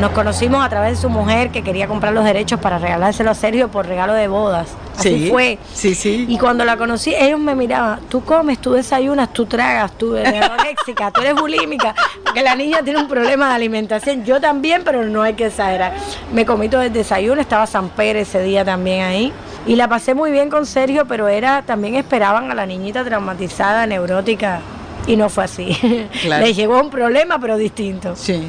Nos 0.00 0.10
conocimos 0.10 0.62
a 0.62 0.68
través 0.68 0.90
de 0.90 0.96
su 1.00 1.08
mujer 1.08 1.50
que 1.50 1.62
quería 1.62 1.88
comprar 1.88 2.12
los 2.12 2.22
derechos 2.22 2.60
para 2.60 2.78
regalárselo 2.78 3.30
a 3.30 3.34
Sergio 3.34 3.68
por 3.70 3.86
regalo 3.86 4.12
de 4.12 4.28
bodas. 4.28 4.68
Así 4.98 5.24
Sí, 5.24 5.30
fue. 5.30 5.58
sí, 5.72 5.94
sí. 5.94 6.26
Y 6.28 6.36
cuando 6.36 6.66
la 6.66 6.76
conocí, 6.76 7.14
ellos 7.14 7.40
me 7.40 7.54
miraban, 7.54 8.00
tú 8.10 8.22
comes, 8.22 8.58
tú 8.58 8.72
desayunas, 8.74 9.32
tú 9.32 9.46
tragas, 9.46 9.92
tú 9.92 10.14
eres 10.14 10.34
anoréxica, 10.50 11.10
tú 11.12 11.22
eres 11.22 11.34
bulímica, 11.34 11.94
porque 12.22 12.42
la 12.42 12.54
niña 12.54 12.82
tiene 12.84 12.98
un 13.00 13.08
problema 13.08 13.48
de 13.48 13.54
alimentación. 13.54 14.22
Yo 14.26 14.38
también, 14.38 14.82
pero 14.84 15.02
no 15.04 15.22
hay 15.22 15.32
que 15.32 15.46
exagerar. 15.46 15.94
Me 16.30 16.44
comí 16.44 16.68
todo 16.68 16.82
el 16.82 16.92
desayuno, 16.92 17.40
estaba 17.40 17.66
San 17.66 17.88
Pérez 17.88 18.28
ese 18.28 18.42
día 18.42 18.66
también 18.66 19.02
ahí. 19.02 19.32
Y 19.66 19.76
la 19.76 19.88
pasé 19.88 20.12
muy 20.14 20.30
bien 20.30 20.50
con 20.50 20.66
Sergio, 20.66 21.06
pero 21.06 21.26
era 21.28 21.62
también 21.62 21.94
esperaban 21.94 22.50
a 22.50 22.54
la 22.54 22.66
niñita 22.66 23.02
traumatizada, 23.02 23.86
neurótica, 23.86 24.60
y 25.06 25.16
no 25.16 25.28
fue 25.28 25.44
así. 25.44 25.76
Claro. 26.22 26.44
Le 26.44 26.54
llegó 26.54 26.80
un 26.80 26.90
problema, 26.90 27.38
pero 27.38 27.56
distinto. 27.56 28.14
Sí. 28.16 28.48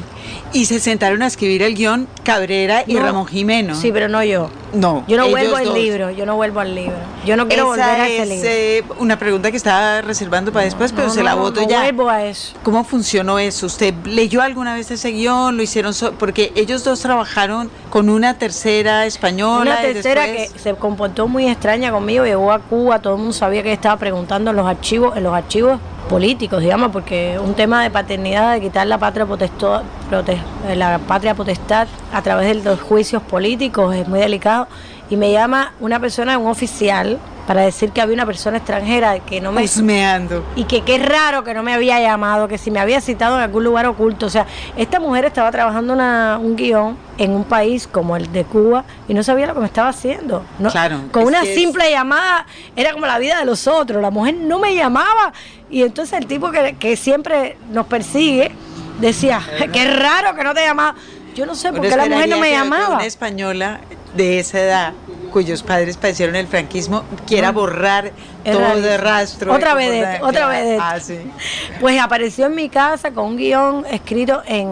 Y 0.52 0.64
se 0.66 0.80
sentaron 0.80 1.22
a 1.22 1.26
escribir 1.26 1.62
el 1.62 1.74
guion 1.74 2.08
Cabrera 2.24 2.82
y 2.86 2.94
No. 2.94 3.02
Ramón 3.02 3.26
Jimeno. 3.26 3.74
Sí, 3.74 3.90
pero 3.92 4.08
no 4.08 4.22
yo. 4.24 4.50
No. 4.72 5.04
Yo 5.08 5.16
no 5.16 5.28
vuelvo 5.28 5.56
al 5.56 5.72
libro, 5.74 6.10
yo 6.10 6.26
no 6.26 6.36
vuelvo 6.36 6.60
al 6.60 6.74
libro. 6.74 6.96
Yo 7.24 7.36
no 7.36 7.46
quiero 7.48 7.74
Esa 7.74 7.86
volver 7.86 8.00
a 8.00 8.08
ese 8.08 8.22
es 8.22 8.28
libro. 8.28 8.48
eh, 8.50 8.84
una 8.98 9.18
pregunta 9.18 9.50
que 9.50 9.56
estaba 9.56 10.00
reservando 10.02 10.52
para 10.52 10.64
después, 10.64 10.92
pero 10.92 11.08
No, 11.08 11.14
se 11.14 11.22
la 11.22 11.34
voto 11.34 11.60
no 11.62 11.68
ya. 11.68 11.80
vuelvo 11.82 12.08
a 12.10 12.24
eso. 12.24 12.54
¿Cómo 12.62 12.84
funcionó 12.84 13.38
eso? 13.38 13.66
¿Usted 13.66 13.94
leyó 14.04 14.42
alguna 14.42 14.74
vez 14.74 14.90
ese 14.90 15.10
guion? 15.10 15.56
¿Lo 15.56 15.62
hicieron? 15.62 15.94
so- 15.94 16.12
porque 16.12 16.52
ellos 16.56 16.84
dos 16.84 17.00
trabajaron 17.00 17.70
con 17.90 18.08
una 18.08 18.38
tercera 18.38 19.06
española. 19.06 19.60
Una 19.72 19.80
tercera 19.80 20.26
después- 20.26 20.52
que 20.52 20.58
se 20.58 20.74
comportó 20.74 21.28
muy 21.28 21.48
extraña 21.48 21.90
conmigo, 21.90 22.24
llegó 22.24 22.52
a 22.52 22.58
Cuba, 22.58 23.00
todo 23.00 23.14
el 23.14 23.18
mundo 23.20 23.32
sabía 23.34 23.62
que 23.62 23.72
estaba 23.72 23.96
preguntando 23.98 24.50
en 24.50 24.56
los 24.56 24.66
archivos, 24.66 25.16
en 25.16 25.24
los 25.24 25.34
archivos 25.34 25.78
políticos, 26.08 26.62
digamos, 26.62 26.90
porque 26.90 27.38
un 27.38 27.54
tema 27.54 27.82
de 27.82 27.90
paternidad, 27.90 28.54
de 28.54 28.60
quitar 28.60 28.86
la 28.86 28.98
patria 28.98 29.26
potestad, 29.26 29.82
eh, 30.68 30.76
la 30.76 30.98
patria 30.98 31.34
potestad 31.34 31.86
a 32.12 32.22
través 32.22 32.48
de 32.48 32.54
los 32.70 32.80
juicios 32.80 33.22
políticos 33.22 33.94
es 33.94 34.08
muy 34.08 34.18
delicado. 34.18 34.66
Y 35.10 35.16
me 35.16 35.30
llama 35.32 35.74
una 35.80 36.00
persona, 36.00 36.38
un 36.38 36.48
oficial, 36.48 37.18
para 37.48 37.62
decir 37.62 37.92
que 37.92 38.02
había 38.02 38.12
una 38.14 38.26
persona 38.26 38.58
extranjera 38.58 39.20
que 39.20 39.40
no 39.40 39.52
me 39.52 39.64
Husmeando. 39.64 40.44
y 40.54 40.64
que 40.64 40.82
qué 40.82 40.98
raro 40.98 41.44
que 41.44 41.54
no 41.54 41.62
me 41.62 41.72
había 41.72 41.98
llamado, 41.98 42.46
que 42.46 42.58
si 42.58 42.70
me 42.70 42.78
había 42.78 43.00
citado 43.00 43.36
en 43.36 43.42
algún 43.42 43.64
lugar 43.64 43.86
oculto. 43.86 44.26
O 44.26 44.28
sea, 44.28 44.46
esta 44.76 45.00
mujer 45.00 45.24
estaba 45.24 45.50
trabajando 45.50 45.94
una- 45.94 46.38
un 46.38 46.56
guion 46.56 46.98
en 47.16 47.30
un 47.32 47.44
país 47.44 47.86
como 47.88 48.16
el 48.16 48.30
de 48.32 48.44
Cuba 48.44 48.84
y 49.08 49.14
no 49.14 49.22
sabía 49.22 49.46
lo 49.46 49.54
que 49.54 49.60
me 49.60 49.66
estaba 49.66 49.88
haciendo. 49.88 50.44
¿no? 50.58 50.70
Claro, 50.70 51.00
Con 51.10 51.24
una 51.24 51.40
es- 51.42 51.54
simple 51.54 51.90
llamada 51.90 52.44
era 52.76 52.92
como 52.92 53.06
la 53.06 53.18
vida 53.18 53.38
de 53.38 53.46
los 53.46 53.66
otros. 53.66 54.02
La 54.02 54.10
mujer 54.10 54.34
no 54.34 54.58
me 54.58 54.74
llamaba 54.74 55.32
y 55.70 55.84
entonces 55.84 56.18
el 56.18 56.26
tipo 56.26 56.50
que, 56.50 56.76
que 56.78 56.96
siempre 56.96 57.56
nos 57.72 57.86
persigue 57.86 58.52
decía, 59.00 59.40
qué 59.72 59.84
raro 59.90 60.34
que 60.36 60.44
no 60.44 60.52
te 60.52 60.60
llamaba. 60.66 60.96
Yo 61.34 61.46
no 61.46 61.54
sé 61.54 61.72
por 61.72 61.80
qué 61.80 61.96
la 61.96 62.04
mujer 62.06 62.28
no 62.28 62.38
me 62.40 62.50
llamaba. 62.50 62.96
Una 62.96 63.06
española 63.06 63.80
de 64.14 64.38
esa 64.40 64.60
edad, 64.60 64.92
cuyos 65.28 65.62
padres 65.62 65.96
padecieron 65.96 66.36
el 66.36 66.46
franquismo, 66.46 67.04
quiera 67.26 67.52
borrar 67.52 68.12
Es 68.44 68.56
todo 68.56 68.80
de 68.80 68.96
rastro. 68.98 69.52
Otra 69.54 69.74
de 69.74 69.86
comporta- 70.02 70.26
otra 70.28 70.48
vedette. 70.48 70.80
Ah, 70.82 71.00
sí. 71.00 71.18
Pues 71.80 72.00
apareció 72.00 72.46
en 72.46 72.54
mi 72.54 72.68
casa 72.68 73.10
con 73.12 73.26
un 73.26 73.36
guion 73.36 73.84
escrito 73.90 74.42
en, 74.46 74.68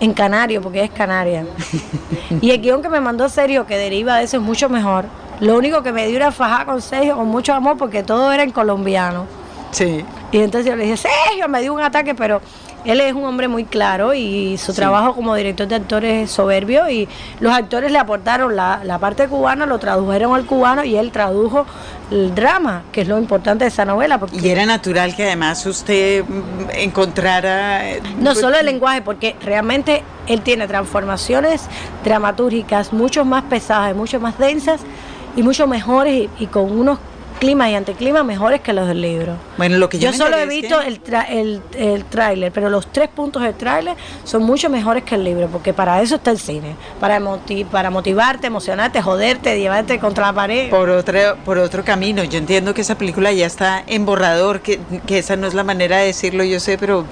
en 0.00 0.12
canario, 0.14 0.60
porque 0.60 0.84
es 0.84 0.90
canaria. 0.90 1.44
y 2.40 2.50
el 2.50 2.60
guion 2.60 2.82
que 2.82 2.88
me 2.88 3.00
mandó 3.00 3.28
Sergio, 3.28 3.66
que 3.66 3.76
deriva 3.76 4.16
de 4.18 4.24
eso, 4.24 4.36
es 4.38 4.42
mucho 4.42 4.68
mejor. 4.68 5.04
Lo 5.40 5.56
único 5.56 5.82
que 5.82 5.92
me 5.92 6.06
dio 6.06 6.16
era 6.16 6.32
fajar 6.32 6.66
con 6.66 6.82
Sergio 6.82 7.16
con 7.16 7.28
mucho 7.28 7.54
amor, 7.54 7.76
porque 7.78 8.02
todo 8.02 8.30
era 8.32 8.42
en 8.42 8.50
colombiano. 8.50 9.26
Sí. 9.70 10.04
Y 10.32 10.38
entonces 10.38 10.68
yo 10.70 10.76
le 10.76 10.84
dije, 10.84 10.96
Sergio, 10.96 11.48
me 11.48 11.60
dio 11.62 11.72
un 11.72 11.80
ataque, 11.80 12.14
pero 12.14 12.40
él 12.84 13.00
es 13.00 13.12
un 13.14 13.24
hombre 13.24 13.48
muy 13.48 13.64
claro 13.64 14.14
y 14.14 14.56
su 14.58 14.72
trabajo 14.72 15.14
como 15.14 15.34
director 15.34 15.66
de 15.68 15.74
actores 15.76 16.24
es 16.24 16.30
soberbio 16.30 16.88
y 16.88 17.08
los 17.40 17.52
actores 17.52 17.90
le 17.92 17.98
aportaron 17.98 18.56
la, 18.56 18.80
la 18.84 18.98
parte 18.98 19.28
cubana, 19.28 19.66
lo 19.66 19.78
tradujeron 19.78 20.34
al 20.34 20.46
cubano 20.46 20.84
y 20.84 20.96
él 20.96 21.12
tradujo 21.12 21.66
el 22.10 22.34
drama, 22.34 22.82
que 22.90 23.02
es 23.02 23.08
lo 23.08 23.18
importante 23.18 23.64
de 23.64 23.68
esa 23.68 23.84
novela. 23.84 24.18
Porque 24.18 24.38
Y 24.38 24.48
era 24.48 24.66
natural 24.66 25.14
que 25.14 25.24
además 25.24 25.64
usted 25.66 26.24
mm, 26.24 26.70
encontrara... 26.74 27.88
eh, 27.90 28.02
No 28.18 28.30
pues, 28.30 28.40
solo 28.40 28.58
el 28.58 28.66
lenguaje, 28.66 29.02
porque 29.02 29.36
realmente 29.42 30.02
él 30.26 30.40
tiene 30.42 30.66
transformaciones 30.66 31.68
dramatúrgicas 32.04 32.92
mucho 32.92 33.24
más 33.24 33.44
pesadas 33.44 33.92
y 33.92 33.94
mucho 33.94 34.20
más 34.20 34.38
densas 34.38 34.80
y 35.36 35.42
mucho 35.42 35.66
mejores 35.66 36.28
y, 36.38 36.44
y 36.44 36.46
con 36.46 36.70
unos 36.70 36.98
climas 37.40 37.70
y 37.70 37.74
anticlimas 37.74 38.24
mejores 38.24 38.60
que 38.60 38.72
los 38.72 38.86
del 38.86 39.00
libro. 39.00 39.32
Bueno, 39.56 39.78
lo 39.78 39.88
que 39.88 39.98
yo, 39.98 40.10
Yo 40.12 40.16
solo 40.16 40.36
he 40.36 40.46
visto 40.46 40.80
el, 40.80 41.02
tra- 41.02 41.26
el, 41.28 41.60
el 41.76 42.04
tráiler, 42.04 42.52
pero 42.52 42.70
los 42.70 42.86
tres 42.92 43.08
puntos 43.08 43.42
del 43.42 43.54
tráiler 43.54 43.96
son 44.24 44.44
mucho 44.44 44.70
mejores 44.70 45.02
que 45.02 45.16
el 45.16 45.24
libro, 45.24 45.48
porque 45.48 45.72
para 45.72 46.00
eso 46.02 46.14
está 46.16 46.30
el 46.30 46.38
cine, 46.38 46.76
para, 47.00 47.18
moti- 47.18 47.64
para 47.64 47.90
motivarte, 47.90 48.46
emocionarte, 48.46 49.02
joderte, 49.02 49.58
llevarte 49.58 49.98
contra 49.98 50.26
la 50.26 50.32
pared. 50.32 50.70
por 50.70 50.88
otro, 50.90 51.18
por 51.44 51.58
otro 51.58 51.82
camino. 51.84 52.22
Yo 52.24 52.38
entiendo 52.38 52.74
que 52.74 52.82
esa 52.82 52.96
película 52.96 53.32
ya 53.32 53.46
está 53.46 53.82
en 53.86 54.04
borrador, 54.06 54.60
que, 54.60 54.78
que 55.06 55.18
esa 55.18 55.34
no 55.36 55.46
es 55.48 55.54
la 55.54 55.64
manera 55.64 55.96
de 55.98 56.06
decirlo, 56.06 56.44
yo 56.44 56.60
sé, 56.60 56.76
pero 56.78 57.04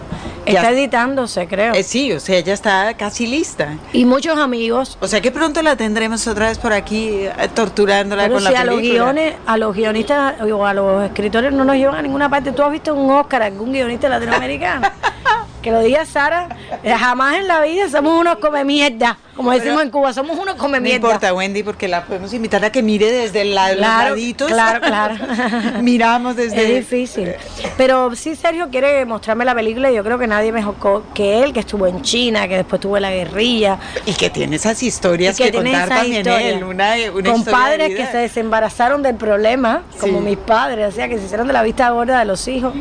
ya- 0.47 0.53
Está 0.61 0.71
editándose, 0.71 1.47
creo. 1.47 1.75
eh, 1.75 1.83
sí, 1.83 2.13
o 2.13 2.21
sea, 2.21 2.41
ya 2.41 2.55
está 2.55 2.95
casi 2.95 3.27
lista. 3.27 3.77
Y 3.93 4.05
muchos 4.07 4.39
amigos 4.39 4.97
O 5.01 5.07
sea 5.07 5.21
que 5.21 5.31
pronto 5.31 5.61
la 5.63 5.77
tendremos 5.77 6.27
otra 6.27 6.49
vez 6.49 6.59
por 6.59 6.73
aquí 6.73 7.09
eh, 7.27 7.33
torturándola 7.55 8.23
Pero 8.25 8.35
con 8.35 8.43
si 8.45 8.53
la 8.53 8.61
a 8.61 8.65
los 8.65 8.77
película. 8.77 9.05
guiones, 9.13 9.35
a 9.47 9.57
los 9.59 9.75
guionistas 9.75 10.18
o 10.53 10.67
a 10.67 10.75
los 10.75 11.05
escritores 11.05 11.53
no 11.53 11.65
nos 11.65 11.77
llevan 11.77 11.97
a 11.97 12.03
ninguna 12.03 12.29
parte. 12.29 12.53
¿Tú 12.53 12.63
has 12.63 12.73
visto 12.73 12.95
un 12.95 13.11
Oscar 13.11 13.43
algún 13.43 13.73
guionista 13.73 14.09
latinoamericano? 14.09 14.89
que 15.69 15.73
lo 15.73 15.81
diga 15.83 16.07
Sara, 16.07 16.49
eh, 16.83 16.95
jamás 16.95 17.37
en 17.37 17.47
la 17.47 17.61
vida 17.61 17.91
somos 17.91 18.19
unos 18.19 18.39
come 18.39 18.65
mierda, 18.65 19.19
como 19.37 19.51
decimos 19.53 19.83
en 19.83 19.91
Cuba, 19.91 20.15
somos 20.15 20.39
unos 20.39 20.55
come 20.55 20.79
No 20.79 20.83
mierda. 20.85 20.97
importa, 21.09 21.35
Wendy, 21.35 21.63
porque 21.63 21.89
la 21.89 22.05
podemos 22.05 22.33
invitar 22.33 22.65
a 22.65 22.73
que 22.73 22.83
mire 22.83 23.11
desde 23.13 23.43
el 23.43 23.55
lado, 23.55 23.77
Claro, 23.77 24.09
los 24.11 24.19
laditos. 24.19 24.49
claro, 24.49 24.81
claro. 24.81 25.15
Miramos 25.83 26.37
desde... 26.37 26.63
Es 26.79 26.91
difícil. 26.91 27.35
Pero 27.77 28.15
sí, 28.15 28.35
Sergio 28.35 28.71
quiere 28.71 29.05
mostrarme 29.05 29.45
la 29.45 29.55
película 29.55 29.91
y 29.91 29.95
yo 29.97 30.03
creo 30.03 30.19
que 30.19 30.27
nadie 30.27 30.53
mejor 30.53 30.77
que 31.13 31.43
él, 31.43 31.53
que 31.53 31.61
estuvo 31.61 31.87
en 31.87 32.01
China, 32.01 32.49
que 32.49 32.57
después 32.57 32.79
estuvo 32.79 32.97
en 32.97 33.03
la 33.03 33.11
guerrilla. 33.11 33.79
Y 34.07 34.15
que 34.15 34.31
tiene 34.31 34.57
esas 34.57 34.83
historias 34.83 35.37
que, 35.37 35.53
contar 35.53 35.89
también 35.91 36.27
él. 36.27 36.65
Una, 36.65 36.95
una 37.15 37.31
con 37.31 37.45
padres 37.45 37.95
que 37.95 38.07
se 38.07 38.17
desembarazaron 38.17 39.03
del 39.03 39.17
problema, 39.17 39.83
como 40.01 40.19
Sí. 40.21 40.25
mis 40.25 40.39
padres, 40.39 40.89
o 40.89 40.93
sea, 40.97 41.09
que 41.09 41.19
se 41.19 41.27
hicieron 41.27 41.47
de 41.47 41.53
la 41.53 41.63
vista 41.63 41.91
gorda 41.91 42.19
de 42.21 42.25
los 42.25 42.49
hijos. 42.49 42.73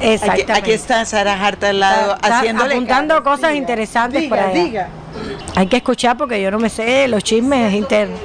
Aquí, 0.00 0.08
Exactamente. 0.12 0.52
aquí 0.52 0.72
está 0.72 1.04
Sara 1.04 1.34
Harta 1.46 1.68
al 1.68 1.80
lado, 1.80 2.14
Está- 2.14 2.26
está 2.26 2.38
haciéndole 2.38 2.72
apuntando 2.74 3.22
cosas 3.22 3.50
Diga, 3.50 3.54
interesantes 3.54 4.22
diga, 4.22 4.44
allá. 4.48 4.64
diga. 4.64 4.88
Hay 5.56 5.66
que 5.66 5.76
escuchar 5.76 6.16
porque 6.16 6.40
yo 6.40 6.50
no 6.50 6.58
me 6.58 6.70
sé 6.70 7.06
los 7.08 7.22
chismes 7.22 7.74
internos. 7.74 8.18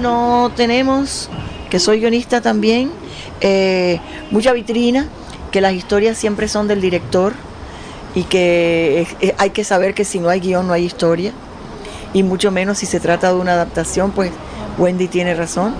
no 0.00 0.50
tenemos, 0.56 1.28
que 1.70 1.78
soy 1.78 2.00
guionista 2.00 2.40
también, 2.40 2.90
eh, 3.40 4.00
mucha 4.30 4.52
vitrina, 4.52 5.06
que 5.52 5.60
las 5.60 5.72
historias 5.72 6.16
siempre 6.18 6.46
son 6.48 6.68
del 6.68 6.80
director 6.80 7.32
y 8.14 8.24
que 8.24 9.02
eh, 9.02 9.06
eh, 9.20 9.34
hay 9.38 9.50
que 9.50 9.64
saber 9.64 9.94
que 9.94 10.04
si 10.04 10.18
no 10.20 10.28
hay 10.28 10.40
guion 10.40 10.66
no 10.66 10.72
hay 10.72 10.84
historia, 10.84 11.32
y 12.12 12.22
mucho 12.22 12.50
menos 12.50 12.78
si 12.78 12.86
se 12.86 13.00
trata 13.00 13.28
de 13.32 13.38
una 13.38 13.52
adaptación, 13.52 14.10
pues 14.12 14.30
Wendy 14.78 15.08
tiene 15.08 15.34
razón, 15.34 15.74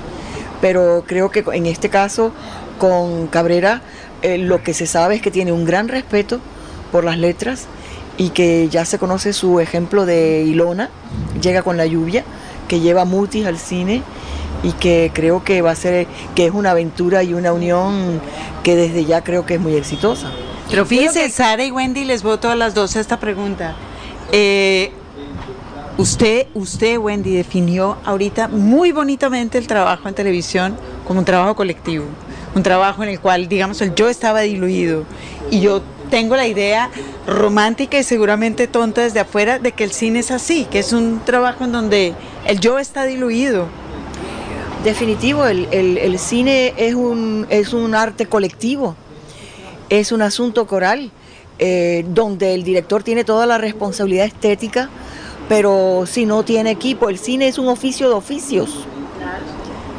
pero 0.60 1.04
creo 1.06 1.30
que 1.30 1.44
en 1.52 1.66
este 1.66 1.88
caso 1.90 2.32
con 2.78 3.26
Cabrera 3.28 3.80
eh, 4.22 4.38
lo 4.38 4.62
que 4.62 4.74
se 4.74 4.86
sabe 4.86 5.16
es 5.16 5.22
que 5.22 5.30
tiene 5.30 5.52
un 5.52 5.64
gran 5.64 5.88
respeto 5.88 6.40
por 6.92 7.04
las 7.04 7.18
letras 7.18 7.66
y 8.16 8.30
que 8.30 8.68
ya 8.68 8.84
se 8.84 8.98
conoce 8.98 9.32
su 9.32 9.60
ejemplo 9.60 10.04
de 10.06 10.42
Ilona, 10.42 10.90
llega 11.40 11.62
con 11.62 11.76
la 11.76 11.86
lluvia, 11.86 12.24
que 12.66 12.80
lleva 12.80 13.04
Mutis 13.04 13.46
al 13.46 13.58
cine 13.58 14.02
y 14.62 14.72
que 14.72 15.10
creo 15.14 15.44
que 15.44 15.62
va 15.62 15.70
a 15.70 15.76
ser, 15.76 16.06
que 16.34 16.46
es 16.46 16.52
una 16.52 16.72
aventura 16.72 17.22
y 17.22 17.34
una 17.34 17.52
unión 17.52 18.20
que 18.64 18.76
desde 18.76 19.04
ya 19.04 19.22
creo 19.22 19.46
que 19.46 19.54
es 19.54 19.60
muy 19.60 19.74
exitosa. 19.74 20.30
Pero 20.68 20.84
fíjense, 20.84 21.30
Sara 21.30 21.64
y 21.64 21.70
Wendy, 21.70 22.04
les 22.04 22.22
voto 22.22 22.50
a 22.50 22.56
las 22.56 22.74
dos 22.74 22.96
esta 22.96 23.18
pregunta. 23.18 23.74
Eh, 24.32 24.92
usted, 25.96 26.46
usted, 26.54 26.98
Wendy, 26.98 27.34
definió 27.34 27.96
ahorita 28.04 28.48
muy 28.48 28.92
bonitamente 28.92 29.58
el 29.58 29.66
trabajo 29.66 30.08
en 30.08 30.14
televisión 30.14 30.76
como 31.06 31.20
un 31.20 31.24
trabajo 31.24 31.56
colectivo, 31.56 32.04
un 32.58 32.62
trabajo 32.64 33.02
en 33.02 33.08
el 33.08 33.20
cual, 33.20 33.48
digamos, 33.48 33.80
el 33.80 33.94
yo 33.94 34.08
estaba 34.08 34.40
diluido 34.40 35.04
y 35.50 35.60
yo 35.60 35.80
tengo 36.10 36.36
la 36.36 36.46
idea 36.46 36.90
romántica 37.26 37.98
y 37.98 38.02
seguramente 38.02 38.66
tonta 38.66 39.02
desde 39.02 39.20
afuera 39.20 39.58
de 39.58 39.72
que 39.72 39.84
el 39.84 39.92
cine 39.92 40.18
es 40.18 40.30
así, 40.30 40.64
que 40.70 40.80
es 40.80 40.92
un 40.92 41.20
trabajo 41.24 41.64
en 41.64 41.72
donde 41.72 42.14
el 42.46 42.58
yo 42.60 42.78
está 42.78 43.04
diluido. 43.04 43.66
Definitivo, 44.84 45.46
el, 45.46 45.68
el- 45.70 45.98
el 45.98 46.18
cine 46.18 46.74
es 46.76 46.94
un, 46.94 47.46
es 47.50 47.72
un 47.72 47.94
arte 47.94 48.26
colectivo, 48.26 48.96
es 49.88 50.12
un 50.12 50.22
asunto 50.22 50.66
coral, 50.66 51.10
eh, 51.60 52.04
donde 52.08 52.54
el 52.54 52.62
director 52.64 53.02
tiene 53.02 53.24
toda 53.24 53.46
la 53.46 53.58
responsabilidad 53.58 54.26
estética, 54.26 54.88
pero 55.48 56.04
si 56.06 56.26
no 56.26 56.42
tiene 56.44 56.70
equipo, 56.70 57.08
el 57.08 57.18
cine 57.18 57.48
es 57.48 57.58
un 57.58 57.68
oficio 57.68 58.08
de 58.08 58.14
oficios. 58.14 58.86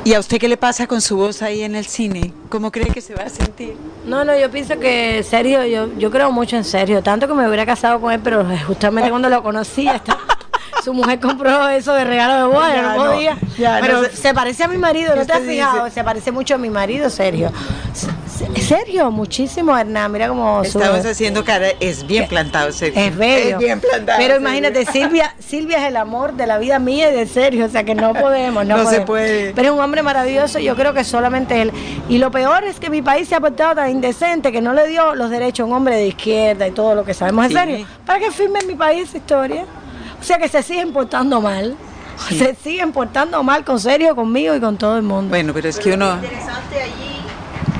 ¿Y 0.05 0.13
a 0.13 0.19
usted 0.19 0.37
qué 0.39 0.47
le 0.47 0.57
pasa 0.57 0.87
con 0.87 1.01
su 1.01 1.17
voz 1.17 1.41
ahí 1.41 1.61
en 1.61 1.75
el 1.75 1.85
cine? 1.85 2.33
¿Cómo 2.49 2.71
cree 2.71 2.87
que 2.87 3.01
se 3.01 3.13
va 3.13 3.23
a 3.23 3.29
sentir? 3.29 3.75
No, 4.05 4.23
no, 4.25 4.35
yo 4.37 4.49
pienso 4.49 4.79
que 4.79 5.21
Sergio, 5.23 5.63
yo, 5.65 5.89
yo 5.97 6.09
creo 6.09 6.31
mucho 6.31 6.55
en 6.55 6.63
Sergio, 6.63 7.03
tanto 7.03 7.27
que 7.27 7.33
me 7.33 7.45
hubiera 7.47 7.65
casado 7.65 7.99
con 7.99 8.11
él, 8.11 8.19
pero 8.23 8.43
justamente 8.65 9.09
cuando 9.09 9.29
lo 9.29 9.43
conocí, 9.43 9.87
hasta 9.87 10.17
su 10.83 10.93
mujer 10.93 11.19
compró 11.19 11.67
eso 11.69 11.93
de 11.93 12.05
regalo 12.05 12.47
de 12.47 12.55
boda, 12.55 12.73
Ya 12.75 12.81
no 12.81 12.95
no, 13.05 13.11
podía. 13.11 13.37
ya 13.57 13.77
pero 13.81 14.01
no 14.01 14.07
se, 14.07 14.15
se- 14.15 14.33
parece 14.33 14.63
a 14.63 14.67
mi 14.67 14.77
marido, 14.77 15.15
¿no 15.15 15.25
te 15.25 15.33
has 15.33 15.41
fijado? 15.43 15.83
dice? 15.83 15.95
Se 15.95 16.03
parece 16.03 16.31
mucho 16.31 16.55
a 16.55 16.57
mi 16.57 16.69
marido, 16.69 17.09
Sergio. 17.09 17.51
Se- 18.39 18.45
se- 18.61 18.61
Sergio, 18.61 19.11
muchísimo, 19.11 19.77
Hernán, 19.77 20.11
mira 20.11 20.27
cómo 20.29 20.63
sube. 20.63 20.83
Estamos 20.83 21.05
haciendo 21.05 21.43
cara, 21.43 21.67
es 21.79 22.05
bien 22.07 22.27
plantado, 22.27 22.71
Sergio. 22.71 23.01
Es 23.01 23.15
bello. 23.17 23.49
Es 23.51 23.57
bien 23.57 23.79
plantado. 23.81 24.17
Pero 24.17 24.35
Sergio. 24.35 24.39
imagínate, 24.49 24.85
Silvia, 24.85 25.35
Silvia 25.39 25.77
es 25.79 25.83
el 25.89 25.97
amor 25.97 26.33
de 26.33 26.47
la 26.47 26.57
vida 26.57 26.79
mía 26.79 27.11
y 27.11 27.15
de 27.15 27.27
Sergio, 27.27 27.65
o 27.65 27.69
sea 27.69 27.83
que 27.83 27.95
no 27.95 28.13
podemos, 28.19 28.65
no, 28.65 28.77
No 28.83 28.89
se 28.89 29.01
puede. 29.01 29.51
Pero 29.53 29.67
es 29.69 29.73
un 29.73 29.79
hombre 29.81 30.03
maravilloso, 30.03 30.59
yo 30.59 30.75
creo 30.75 30.93
que 30.93 31.03
solamente 31.03 31.61
él. 31.61 31.71
Y 32.07 32.17
lo 32.17 32.31
peor 32.31 32.63
es 32.63 32.79
que 32.79 32.89
mi 32.89 33.01
país 33.01 33.27
se 33.27 33.35
ha 33.35 33.39
portado 33.41 33.75
tan 33.75 33.89
indecente 33.89 34.51
que 34.51 34.61
no 34.61 34.73
le 34.73 34.87
dio 34.87 35.15
los 35.15 35.29
derechos 35.29 35.63
a 35.63 35.65
un 35.67 35.73
hombre 35.73 35.95
de 35.97 36.07
izquierda 36.07 36.67
y 36.67 36.71
todo 36.71 36.95
lo 36.95 37.03
que 37.03 37.13
sabemos. 37.13 37.45
¿En 37.45 37.51
Sí. 37.51 37.57
serio? 37.57 37.87
¿Para 38.05 38.19
que 38.19 38.31
firme 38.31 38.59
en 38.59 38.67
mi 38.67 38.75
país 38.75 39.09
esa 39.09 39.17
historia? 39.17 39.65
O 40.19 40.23
sea 40.23 40.37
que 40.37 40.47
se 40.47 40.63
siguen 40.63 40.93
portando 40.93 41.41
mal. 41.41 41.75
Se 42.29 42.53
siguen 42.55 42.91
portando 42.91 43.41
mal 43.43 43.63
con 43.63 43.79
Sergio, 43.79 44.13
conmigo 44.15 44.53
y 44.53 44.59
con 44.59 44.77
todo 44.77 44.97
el 44.97 45.03
mundo. 45.03 45.29
Bueno, 45.29 45.53
pero 45.53 45.69
es 45.69 45.79
que 45.79 45.93
uno... 45.93 46.15
Interesante 46.15 46.81
allí, 46.81 47.18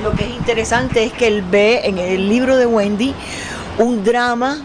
lo 0.02 0.12
que 0.12 0.24
es 0.24 0.30
interesante 0.30 1.04
es 1.04 1.12
que 1.12 1.26
él 1.26 1.42
ve 1.42 1.82
en 1.84 1.98
el 1.98 2.28
libro 2.28 2.56
de 2.56 2.66
Wendy 2.66 3.14
un 3.78 4.04
drama, 4.04 4.58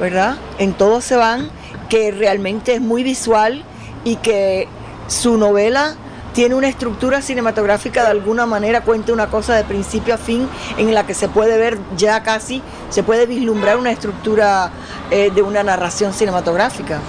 ¿verdad? 0.00 0.36
En 0.58 0.72
todos 0.72 1.04
se 1.04 1.16
van, 1.16 1.50
que 1.88 2.10
realmente 2.10 2.74
es 2.74 2.80
muy 2.80 3.02
visual 3.02 3.64
y 4.04 4.16
que 4.16 4.68
su 5.06 5.36
novela 5.36 5.94
tiene 6.32 6.54
una 6.54 6.68
estructura 6.68 7.20
cinematográfica 7.20 8.02
de 8.04 8.10
alguna 8.10 8.46
manera, 8.46 8.80
cuenta 8.82 9.12
una 9.12 9.28
cosa 9.28 9.54
de 9.54 9.64
principio 9.64 10.14
a 10.14 10.18
fin 10.18 10.48
en 10.78 10.94
la 10.94 11.06
que 11.06 11.14
se 11.14 11.28
puede 11.28 11.58
ver 11.58 11.78
ya 11.96 12.22
casi, 12.22 12.62
se 12.88 13.02
puede 13.02 13.26
vislumbrar 13.26 13.76
una 13.76 13.90
estructura 13.90 14.70
eh, 15.10 15.30
de 15.34 15.42
una 15.42 15.62
narración 15.62 16.12
cinematográfica. 16.14 17.00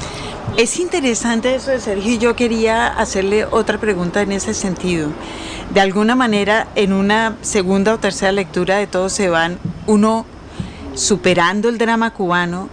Es 0.58 0.80
interesante 0.80 1.56
eso 1.56 1.72
de 1.72 1.80
Sergio 1.80 2.12
y 2.12 2.18
yo 2.20 2.36
quería 2.36 2.88
hacerle 2.88 3.46
otra 3.46 3.80
pregunta 3.80 4.22
en 4.22 4.32
ese 4.32 4.54
sentido. 4.54 5.10
De 5.74 5.82
alguna 5.82 6.16
manera, 6.16 6.68
en 6.76 6.94
una 6.94 7.38
segunda 7.41 7.94
o 7.94 7.98
tercera 7.98 8.32
lectura 8.32 8.78
de 8.78 8.86
Todos 8.86 9.14
se 9.14 9.30
van, 9.30 9.58
uno 9.88 10.26
superando 10.94 11.70
el 11.70 11.80
drama 11.80 12.12
cubano 12.12 12.70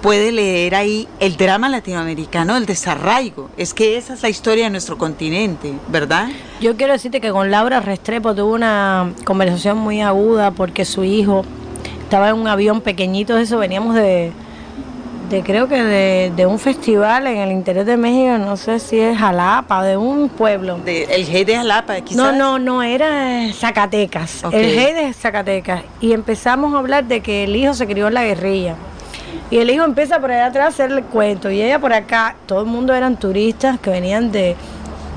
puede 0.00 0.32
leer 0.32 0.74
ahí 0.74 1.08
el 1.20 1.36
drama 1.36 1.68
latinoamericano 1.68 2.54
del 2.54 2.66
desarraigo. 2.66 3.50
Es 3.56 3.74
que 3.74 3.96
esa 3.96 4.14
es 4.14 4.22
la 4.22 4.28
historia 4.28 4.64
de 4.64 4.70
nuestro 4.70 4.98
continente, 4.98 5.74
¿verdad? 5.88 6.28
Yo 6.60 6.76
quiero 6.76 6.92
decirte 6.92 7.20
que 7.20 7.30
con 7.30 7.50
Laura 7.50 7.80
Restrepo 7.80 8.34
tuve 8.34 8.54
una 8.54 9.12
conversación 9.24 9.78
muy 9.78 10.00
aguda 10.00 10.50
porque 10.50 10.84
su 10.84 11.04
hijo 11.04 11.44
estaba 12.02 12.30
en 12.30 12.36
un 12.36 12.48
avión 12.48 12.80
pequeñito 12.80 13.36
eso, 13.38 13.58
veníamos 13.58 13.94
de, 13.94 14.32
de 15.28 15.42
creo 15.42 15.68
que 15.68 15.82
de, 15.82 16.32
de 16.34 16.46
un 16.46 16.58
festival 16.58 17.26
en 17.26 17.38
el 17.38 17.52
interior 17.52 17.84
de 17.84 17.96
México, 17.96 18.38
no 18.38 18.56
sé 18.56 18.78
si 18.78 18.98
es 18.98 19.18
Jalapa, 19.18 19.84
de 19.84 19.96
un 19.96 20.28
pueblo. 20.28 20.78
De, 20.78 21.04
el 21.04 21.26
G 21.26 21.44
de 21.44 21.56
Jalapa, 21.56 22.00
quizás. 22.00 22.16
No, 22.16 22.32
no, 22.32 22.58
no, 22.58 22.82
era 22.82 23.52
Zacatecas, 23.52 24.44
el 24.52 24.76
G 24.76 24.94
de 24.94 25.12
Zacatecas. 25.12 25.82
Y 26.00 26.12
empezamos 26.12 26.74
a 26.74 26.78
hablar 26.78 27.04
de 27.04 27.20
que 27.20 27.44
el 27.44 27.54
hijo 27.56 27.74
se 27.74 27.86
crió 27.86 28.08
en 28.08 28.14
la 28.14 28.24
guerrilla. 28.24 28.76
Y 29.50 29.58
el 29.58 29.70
hijo 29.70 29.84
empieza 29.84 30.20
por 30.20 30.30
allá 30.30 30.46
atrás 30.46 30.66
a 30.66 30.68
hacerle 30.68 31.00
el 31.00 31.04
cuento. 31.04 31.50
Y 31.50 31.60
ella 31.62 31.78
por 31.78 31.92
acá, 31.92 32.36
todo 32.46 32.60
el 32.60 32.66
mundo 32.66 32.94
eran 32.94 33.16
turistas 33.16 33.78
que 33.80 33.90
venían 33.90 34.32
de, 34.32 34.56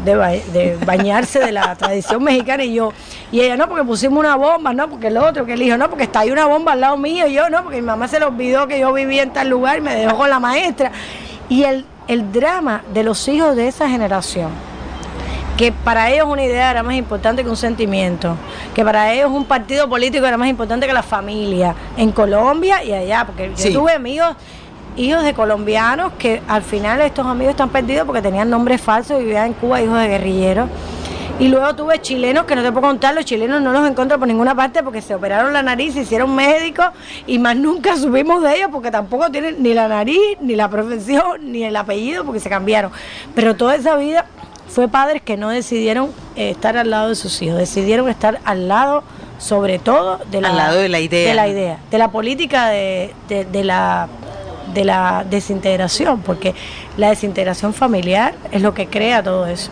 de, 0.05 0.15
ba- 0.15 0.29
de 0.29 0.77
bañarse 0.85 1.39
de 1.39 1.51
la 1.51 1.75
tradición 1.75 2.23
mexicana. 2.23 2.63
Y 2.63 2.73
yo, 2.75 2.91
y 3.31 3.41
ella, 3.41 3.57
no, 3.57 3.67
porque 3.67 3.83
pusimos 3.83 4.19
una 4.19 4.35
bomba, 4.35 4.73
no, 4.73 4.89
porque 4.89 5.07
el 5.07 5.17
otro, 5.17 5.45
que 5.45 5.53
el 5.53 5.61
hijo, 5.61 5.77
no, 5.77 5.89
porque 5.89 6.03
está 6.03 6.21
ahí 6.21 6.31
una 6.31 6.45
bomba 6.45 6.73
al 6.73 6.81
lado 6.81 6.97
mío. 6.97 7.27
Y 7.27 7.33
yo, 7.33 7.49
no, 7.49 7.63
porque 7.63 7.77
mi 7.81 7.87
mamá 7.87 8.07
se 8.07 8.19
le 8.19 8.25
olvidó 8.25 8.67
que 8.67 8.79
yo 8.79 8.91
vivía 8.93 9.23
en 9.23 9.31
tal 9.31 9.49
lugar 9.49 9.77
y 9.77 9.81
me 9.81 9.95
dejó 9.95 10.17
con 10.17 10.29
la 10.29 10.39
maestra. 10.39 10.91
Y 11.49 11.63
el, 11.63 11.85
el 12.07 12.31
drama 12.31 12.83
de 12.93 13.03
los 13.03 13.27
hijos 13.27 13.55
de 13.55 13.67
esa 13.67 13.89
generación 13.89 14.49
que 15.57 15.71
para 15.71 16.09
ellos 16.09 16.25
una 16.27 16.43
idea 16.43 16.71
era 16.71 16.81
más 16.81 16.95
importante 16.95 17.43
que 17.43 17.49
un 17.49 17.57
sentimiento, 17.57 18.35
que 18.73 18.83
para 18.83 19.13
ellos 19.13 19.29
un 19.29 19.45
partido 19.45 19.87
político 19.87 20.25
era 20.25 20.35
más 20.35 20.47
importante 20.47 20.87
que 20.87 20.93
la 20.93 21.03
familia, 21.03 21.75
en 21.97 22.11
Colombia 22.11 22.83
y 22.83 22.93
allá, 22.93 23.25
porque 23.27 23.49
yo 23.49 23.57
Sí. 23.57 23.71
tuve 23.71 23.91
amigos, 23.93 24.35
hijos 24.97 25.23
de 25.23 25.33
colombianos, 25.33 26.13
que 26.17 26.41
al 26.47 26.61
final 26.63 27.01
estos 27.01 27.25
amigos 27.25 27.51
están 27.51 27.69
perdidos 27.69 28.05
porque 28.05 28.21
tenían 28.21 28.49
nombres 28.49 28.81
falsos 28.81 29.19
y 29.21 29.23
vivían 29.25 29.47
en 29.47 29.53
Cuba, 29.53 29.81
hijos 29.81 29.97
de 29.99 30.07
guerrilleros. 30.07 30.69
Y 31.39 31.47
luego 31.47 31.73
tuve 31.75 31.99
chilenos 31.99 32.45
que 32.45 32.55
no 32.55 32.61
te 32.61 32.71
puedo 32.71 32.85
contar, 32.87 33.15
los 33.15 33.25
chilenos 33.25 33.61
no 33.63 33.71
los 33.71 33.89
encuentro 33.89 34.19
por 34.19 34.27
ninguna 34.27 34.53
parte 34.53 34.83
porque 34.83 35.01
se 35.01 35.15
operaron 35.15 35.53
la 35.53 35.63
nariz, 35.63 35.93
se 35.95 36.01
hicieron 36.01 36.35
médicos 36.35 36.87
y 37.25 37.39
más 37.39 37.55
nunca 37.55 37.95
supimos 37.97 38.43
de 38.43 38.57
ellos 38.57 38.69
porque 38.71 38.91
tampoco 38.91 39.31
tienen 39.31 39.55
ni 39.63 39.73
la 39.73 39.87
nariz, 39.87 40.19
ni 40.39 40.55
la 40.55 40.69
profesión, 40.69 41.51
ni 41.51 41.63
el 41.63 41.75
apellido 41.75 42.23
porque 42.25 42.39
se 42.39 42.49
cambiaron. 42.49 42.91
Pero 43.33 43.55
toda 43.55 43.73
esa 43.75 43.95
vida 43.95 44.25
fue 44.67 44.87
padres 44.87 45.23
que 45.23 45.35
no 45.35 45.49
decidieron 45.49 46.11
eh, 46.35 46.51
estar 46.51 46.77
al 46.77 46.91
lado 46.91 47.09
de 47.09 47.15
sus 47.15 47.41
hijos, 47.41 47.57
decidieron 47.57 48.07
estar 48.07 48.39
al 48.45 48.67
lado, 48.67 49.03
sobre 49.39 49.79
todo, 49.79 50.19
de 50.29 50.41
la, 50.41 50.49
Al 50.49 50.57
lado 50.57 50.77
de 50.77 50.89
la 50.89 50.99
idea. 50.99 51.27
de 51.29 51.33
la 51.33 51.47
idea, 51.47 51.77
de 51.89 51.97
la 51.97 52.11
política 52.11 52.67
de, 52.69 53.15
de- 53.27 53.45
de 53.45 53.63
la 53.63 54.07
de 54.73 54.85
la 54.85 55.25
desintegración, 55.29 56.21
porque 56.21 56.53
la 56.97 57.09
desintegración 57.09 57.73
familiar 57.73 58.35
es 58.51 58.61
lo 58.61 58.73
que 58.73 58.87
crea 58.87 59.21
todo 59.23 59.47
eso. 59.47 59.71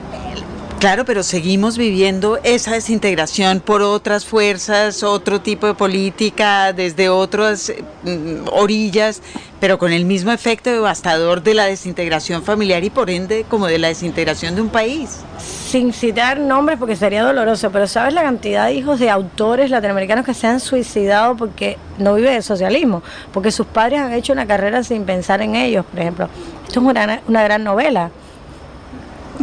Claro, 0.80 1.03
pero 1.03 1.23
seguimos 1.23 1.77
viviendo 1.77 2.39
esa 2.43 2.71
desintegración 2.71 3.59
por 3.59 3.82
otras 3.82 4.25
fuerzas, 4.25 5.03
otro 5.03 5.41
tipo 5.41 5.67
de 5.67 5.73
política, 5.73 6.71
desde 6.71 7.09
otras 7.09 7.73
mm, 8.03 8.47
orillas, 8.53 9.21
pero 9.59 9.77
con 9.77 9.91
el 9.91 10.05
mismo 10.05 10.32
efecto 10.32 10.69
devastador 10.69 11.43
de 11.43 11.53
la 11.53 11.65
desintegración 11.65 12.43
familiar 12.43 12.82
y 12.86 12.89
por 12.89 13.09
ende 13.09 13.45
como 13.49 13.67
de 13.67 13.77
la 13.77 13.89
desintegración 13.89 14.55
de 14.55 14.61
un 14.61 14.69
país. 14.69 15.19
Sin 15.38 15.91
citar 15.91 16.39
nombres 16.39 16.80
porque 16.80 16.95
sería 16.95 17.23
doloroso, 17.23 17.71
pero 17.71 17.86
¿sabes 17.86 18.13
la 18.13 18.23
cantidad 18.23 18.67
de 18.67 18.75
hijos 18.75 19.01
de 19.01 19.09
autores 19.09 19.71
latinoamericanos 19.71 20.25
que 20.25 20.34
se 20.34 20.47
han 20.47 20.61
suicidado 20.61 21.36
porque 21.36 21.77
no 21.97 22.15
viven 22.15 22.36
el 22.36 22.43
socialismo? 22.43 23.03
Porque 23.34 23.51
sus 23.51 23.67
padres 23.67 23.99
han 23.99 24.13
hecho 24.13 24.32
una 24.32 24.47
carrera 24.47 24.82
sin 24.82 25.03
pensar 25.03 25.41
en 25.41 25.55
ellos, 25.55 25.86
por 25.86 25.99
ejemplo. 25.99 26.30
Esto 26.65 26.80
es 26.80 26.86
una, 26.86 27.21
una 27.27 27.43
gran 27.43 27.65
novela. 27.65 28.11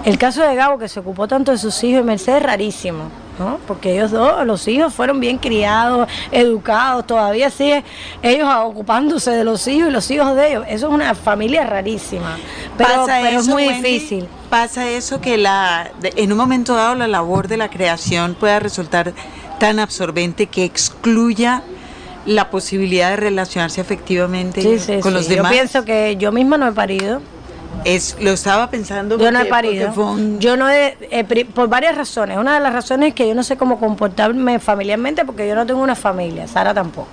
El 0.04 0.18
caso 0.18 0.42
de 0.42 0.54
Gabo, 0.54 0.78
que 0.78 0.88
se 0.88 1.00
ocupó 1.00 1.26
tanto 1.26 1.50
de 1.52 1.58
sus 1.58 1.82
hijos 1.82 2.02
y 2.02 2.04
Mercedes, 2.04 2.38
es 2.40 2.46
rarísimo, 2.46 3.04
¿no? 3.38 3.58
Porque 3.66 3.94
ellos 3.94 4.10
dos, 4.10 4.46
los 4.46 4.68
hijos, 4.68 4.92
fueron 4.94 5.18
bien 5.20 5.38
criados, 5.38 6.06
educados, 6.30 7.06
todavía 7.06 7.50
sigue 7.50 7.82
ellos 8.22 8.48
ocupándose 8.62 9.30
de 9.30 9.42
los 9.42 9.66
hijos 9.66 9.88
y 9.88 9.92
los 9.92 10.10
hijos 10.10 10.36
de 10.36 10.50
ellos. 10.50 10.64
Eso 10.68 10.88
es 10.88 10.92
una 10.92 11.14
familia 11.14 11.64
rarísima. 11.64 12.36
Pero, 12.76 13.06
pero 13.06 13.40
es 13.40 13.48
muy 13.48 13.66
Wendy? 13.66 13.90
difícil. 13.92 14.28
Pasa 14.50 14.88
eso 14.88 15.20
que 15.20 15.38
la, 15.38 15.90
en 16.02 16.30
un 16.30 16.38
momento 16.38 16.74
dado 16.76 16.94
la 16.94 17.08
labor 17.08 17.48
de 17.48 17.56
la 17.56 17.68
creación 17.70 18.34
pueda 18.38 18.60
resultar 18.60 19.12
tan 19.58 19.78
absorbente 19.78 20.46
que 20.46 20.64
excluya 20.64 21.62
la 22.26 22.50
posibilidad 22.50 23.10
de 23.10 23.16
relacionarse 23.16 23.80
efectivamente 23.80 24.60
Sí, 24.60 24.78
sí, 24.78 25.00
con 25.00 25.12
sí. 25.12 25.18
los 25.18 25.28
demás. 25.28 25.50
Yo 25.50 25.56
pienso 25.56 25.84
que 25.84 26.16
yo 26.18 26.32
misma 26.32 26.58
no 26.58 26.68
he 26.68 26.72
parido. 26.72 27.22
Es, 27.84 28.16
lo 28.20 28.30
estaba 28.32 28.68
pensando 28.70 29.18
Yo 29.18 29.30
no 29.30 29.40
he 29.40 29.44
parido. 29.46 29.92
un- 29.96 30.38
Yo 30.40 30.56
no 30.56 30.68
he, 30.68 30.96
pri- 31.28 31.44
por 31.44 31.68
varias 31.68 31.96
razones. 31.96 32.36
Una 32.38 32.54
de 32.54 32.60
las 32.60 32.72
razones 32.72 33.10
es 33.10 33.14
que 33.14 33.28
yo 33.28 33.34
no 33.34 33.42
sé 33.42 33.56
cómo 33.56 33.78
comportarme 33.78 34.58
familiarmente 34.58 35.24
porque 35.24 35.46
yo 35.46 35.54
no 35.54 35.64
tengo 35.66 35.80
una 35.82 35.94
familia, 35.94 36.48
Sara 36.48 36.74
tampoco. 36.74 37.08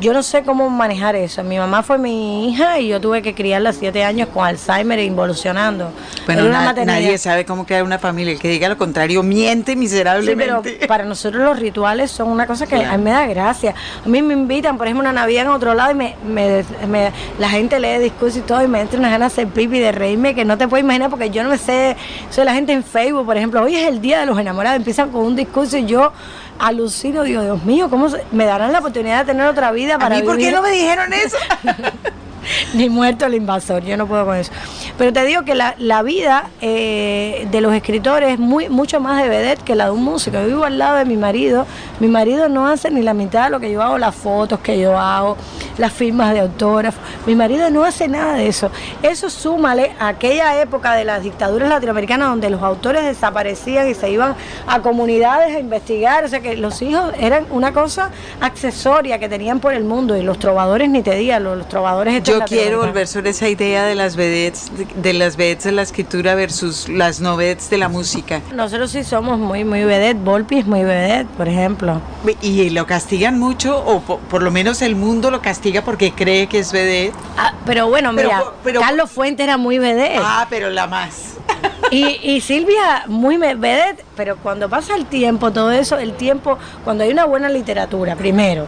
Yo 0.00 0.12
no 0.12 0.22
sé 0.22 0.42
cómo 0.42 0.68
manejar 0.70 1.14
eso. 1.16 1.42
Mi 1.44 1.58
mamá 1.58 1.82
fue 1.82 1.96
mi 1.98 2.48
hija 2.48 2.78
y 2.80 2.88
yo 2.88 3.00
tuve 3.00 3.22
que 3.22 3.34
criarla 3.34 3.70
a 3.70 3.72
siete 3.72 4.04
años 4.04 4.28
con 4.32 4.44
Alzheimer 4.44 4.98
e 4.98 5.04
involucionando. 5.04 5.90
Bueno, 6.26 6.46
una 6.46 6.72
na- 6.72 6.84
nadie 6.84 7.18
sabe 7.18 7.44
cómo 7.44 7.66
crear 7.66 7.82
una 7.84 7.98
familia. 7.98 8.32
El 8.32 8.40
que 8.40 8.48
diga 8.48 8.68
lo 8.68 8.76
contrario 8.78 9.22
miente 9.22 9.72
Sí, 9.72 9.78
miserablemente. 9.78 10.44
pero 10.78 10.86
para 10.88 11.04
nosotros 11.04 11.42
los 11.44 11.58
rituales 11.58 12.10
son 12.10 12.28
una 12.28 12.46
cosa 12.46 12.66
que 12.66 12.76
Claro. 12.76 12.92
a 12.94 12.96
mí 12.96 13.04
me 13.04 13.10
da 13.10 13.26
gracia. 13.26 13.74
A 14.04 14.08
mí 14.08 14.22
me 14.22 14.34
invitan, 14.34 14.76
por 14.76 14.86
ejemplo, 14.86 15.02
una 15.08 15.12
Navidad 15.12 15.42
en 15.44 15.50
otro 15.50 15.74
lado 15.74 15.92
y 15.92 15.94
me, 15.94 16.16
me- 16.26 16.64
me- 16.88 17.12
la 17.38 17.48
gente 17.48 17.78
lee 17.78 17.98
discursos 17.98 18.38
y 18.38 18.42
todo 18.42 18.62
y 18.62 18.68
me 18.68 18.80
entra 18.80 18.98
unas 18.98 19.10
ganas 19.12 19.34
de 19.36 19.42
hacer 19.42 19.52
pipi, 19.54 19.78
de 19.78 19.92
reírme, 20.02 20.34
que 20.34 20.44
no 20.44 20.58
te 20.58 20.66
puedes 20.68 20.84
imaginar 20.84 21.10
porque 21.10 21.30
yo 21.30 21.42
no 21.42 21.48
me 21.50 21.58
sé, 21.58 21.96
soy 22.30 22.44
la 22.44 22.52
gente 22.54 22.72
en 22.72 22.82
Facebook, 22.84 23.24
por 23.26 23.36
ejemplo, 23.36 23.62
hoy 23.62 23.76
es 23.76 23.86
el 23.88 24.00
Día 24.00 24.20
de 24.20 24.26
los 24.26 24.38
Enamorados, 24.38 24.76
empiezan 24.76 25.10
con 25.10 25.22
un 25.22 25.36
discurso 25.36 25.76
y 25.78 25.86
yo 25.86 26.12
alucino, 26.58 27.22
digo, 27.22 27.42
Dios 27.42 27.64
mío, 27.64 27.88
¿cómo 27.90 28.08
se- 28.08 28.22
me 28.32 28.44
darán 28.44 28.72
la 28.72 28.78
oportunidad 28.80 29.20
de 29.20 29.32
tener 29.32 29.46
otra 29.46 29.72
vida 29.72 29.94
¿A 29.96 29.98
para 29.98 30.16
mí 30.16 30.22
por 30.22 30.36
qué 30.36 30.46
vivir? 30.46 30.54
no 30.54 30.62
me 30.62 30.70
dijeron 30.70 31.12
eso? 31.12 31.36
Ni 32.74 32.88
muerto 32.88 33.26
el 33.26 33.34
invasor, 33.34 33.84
yo 33.84 33.96
no 33.96 34.06
puedo 34.06 34.24
con 34.24 34.36
eso. 34.36 34.52
Pero 34.98 35.12
te 35.12 35.24
digo 35.24 35.44
que 35.44 35.54
la, 35.54 35.74
la 35.78 36.02
vida 36.02 36.50
eh, 36.60 37.46
de 37.50 37.60
los 37.60 37.74
escritores 37.74 38.32
es 38.32 38.38
muy, 38.38 38.68
mucho 38.68 39.00
más 39.00 39.22
de 39.22 39.28
vedette 39.28 39.62
que 39.62 39.74
la 39.74 39.86
de 39.86 39.90
un 39.92 40.04
músico. 40.04 40.38
Yo 40.38 40.46
vivo 40.46 40.64
al 40.64 40.78
lado 40.78 40.96
de 40.96 41.04
mi 41.04 41.16
marido, 41.16 41.66
mi 42.00 42.08
marido 42.08 42.48
no 42.48 42.66
hace 42.66 42.90
ni 42.90 43.02
la 43.02 43.14
mitad 43.14 43.44
de 43.44 43.50
lo 43.50 43.60
que 43.60 43.70
yo 43.70 43.82
hago, 43.82 43.98
las 43.98 44.14
fotos 44.14 44.60
que 44.60 44.78
yo 44.78 44.98
hago. 44.98 45.36
las 45.78 45.92
firmas 45.92 46.32
de 46.32 46.40
autógrafos. 46.40 47.00
Mi 47.26 47.34
marido 47.34 47.70
no 47.70 47.84
hace 47.84 48.08
nada 48.08 48.34
de 48.34 48.48
eso. 48.48 48.70
Eso 49.02 49.30
súmale 49.30 49.92
a 49.98 50.08
aquella 50.08 50.60
época 50.60 50.94
de 50.94 51.04
las 51.04 51.22
dictaduras 51.22 51.68
latinoamericanas 51.68 52.28
donde 52.28 52.50
los 52.50 52.62
autores 52.62 53.04
desaparecían 53.04 53.88
y 53.88 53.94
se 53.94 54.10
iban 54.10 54.34
a 54.66 54.80
comunidades 54.80 55.56
a 55.56 55.58
investigar. 55.58 56.24
O 56.24 56.28
sea 56.28 56.40
que 56.40 56.56
los 56.56 56.80
hijos 56.82 57.12
eran 57.18 57.46
una 57.50 57.72
cosa 57.72 58.10
accesoria 58.40 59.18
que 59.18 59.28
tenían 59.28 59.60
por 59.60 59.74
el 59.74 59.84
mundo 59.84 60.16
y 60.16 60.22
los 60.22 60.38
trovadores 60.38 60.88
ni 60.90 61.02
te 61.02 61.14
digan, 61.14 61.44
los, 61.44 61.68
trovadores 61.68 62.14
Yo 62.32 62.44
quiero 62.46 62.78
volver 62.78 63.06
sobre 63.06 63.30
esa 63.30 63.48
idea 63.48 63.84
de 63.84 63.94
las 63.94 64.16
vedettes, 64.16 64.70
de, 64.96 65.12
las 65.12 65.36
vedettes 65.36 65.64
de 65.64 65.72
la 65.72 65.82
escritura 65.82 66.34
versus 66.34 66.88
las 66.88 67.20
no 67.20 67.36
vedettes 67.36 67.70
de 67.70 67.78
la 67.78 67.88
música. 67.88 68.40
Nosotros 68.54 68.90
sí 68.90 69.04
somos 69.04 69.38
muy, 69.38 69.64
muy 69.64 69.84
vedette. 69.84 70.18
Volpi 70.22 70.58
es 70.58 70.66
muy 70.66 70.82
vedette, 70.84 71.28
por 71.36 71.48
ejemplo. 71.48 72.00
Y 72.40 72.70
lo 72.70 72.86
castigan 72.86 73.38
mucho, 73.38 73.78
o 73.84 74.00
po- 74.00 74.18
por, 74.18 74.42
lo 74.42 74.50
menos 74.50 74.82
el 74.82 74.96
mundo 74.96 75.30
lo 75.30 75.40
castiga 75.42 75.82
porque 75.82 76.12
cree 76.12 76.46
que 76.46 76.58
es 76.60 76.72
vedette. 76.72 77.14
Ah, 77.36 77.54
pero 77.66 77.88
bueno, 77.88 78.12
Pero- 78.14 78.28
mira, 78.28 78.44
pero- 78.64 78.80
Carlos 78.80 79.10
Fuentes 79.10 79.44
era 79.44 79.56
muy 79.56 79.78
vedette. 79.78 80.20
Ah, 80.22 80.46
pero 80.48 80.70
la 80.70 80.86
más. 80.86 81.28
Y, 81.90 82.18
y 82.22 82.40
Silvia, 82.40 83.04
muy 83.06 83.36
vedette, 83.36 84.02
pero 84.16 84.38
cuando 84.38 84.70
pasa 84.70 84.94
el 84.96 85.04
tiempo, 85.04 85.50
todo 85.52 85.70
eso, 85.72 85.98
el 85.98 86.14
tiempo, 86.14 86.56
cuando 86.84 87.04
hay 87.04 87.10
una 87.10 87.26
buena 87.26 87.50
literatura, 87.50 88.16
primero, 88.16 88.66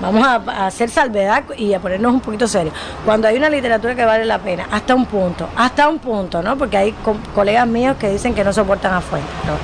vamos 0.00 0.26
a, 0.26 0.34
a 0.34 0.66
hacer 0.66 0.90
salvedad 0.90 1.44
y 1.56 1.72
a 1.74 1.80
ponernos 1.80 2.12
un 2.12 2.20
poquito 2.20 2.46
serios. 2.46 2.74
Cuando 3.04 3.28
hay 3.28 3.36
una 3.36 3.48
literatura 3.48 3.94
que 3.94 4.04
vale 4.04 4.24
la 4.24 4.38
pena, 4.38 4.66
hasta 4.70 4.94
un 4.94 5.06
punto, 5.06 5.48
hasta 5.56 5.88
un 5.88 5.98
punto, 5.98 6.42
¿no? 6.42 6.56
Porque 6.58 6.76
hay 6.76 6.92
co- 6.92 7.16
colegas 7.34 7.66
míos 7.66 7.96
que 7.98 8.08
dicen 8.10 8.34
que 8.34 8.44
no 8.44 8.52
soportan 8.52 8.94
a 8.94 9.00
Fuentes, 9.00 9.30
¿no? 9.46 9.54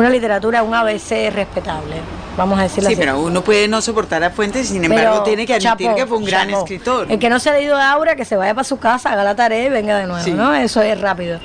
Una 0.00 0.08
literatura, 0.10 0.62
un 0.62 0.74
ABC 0.74 1.30
respetable, 1.34 1.96
vamos 2.36 2.58
a 2.58 2.62
decirlo 2.62 2.88
Sí, 2.88 2.94
así. 2.94 3.00
pero 3.00 3.20
uno 3.20 3.42
puede 3.42 3.68
no 3.68 3.82
soportar 3.82 4.24
a 4.24 4.30
Fuentes, 4.30 4.68
sin 4.68 4.80
Pero, 4.80 4.94
embargo 4.94 5.22
tiene 5.22 5.44
que 5.46 5.54
admitir 5.54 5.94
que 5.94 6.06
fue 6.06 6.16
un 6.16 6.24
gran 6.24 6.48
escritor. 6.48 7.10
El 7.12 7.18
que 7.18 7.28
no 7.28 7.38
se 7.38 7.50
ha 7.50 7.52
leído 7.52 7.76
Aura, 7.76 8.16
que 8.16 8.24
se 8.24 8.36
vaya 8.36 8.54
para 8.54 8.64
su 8.64 8.78
casa, 8.78 9.12
haga 9.12 9.22
la 9.24 9.34
tarea 9.34 9.66
y 9.66 9.68
venga 9.68 9.98
de 9.98 10.06
nuevo, 10.06 10.24
Sí. 10.24 10.30
¿no? 10.32 10.54
Eso 10.54 10.80
es 10.80 10.98
rápido. 11.00 11.40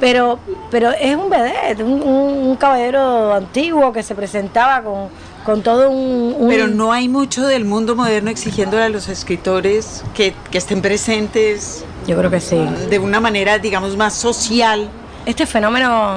Pero, 0.00 0.40
pero 0.70 0.90
es 0.90 1.14
un 1.16 1.30
vedette, 1.30 1.82
un, 1.84 2.02
un- 2.02 2.46
un 2.48 2.56
caballero 2.56 3.34
antiguo 3.34 3.92
que 3.92 4.02
se 4.02 4.14
presentaba 4.16 4.82
con, 4.82 5.08
con 5.44 5.62
todo 5.62 5.90
un, 5.90 6.34
un- 6.38 6.48
Pero 6.48 6.68
no 6.68 6.92
hay 6.92 7.08
mucho 7.08 7.46
del 7.46 7.64
mundo 7.64 7.96
moderno 7.96 8.30
exigiéndole 8.30 8.84
a 8.84 8.88
los 8.88 9.08
escritores 9.08 10.04
que, 10.14 10.34
que 10.50 10.58
estén 10.58 10.80
presentes 10.82 11.84
Yo 12.06 12.16
creo 12.16 12.30
que 12.30 12.40
sí. 12.40 12.56
de 12.88 12.98
una 12.98 13.20
manera, 13.20 13.58
digamos, 13.58 13.96
más 13.96 14.14
social. 14.14 14.88
Este 15.26 15.46
fenómeno, 15.46 16.16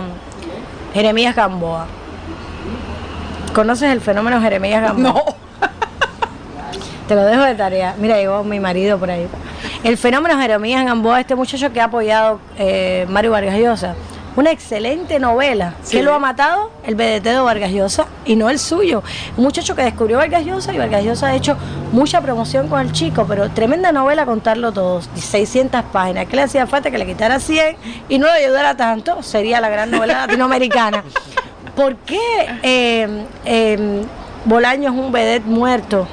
Jeremías 0.93 1.35
Gamboa. 1.35 1.87
¿Conoces 3.53 3.91
el 3.91 4.01
fenómeno 4.01 4.41
Jeremías 4.41 4.81
Gamboa? 4.81 5.13
No. 5.13 5.23
Te 7.07 7.15
lo 7.15 7.23
dejo 7.23 7.43
de 7.43 7.55
tarea. 7.55 7.95
Mira, 7.99 8.17
llegó 8.17 8.43
mi 8.43 8.59
marido 8.59 8.97
por 8.97 9.11
ahí. 9.11 9.27
El 9.83 9.97
fenómeno 9.97 10.39
Jeremías 10.39 10.83
Gamboa, 10.85 11.19
este 11.21 11.35
muchacho 11.35 11.71
que 11.71 11.79
ha 11.79 11.85
apoyado 11.85 12.39
eh, 12.57 13.05
Mario 13.09 13.31
Vargas 13.31 13.57
Llosa. 13.57 13.95
Una 14.35 14.51
excelente 14.51 15.17
novela. 15.17 15.75
Sí. 15.81 15.95
¿Qué 15.95 16.03
lo 16.03 16.13
ha 16.13 16.19
matado? 16.19 16.69
El 16.85 16.95
BDT 16.95 17.23
de 17.23 17.39
Vargas 17.39 17.71
Llosa 17.71 18.07
y 18.25 18.35
no 18.35 18.49
el 18.49 18.59
suyo. 18.59 19.01
Un 19.37 19.45
muchacho 19.45 19.75
que 19.75 19.83
descubrió 19.83 20.17
Vargas 20.17 20.45
Llosa 20.45 20.73
y 20.73 20.77
Vargas 20.77 21.05
Llosa 21.05 21.27
ha 21.27 21.35
hecho 21.35 21.55
mucha 21.93 22.19
promoción 22.19 22.67
con 22.67 22.81
el 22.81 22.91
chico, 22.91 23.25
pero 23.25 23.49
tremenda 23.51 23.93
novela 23.93 24.25
contarlo 24.25 24.73
todos. 24.73 25.09
600 25.15 25.83
páginas. 25.85 26.25
¿Qué 26.25 26.35
le 26.35 26.41
hacía 26.41 26.67
falta? 26.67 26.91
Que 26.91 26.97
le 26.97 27.05
quitara 27.05 27.39
100 27.39 27.77
y 28.09 28.19
no 28.19 28.27
le 28.27 28.43
ayudara 28.43 28.75
tanto. 28.75 29.23
Sería 29.23 29.61
la 29.61 29.69
gran 29.69 29.89
novela 29.89 30.25
latinoamericana. 30.25 31.03
¿Por 31.75 31.95
qué 31.97 32.19
eh, 32.63 33.25
eh, 33.45 34.05
Bolaño 34.43 34.91
es 34.91 34.97
un 34.97 35.13
vedette 35.13 35.45
muerto 35.45 36.07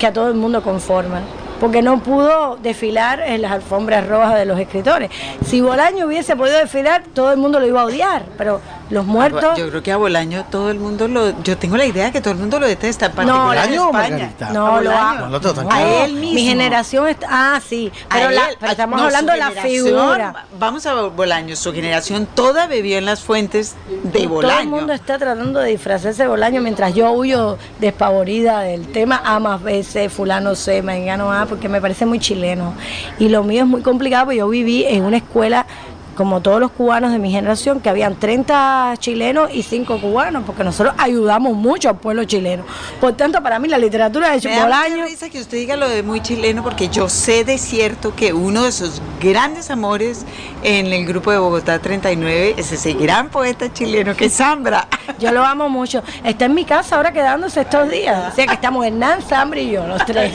que 0.00 0.06
a 0.08 0.12
todo 0.12 0.28
el 0.28 0.34
mundo 0.34 0.64
conforma? 0.64 1.20
Porque 1.62 1.80
no 1.80 2.02
pudo 2.02 2.56
desfilar 2.56 3.20
en 3.20 3.40
las 3.40 3.52
alfombras 3.52 4.04
rojas 4.08 4.34
de 4.34 4.46
los 4.46 4.58
escritores. 4.58 5.12
Si 5.46 5.60
Bolaño 5.60 6.06
hubiese 6.06 6.34
podido 6.34 6.58
desfilar, 6.58 7.04
todo 7.14 7.30
el 7.30 7.38
mundo 7.38 7.60
lo 7.60 7.68
iba 7.68 7.82
a 7.82 7.84
odiar, 7.84 8.24
pero 8.36 8.60
los 8.92 9.06
muertos... 9.06 9.58
Yo 9.58 9.68
creo 9.68 9.82
que 9.82 9.90
a 9.92 9.96
Bolaño 9.96 10.44
todo 10.50 10.70
el 10.70 10.78
mundo 10.78 11.08
lo. 11.08 11.42
Yo 11.42 11.56
tengo 11.58 11.76
la 11.76 11.86
idea 11.86 12.12
que 12.12 12.20
todo 12.20 12.32
el 12.32 12.38
mundo 12.38 12.60
lo 12.60 12.66
detesta, 12.66 13.06
en 13.06 13.12
particular 13.12 13.46
¿Bolaño 13.46 13.72
en 13.74 13.78
o 13.80 13.84
España. 13.86 14.10
Margarita? 14.10 14.48
A 14.48 14.52
No, 14.52 14.80
lo 14.80 14.90
amo. 14.92 15.26
No, 15.26 15.40
No. 15.40 15.70
A 15.70 15.82
él 16.04 16.12
mismo. 16.14 16.34
Mi 16.34 16.44
generación 16.44 17.08
está. 17.08 17.26
Ah, 17.30 17.60
sí. 17.66 17.90
Pero, 18.10 18.30
la- 18.30 18.70
estamos 18.70 19.00
no, 19.00 19.06
hablando 19.06 19.32
de 19.32 19.38
la 19.38 19.50
figura. 19.50 20.44
Vamos 20.58 20.86
a 20.86 20.94
Bolaño, 20.94 21.56
su 21.56 21.72
generación 21.72 22.26
toda 22.34 22.66
bebió 22.66 22.98
en 22.98 23.04
las 23.06 23.20
fuentes 23.22 23.74
de 24.04 24.20
Todo 24.20 24.28
Bolaño. 24.28 24.60
el 24.60 24.68
mundo 24.68 24.92
está 24.92 25.18
tratando 25.18 25.60
de 25.60 25.70
disfrazarse 25.70 26.22
de 26.22 26.28
Bolaño 26.28 26.60
mientras 26.60 26.94
yo 26.94 27.10
huyo 27.12 27.58
despavorida 27.80 28.60
del 28.60 28.86
tema 28.92 29.20
A 29.24 29.38
más 29.38 29.60
C, 29.86 30.08
fulano 30.08 30.54
C, 30.54 30.82
mengano 30.82 31.32
A, 31.32 31.46
porque 31.46 31.68
me 31.68 31.80
parece 31.80 32.06
muy 32.06 32.18
chileno. 32.18 32.74
Y 33.18 33.28
lo 33.28 33.42
mío 33.42 33.62
es 33.62 33.68
muy 33.68 33.82
complicado, 33.82 34.26
porque 34.26 34.38
yo 34.38 34.48
viví 34.48 34.84
en 34.84 35.04
una 35.04 35.16
escuela 35.18 35.66
como 36.14 36.40
todos 36.40 36.60
los 36.60 36.70
cubanos 36.70 37.12
de 37.12 37.18
mi 37.18 37.30
generación, 37.30 37.80
que 37.80 37.88
habían 37.88 38.16
30 38.16 38.94
chilenos 38.98 39.50
y 39.52 39.62
5 39.62 40.00
cubanos, 40.00 40.44
porque 40.44 40.64
nosotros 40.64 40.94
ayudamos 40.98 41.54
mucho 41.54 41.88
al 41.88 41.96
pueblo 41.96 42.24
chileno. 42.24 42.64
Por 43.00 43.14
tanto, 43.14 43.42
para 43.42 43.58
mí 43.58 43.68
la 43.68 43.78
literatura 43.78 44.30
de 44.30 44.36
Me 44.48 44.56
da 44.56 44.66
mucha 44.66 44.82
Bolaño... 44.82 45.04
risa 45.04 45.30
que 45.30 45.40
usted 45.40 45.58
diga 45.58 45.76
lo 45.76 45.88
de 45.88 46.02
muy 46.02 46.20
chileno 46.20 46.62
porque 46.62 46.88
yo 46.88 47.08
sé 47.08 47.44
de 47.44 47.58
cierto 47.58 48.14
que 48.14 48.32
uno 48.32 48.64
de 48.64 48.72
sus 48.72 49.00
grandes 49.20 49.70
amores 49.70 50.24
en 50.62 50.86
el 50.86 51.06
grupo 51.06 51.30
de 51.30 51.38
Bogotá 51.38 51.78
39 51.78 52.54
es 52.56 52.72
ese 52.72 52.92
gran 52.94 53.28
poeta 53.28 53.72
chileno 53.72 54.14
que 54.14 54.26
es 54.26 54.36
Zambra. 54.36 54.88
Yo 55.18 55.32
lo 55.32 55.44
amo 55.44 55.68
mucho. 55.68 56.02
Está 56.24 56.46
en 56.46 56.54
mi 56.54 56.64
casa 56.64 56.96
ahora 56.96 57.12
quedándose 57.12 57.60
estos 57.60 57.90
días. 57.90 58.32
O 58.32 58.34
sea 58.34 58.46
que 58.46 58.54
estamos 58.54 58.84
Hernán, 58.84 59.22
Zambra 59.22 59.60
y 59.60 59.70
yo, 59.70 59.86
los 59.86 60.04
tres. 60.04 60.32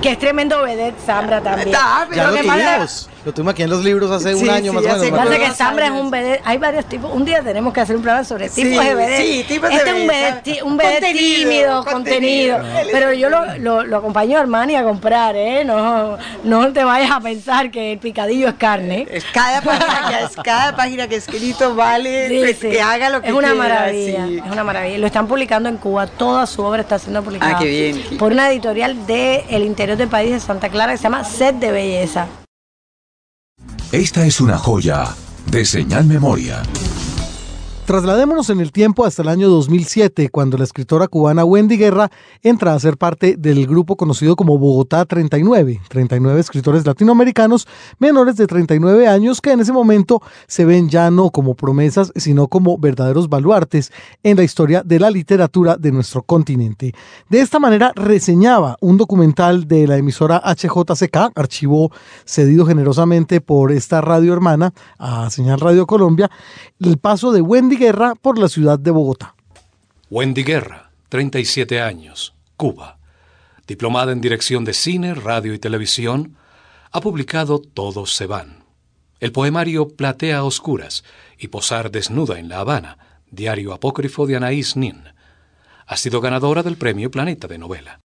Que 0.00 0.10
es 0.10 0.18
tremendo 0.18 0.62
vedette 0.62 0.98
Zambra 1.04 1.40
también. 1.40 1.68
Está, 1.68 2.06
pero 2.08 2.22
Ya 2.22 2.30
lo 2.30 2.36
que. 2.36 3.15
Lo 3.26 3.32
tuvimos 3.34 3.54
aquí 3.54 3.64
en 3.64 3.70
los 3.70 3.82
libros 3.82 4.08
hace 4.12 4.34
Sí, 4.36 4.44
un 4.44 4.48
año 4.50 4.70
sí, 4.70 4.76
más 4.76 4.84
o 4.84 4.88
menos. 4.88 5.02
me 5.10 5.10
Pasa 5.10 5.36
que 5.36 5.50
Zambra 5.50 5.86
es 5.86 5.90
un 5.92 6.12
vedette. 6.12 6.42
Hay 6.44 6.58
varios 6.58 6.84
tipos. 6.86 7.12
Un 7.12 7.24
día 7.24 7.42
tenemos 7.42 7.74
que 7.74 7.80
hacer 7.80 7.96
un 7.96 8.02
programa 8.02 8.22
sobre 8.24 8.48
Sí, 8.48 8.62
tipos 8.62 8.84
de 8.84 8.94
vedette. 8.94 9.20
sí, 9.26 9.44
tipos 9.48 9.68
de 9.68 9.76
este 9.76 9.90
es 10.52 10.62
un 10.62 10.78
Contenido, 10.78 11.02
tímido, 11.02 11.84
contenido. 11.84 12.58
contenido. 12.58 12.88
Pero 12.92 13.12
yo 13.12 13.28
lo, 13.28 13.56
lo, 13.58 13.82
lo 13.84 13.96
acompaño 13.96 14.38
a 14.38 14.42
Armani 14.42 14.76
a 14.76 14.84
comprar, 14.84 15.34
¿eh? 15.34 15.64
No, 15.64 16.16
no 16.44 16.72
te 16.72 16.84
vayas 16.84 17.10
a 17.10 17.18
pensar 17.20 17.72
que 17.72 17.94
el 17.94 17.98
picadillo 17.98 18.46
es 18.46 18.54
carne. 18.54 19.08
Es 19.10 19.24
cada 19.32 19.60
página 19.60 20.08
que 20.08 20.24
es 20.24 20.36
cada 20.44 20.76
página 20.76 21.08
que 21.08 21.16
he 21.16 21.18
escrito 21.18 21.74
vale 21.74 22.28
Sí, 22.28 22.38
pues, 22.38 22.58
sí. 22.60 22.70
que 22.70 22.80
haga 22.80 23.10
lo 23.10 23.22
que 23.22 23.26
es 23.30 23.34
una 23.34 23.48
quiera, 23.50 23.54
maravilla, 23.68 24.26
sí. 24.28 24.40
es 24.46 24.52
una 24.52 24.62
maravilla. 24.62 24.98
Lo 24.98 25.06
están 25.08 25.26
publicando 25.26 25.68
en 25.68 25.78
Cuba, 25.78 26.06
toda 26.06 26.46
su 26.46 26.62
obra 26.62 26.82
está 26.82 26.96
siendo 27.00 27.24
publicada 27.24 27.56
Ah, 27.56 27.58
qué 27.58 27.66
bien. 27.68 28.18
por 28.18 28.30
una 28.30 28.48
editorial 28.52 29.04
del 29.04 29.42
el 29.50 29.64
interior 29.64 29.96
del 29.98 30.08
país 30.08 30.30
de 30.30 30.38
Santa 30.38 30.68
Clara 30.68 30.92
que 30.92 30.98
se 30.98 31.02
llama 31.02 31.24
Set 31.24 31.56
de 31.56 31.72
Belleza. 31.72 32.26
Esta 33.96 34.26
es 34.26 34.42
una 34.42 34.58
joya 34.58 35.06
de 35.50 35.64
señal 35.64 36.04
memoria. 36.04 36.62
Trasladémonos 37.86 38.50
en 38.50 38.58
el 38.58 38.72
tiempo 38.72 39.04
hasta 39.04 39.22
el 39.22 39.28
año 39.28 39.48
2007, 39.48 40.28
cuando 40.30 40.58
la 40.58 40.64
escritora 40.64 41.06
cubana 41.06 41.44
Wendy 41.44 41.76
Guerra 41.76 42.10
entra 42.42 42.74
a 42.74 42.80
ser 42.80 42.96
parte 42.96 43.36
del 43.38 43.64
grupo 43.68 43.96
conocido 43.96 44.34
como 44.34 44.58
Bogotá 44.58 45.04
39, 45.04 45.80
39 45.88 46.40
escritores 46.40 46.84
latinoamericanos 46.84 47.68
menores 48.00 48.34
de 48.38 48.48
39 48.48 49.06
años 49.06 49.40
que 49.40 49.52
en 49.52 49.60
ese 49.60 49.72
momento 49.72 50.20
se 50.48 50.64
ven 50.64 50.88
ya 50.88 51.12
no 51.12 51.30
como 51.30 51.54
promesas, 51.54 52.12
sino 52.16 52.48
como 52.48 52.76
verdaderos 52.76 53.28
baluartes 53.28 53.92
en 54.24 54.36
la 54.36 54.42
historia 54.42 54.82
de 54.84 54.98
la 54.98 55.08
literatura 55.08 55.76
de 55.76 55.92
nuestro 55.92 56.24
continente. 56.24 56.92
De 57.28 57.40
esta 57.40 57.60
manera 57.60 57.92
reseñaba 57.94 58.76
un 58.80 58.96
documental 58.96 59.68
de 59.68 59.86
la 59.86 59.96
emisora 59.96 60.42
HJCK, 60.44 61.30
archivo 61.36 61.92
cedido 62.24 62.66
generosamente 62.66 63.40
por 63.40 63.70
esta 63.70 64.00
radio 64.00 64.32
hermana 64.32 64.74
a 64.98 65.30
Señal 65.30 65.60
Radio 65.60 65.86
Colombia, 65.86 66.28
el 66.80 66.98
paso 66.98 67.30
de 67.30 67.42
Wendy 67.42 67.75
Guerra 67.76 68.14
por 68.14 68.38
la 68.38 68.48
ciudad 68.48 68.78
de 68.78 68.90
Bogotá. 68.90 69.34
Wendy 70.10 70.42
Guerra, 70.42 70.90
37 71.08 71.80
años, 71.80 72.34
Cuba. 72.56 72.98
Diplomada 73.66 74.12
en 74.12 74.20
dirección 74.20 74.64
de 74.64 74.72
cine, 74.72 75.14
radio 75.14 75.52
y 75.52 75.58
televisión, 75.58 76.36
ha 76.92 77.00
publicado 77.00 77.58
Todos 77.58 78.14
se 78.14 78.26
van. 78.26 78.64
El 79.18 79.32
poemario 79.32 79.88
Platea 79.88 80.38
a 80.38 80.44
Oscuras 80.44 81.04
y 81.38 81.48
Posar 81.48 81.90
desnuda 81.90 82.38
en 82.38 82.48
La 82.48 82.60
Habana, 82.60 82.98
diario 83.30 83.72
apócrifo 83.72 84.26
de 84.26 84.36
Anaís 84.36 84.76
Nin. 84.76 85.02
Ha 85.86 85.96
sido 85.96 86.20
ganadora 86.20 86.62
del 86.62 86.76
premio 86.76 87.10
Planeta 87.10 87.48
de 87.48 87.58
novela. 87.58 88.00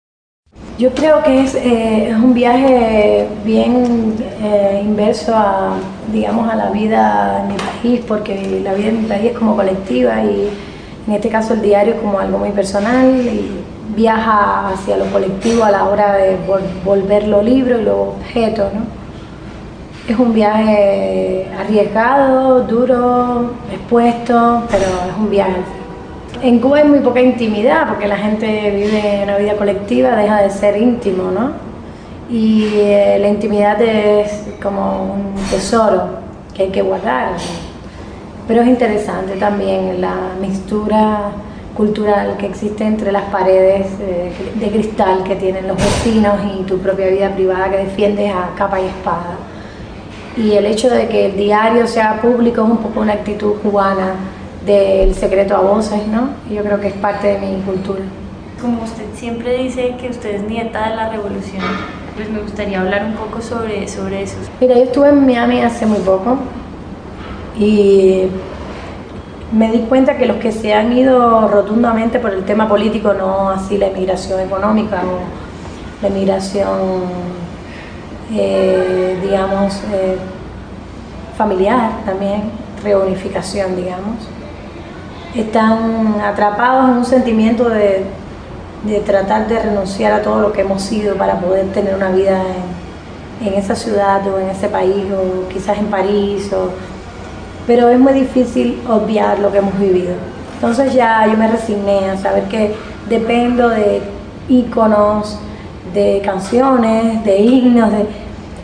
Yo 0.77 0.93
creo 0.93 1.23
que 1.23 1.41
es, 1.41 1.55
eh, 1.55 2.09
es 2.09 2.15
un 2.15 2.33
viaje 2.33 3.27
bien 3.43 4.15
eh, 4.41 4.81
inverso 4.83 5.35
a, 5.35 5.77
digamos, 6.11 6.49
a 6.49 6.55
la 6.55 6.69
vida 6.69 7.47
país, 7.81 8.01
porque 8.07 8.61
la 8.63 8.73
vida 8.73 8.89
en 8.89 9.01
mi 9.03 9.07
país 9.07 9.31
es 9.31 9.37
como 9.37 9.55
colectiva 9.55 10.21
y 10.23 10.49
en 11.07 11.13
este 11.13 11.29
caso 11.29 11.53
el 11.53 11.61
diario 11.61 11.93
es 11.95 11.99
como 12.01 12.19
algo 12.19 12.37
muy 12.37 12.51
personal 12.51 13.05
y 13.15 13.49
viaja 13.95 14.69
hacia 14.69 14.97
lo 14.97 15.05
colectivo 15.05 15.63
a 15.63 15.71
la 15.71 15.85
hora 15.85 16.13
de 16.13 16.37
vol- 16.47 16.83
volverlo 16.83 17.41
libro 17.41 17.79
y 17.79 17.83
lo 17.83 18.01
objeto, 18.09 18.69
¿no? 18.73 18.81
Es 20.11 20.17
un 20.17 20.33
viaje 20.33 21.47
arriesgado, 21.59 22.61
duro, 22.61 23.51
expuesto, 23.73 24.63
pero 24.69 24.83
es 24.83 25.17
un 25.17 25.29
viaje. 25.29 25.57
En 26.41 26.59
Cuba 26.59 26.77
hay 26.77 26.85
muy 26.87 26.99
poca 26.99 27.19
intimidad 27.19 27.87
porque 27.89 28.07
la 28.07 28.15
gente 28.17 28.45
vive 28.71 29.21
una 29.23 29.37
vida 29.37 29.53
colectiva, 29.57 30.15
deja 30.15 30.41
de 30.41 30.49
ser 30.49 30.77
íntimo, 30.81 31.31
¿no? 31.31 31.67
y 32.29 32.65
eh, 32.75 33.17
la 33.21 33.29
intimidad 33.29 33.81
es 33.81 34.43
como 34.61 35.13
un 35.13 35.35
tesoro 35.49 36.03
que 36.53 36.63
hay 36.63 36.69
que 36.69 36.81
guardar. 36.81 37.29
Pero 38.47 38.61
es 38.61 38.67
interesante 38.67 39.35
también 39.35 39.99
la 39.99 40.15
mixtura 40.39 41.31
cultural 41.75 42.37
que 42.37 42.47
existe 42.47 42.83
entre 42.83 43.11
las 43.11 43.25
paredes 43.25 43.87
eh, 44.01 44.31
de 44.55 44.69
cristal 44.69 45.23
que 45.23 45.35
tienen 45.35 45.67
los 45.67 45.77
vecinos 45.77 46.35
y 46.57 46.63
tu 46.63 46.79
propia 46.79 47.07
vida 47.07 47.29
privada 47.35 47.69
que 47.69 47.77
defiendes 47.77 48.33
a 48.33 48.55
capa 48.55 48.79
y 48.79 48.85
espada. 48.85 49.35
Y 50.35 50.53
el 50.53 50.65
hecho 50.65 50.89
de 50.89 51.07
que 51.07 51.27
el 51.27 51.37
diario 51.37 51.85
sea 51.87 52.19
público 52.21 52.63
es 52.63 52.69
un 52.69 52.77
poco 52.77 53.01
una 53.01 53.13
actitud 53.13 53.53
cubana 53.61 54.15
del 54.65 55.13
secreto 55.13 55.55
a 55.55 55.61
voces, 55.61 56.07
¿no? 56.07 56.29
Yo 56.49 56.63
creo 56.63 56.79
que 56.79 56.87
es 56.87 56.93
parte 56.93 57.27
de 57.27 57.39
mi 57.39 57.61
cultura. 57.61 58.01
Como 58.61 58.83
usted 58.83 59.05
siempre 59.13 59.57
dice 59.57 59.95
que 59.99 60.09
usted 60.09 60.35
es 60.35 60.41
nieta 60.43 60.89
de 60.89 60.95
la 60.95 61.09
revolución, 61.09 61.63
pues 62.15 62.29
me 62.29 62.39
gustaría 62.39 62.81
hablar 62.81 63.05
un 63.05 63.13
poco 63.13 63.41
sobre, 63.41 63.87
sobre 63.87 64.23
eso. 64.23 64.37
Mira, 64.59 64.75
yo 64.75 64.83
estuve 64.83 65.09
en 65.09 65.25
Miami 65.25 65.61
hace 65.61 65.85
muy 65.85 65.99
poco 65.99 66.37
y 67.57 68.27
me 69.51 69.71
di 69.71 69.79
cuenta 69.79 70.17
que 70.17 70.25
los 70.25 70.37
que 70.37 70.51
se 70.51 70.73
han 70.73 70.95
ido 70.95 71.47
rotundamente 71.47 72.19
por 72.19 72.33
el 72.33 72.43
tema 72.45 72.67
político, 72.67 73.13
no 73.13 73.49
así 73.49 73.77
la 73.77 73.87
emigración 73.87 74.39
económica 74.39 75.01
o 75.03 76.01
la 76.01 76.07
emigración, 76.09 76.79
eh, 78.33 79.17
digamos, 79.21 79.81
eh, 79.93 80.17
familiar 81.37 81.91
también, 82.05 82.43
reunificación, 82.83 83.75
digamos, 83.75 84.27
están 85.35 86.15
atrapados 86.21 86.89
en 86.89 86.97
un 86.97 87.05
sentimiento 87.05 87.69
de 87.69 88.05
de 88.83 88.99
tratar 88.99 89.47
de 89.47 89.59
renunciar 89.59 90.13
a 90.13 90.21
todo 90.21 90.39
lo 90.41 90.53
que 90.53 90.61
hemos 90.61 90.81
sido 90.81 91.15
para 91.15 91.39
poder 91.39 91.67
tener 91.67 91.95
una 91.95 92.09
vida 92.09 92.41
en, 93.41 93.53
esa 93.53 93.75
ciudad 93.75 94.25
o 94.27 94.39
en 94.39 94.49
ese 94.49 94.67
país 94.69 95.05
o 95.11 95.47
quizás 95.49 95.77
en 95.77 95.87
París. 95.87 96.51
O, 96.53 96.69
pero 97.67 97.89
es 97.89 97.99
muy 97.99 98.13
difícil 98.13 98.81
obviar 98.89 99.39
lo 99.39 99.51
que 99.51 99.57
hemos 99.59 99.77
vivido. 99.77 100.13
Entonces 100.55 100.93
ya 100.93 101.27
yo 101.27 101.37
me 101.37 101.47
resigné 101.47 102.09
a 102.09 102.17
saber 102.17 102.43
que 102.45 102.73
dependo 103.09 103.69
de 103.69 104.01
íconos, 104.47 105.37
de 105.93 106.21
canciones, 106.23 107.23
de 107.25 107.37
himnos, 107.37 107.91
de, 107.91 108.07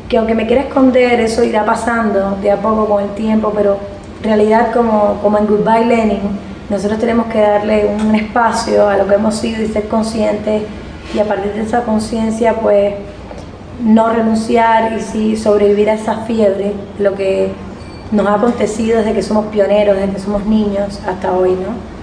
que 0.07 0.17
aunque 0.17 0.33
me 0.33 0.47
quiera 0.47 0.63
esconder, 0.63 1.19
eso 1.19 1.43
irá 1.43 1.65
pasando 1.65 2.37
de 2.41 2.51
a 2.51 2.57
poco 2.57 2.87
con 2.87 3.03
el 3.03 3.09
tiempo, 3.09 3.51
pero 3.53 3.77
en 4.19 4.23
realidad 4.23 4.71
como, 4.73 5.19
como 5.21 5.37
en 5.37 5.47
Goodbye 5.47 5.85
Lenin, 5.85 6.21
nosotros 6.69 6.99
tenemos 6.99 7.27
que 7.27 7.41
darle 7.41 7.85
un 7.85 8.15
espacio 8.15 8.87
a 8.87 8.97
lo 8.97 9.07
que 9.07 9.15
hemos 9.15 9.35
sido 9.35 9.61
y 9.61 9.67
ser 9.67 9.87
conscientes 9.89 10.63
y 11.13 11.19
a 11.19 11.25
partir 11.25 11.53
de 11.53 11.61
esa 11.61 11.83
conciencia 11.83 12.55
pues 12.55 12.95
no 13.83 14.09
renunciar 14.09 14.93
y 14.93 15.01
sí 15.01 15.35
sobrevivir 15.35 15.89
a 15.89 15.95
esa 15.95 16.17
fiebre, 16.19 16.73
lo 16.99 17.13
que 17.15 17.51
nos 18.13 18.27
ha 18.27 18.35
acontecido 18.35 18.99
desde 18.99 19.13
que 19.13 19.23
somos 19.23 19.47
pioneros, 19.47 19.97
desde 19.97 20.13
que 20.13 20.19
somos 20.19 20.45
niños 20.45 21.01
hasta 21.05 21.33
hoy, 21.33 21.51
¿no? 21.51 21.93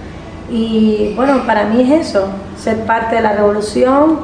Y 0.55 1.13
bueno, 1.15 1.45
para 1.47 1.65
mí 1.65 1.81
es 1.81 2.07
eso, 2.07 2.27
ser 2.57 2.81
parte 2.85 3.15
de 3.15 3.21
la 3.21 3.31
revolución, 3.31 4.19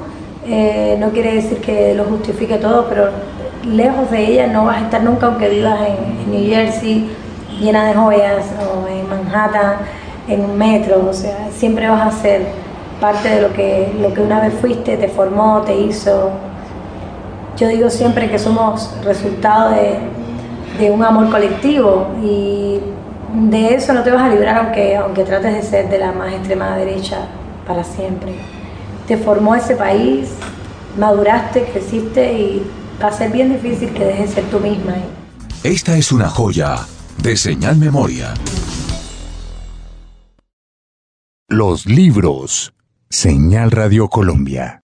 eh, 0.46 0.98
no 1.00 1.10
quiere 1.12 1.36
decir 1.36 1.60
que 1.60 1.94
lo 1.96 2.04
justifique 2.04 2.58
todo, 2.58 2.88
pero 2.90 3.10
lejos 3.66 4.12
de 4.12 4.26
ella 4.26 4.48
no 4.48 4.66
vas 4.66 4.82
a 4.82 4.86
estar 4.86 5.02
nunca 5.02 5.28
aunque 5.28 5.50
vivas 5.50 5.80
en, 5.82 6.22
en 6.22 6.32
New 6.32 6.50
Jersey 6.50 7.10
llena 7.60 7.86
de 7.88 7.94
joyas 7.94 8.46
o 8.62 8.88
en 8.88 9.10
Manhattan 9.10 9.78
en 10.28 10.42
un 10.42 10.58
metro, 10.58 11.08
o 11.10 11.14
sea, 11.14 11.48
siempre 11.52 11.88
vas 11.88 12.14
a 12.14 12.22
ser 12.22 12.48
parte 13.00 13.30
de 13.30 13.42
lo 13.42 13.54
que, 13.54 13.94
lo 14.02 14.14
que 14.14 14.22
una 14.22 14.42
vez 14.42 14.54
fuiste, 14.56 14.98
te 14.98 15.08
formó, 15.08 15.62
te 15.62 15.76
hizo. 15.76 16.32
Yo 17.56 17.68
digo 17.70 17.90
siempre 17.90 18.30
que 18.30 18.38
somos 18.38 18.94
resultado 19.04 19.72
de, 19.72 20.00
de 20.80 20.91
un 20.91 21.03
amor 21.03 21.30
colectivo 21.30 22.13
y 22.23 22.80
de 23.49 23.75
eso 23.75 23.93
no 23.93 24.03
te 24.03 24.11
vas 24.11 24.23
a 24.23 24.30
librar 24.30 24.57
aunque, 24.57 24.95
aunque 24.95 25.23
trates 25.23 25.53
de 25.53 25.61
ser 25.61 25.89
de 25.89 25.97
la 25.99 26.11
más 26.11 26.34
extrema 26.34 26.75
derecha 26.75 27.28
para 27.65 27.84
siempre. 27.84 28.36
Te 29.07 29.17
formó 29.17 29.55
ese 29.55 29.75
país, 29.75 30.30
maduraste, 30.97 31.65
creciste 31.65 32.34
y 32.34 32.63
va 33.01 33.07
a 33.07 33.11
ser 33.11 33.32
bien 33.32 33.51
difícil 33.51 33.93
que 33.93 34.05
dejes 34.05 34.36
de 34.36 34.41
ser 34.41 34.51
tú 34.51 34.59
misma. 34.59 34.95
Esta 35.63 35.97
es 35.97 36.11
una 36.11 36.30
joya 36.30 36.75
de 37.21 37.36
señal 37.36 37.78
memoria. 37.78 38.34
Los 41.49 41.86
libros. 41.86 42.73
Señal 43.09 43.71
Radio 43.71 44.09
Colombia. 44.09 44.82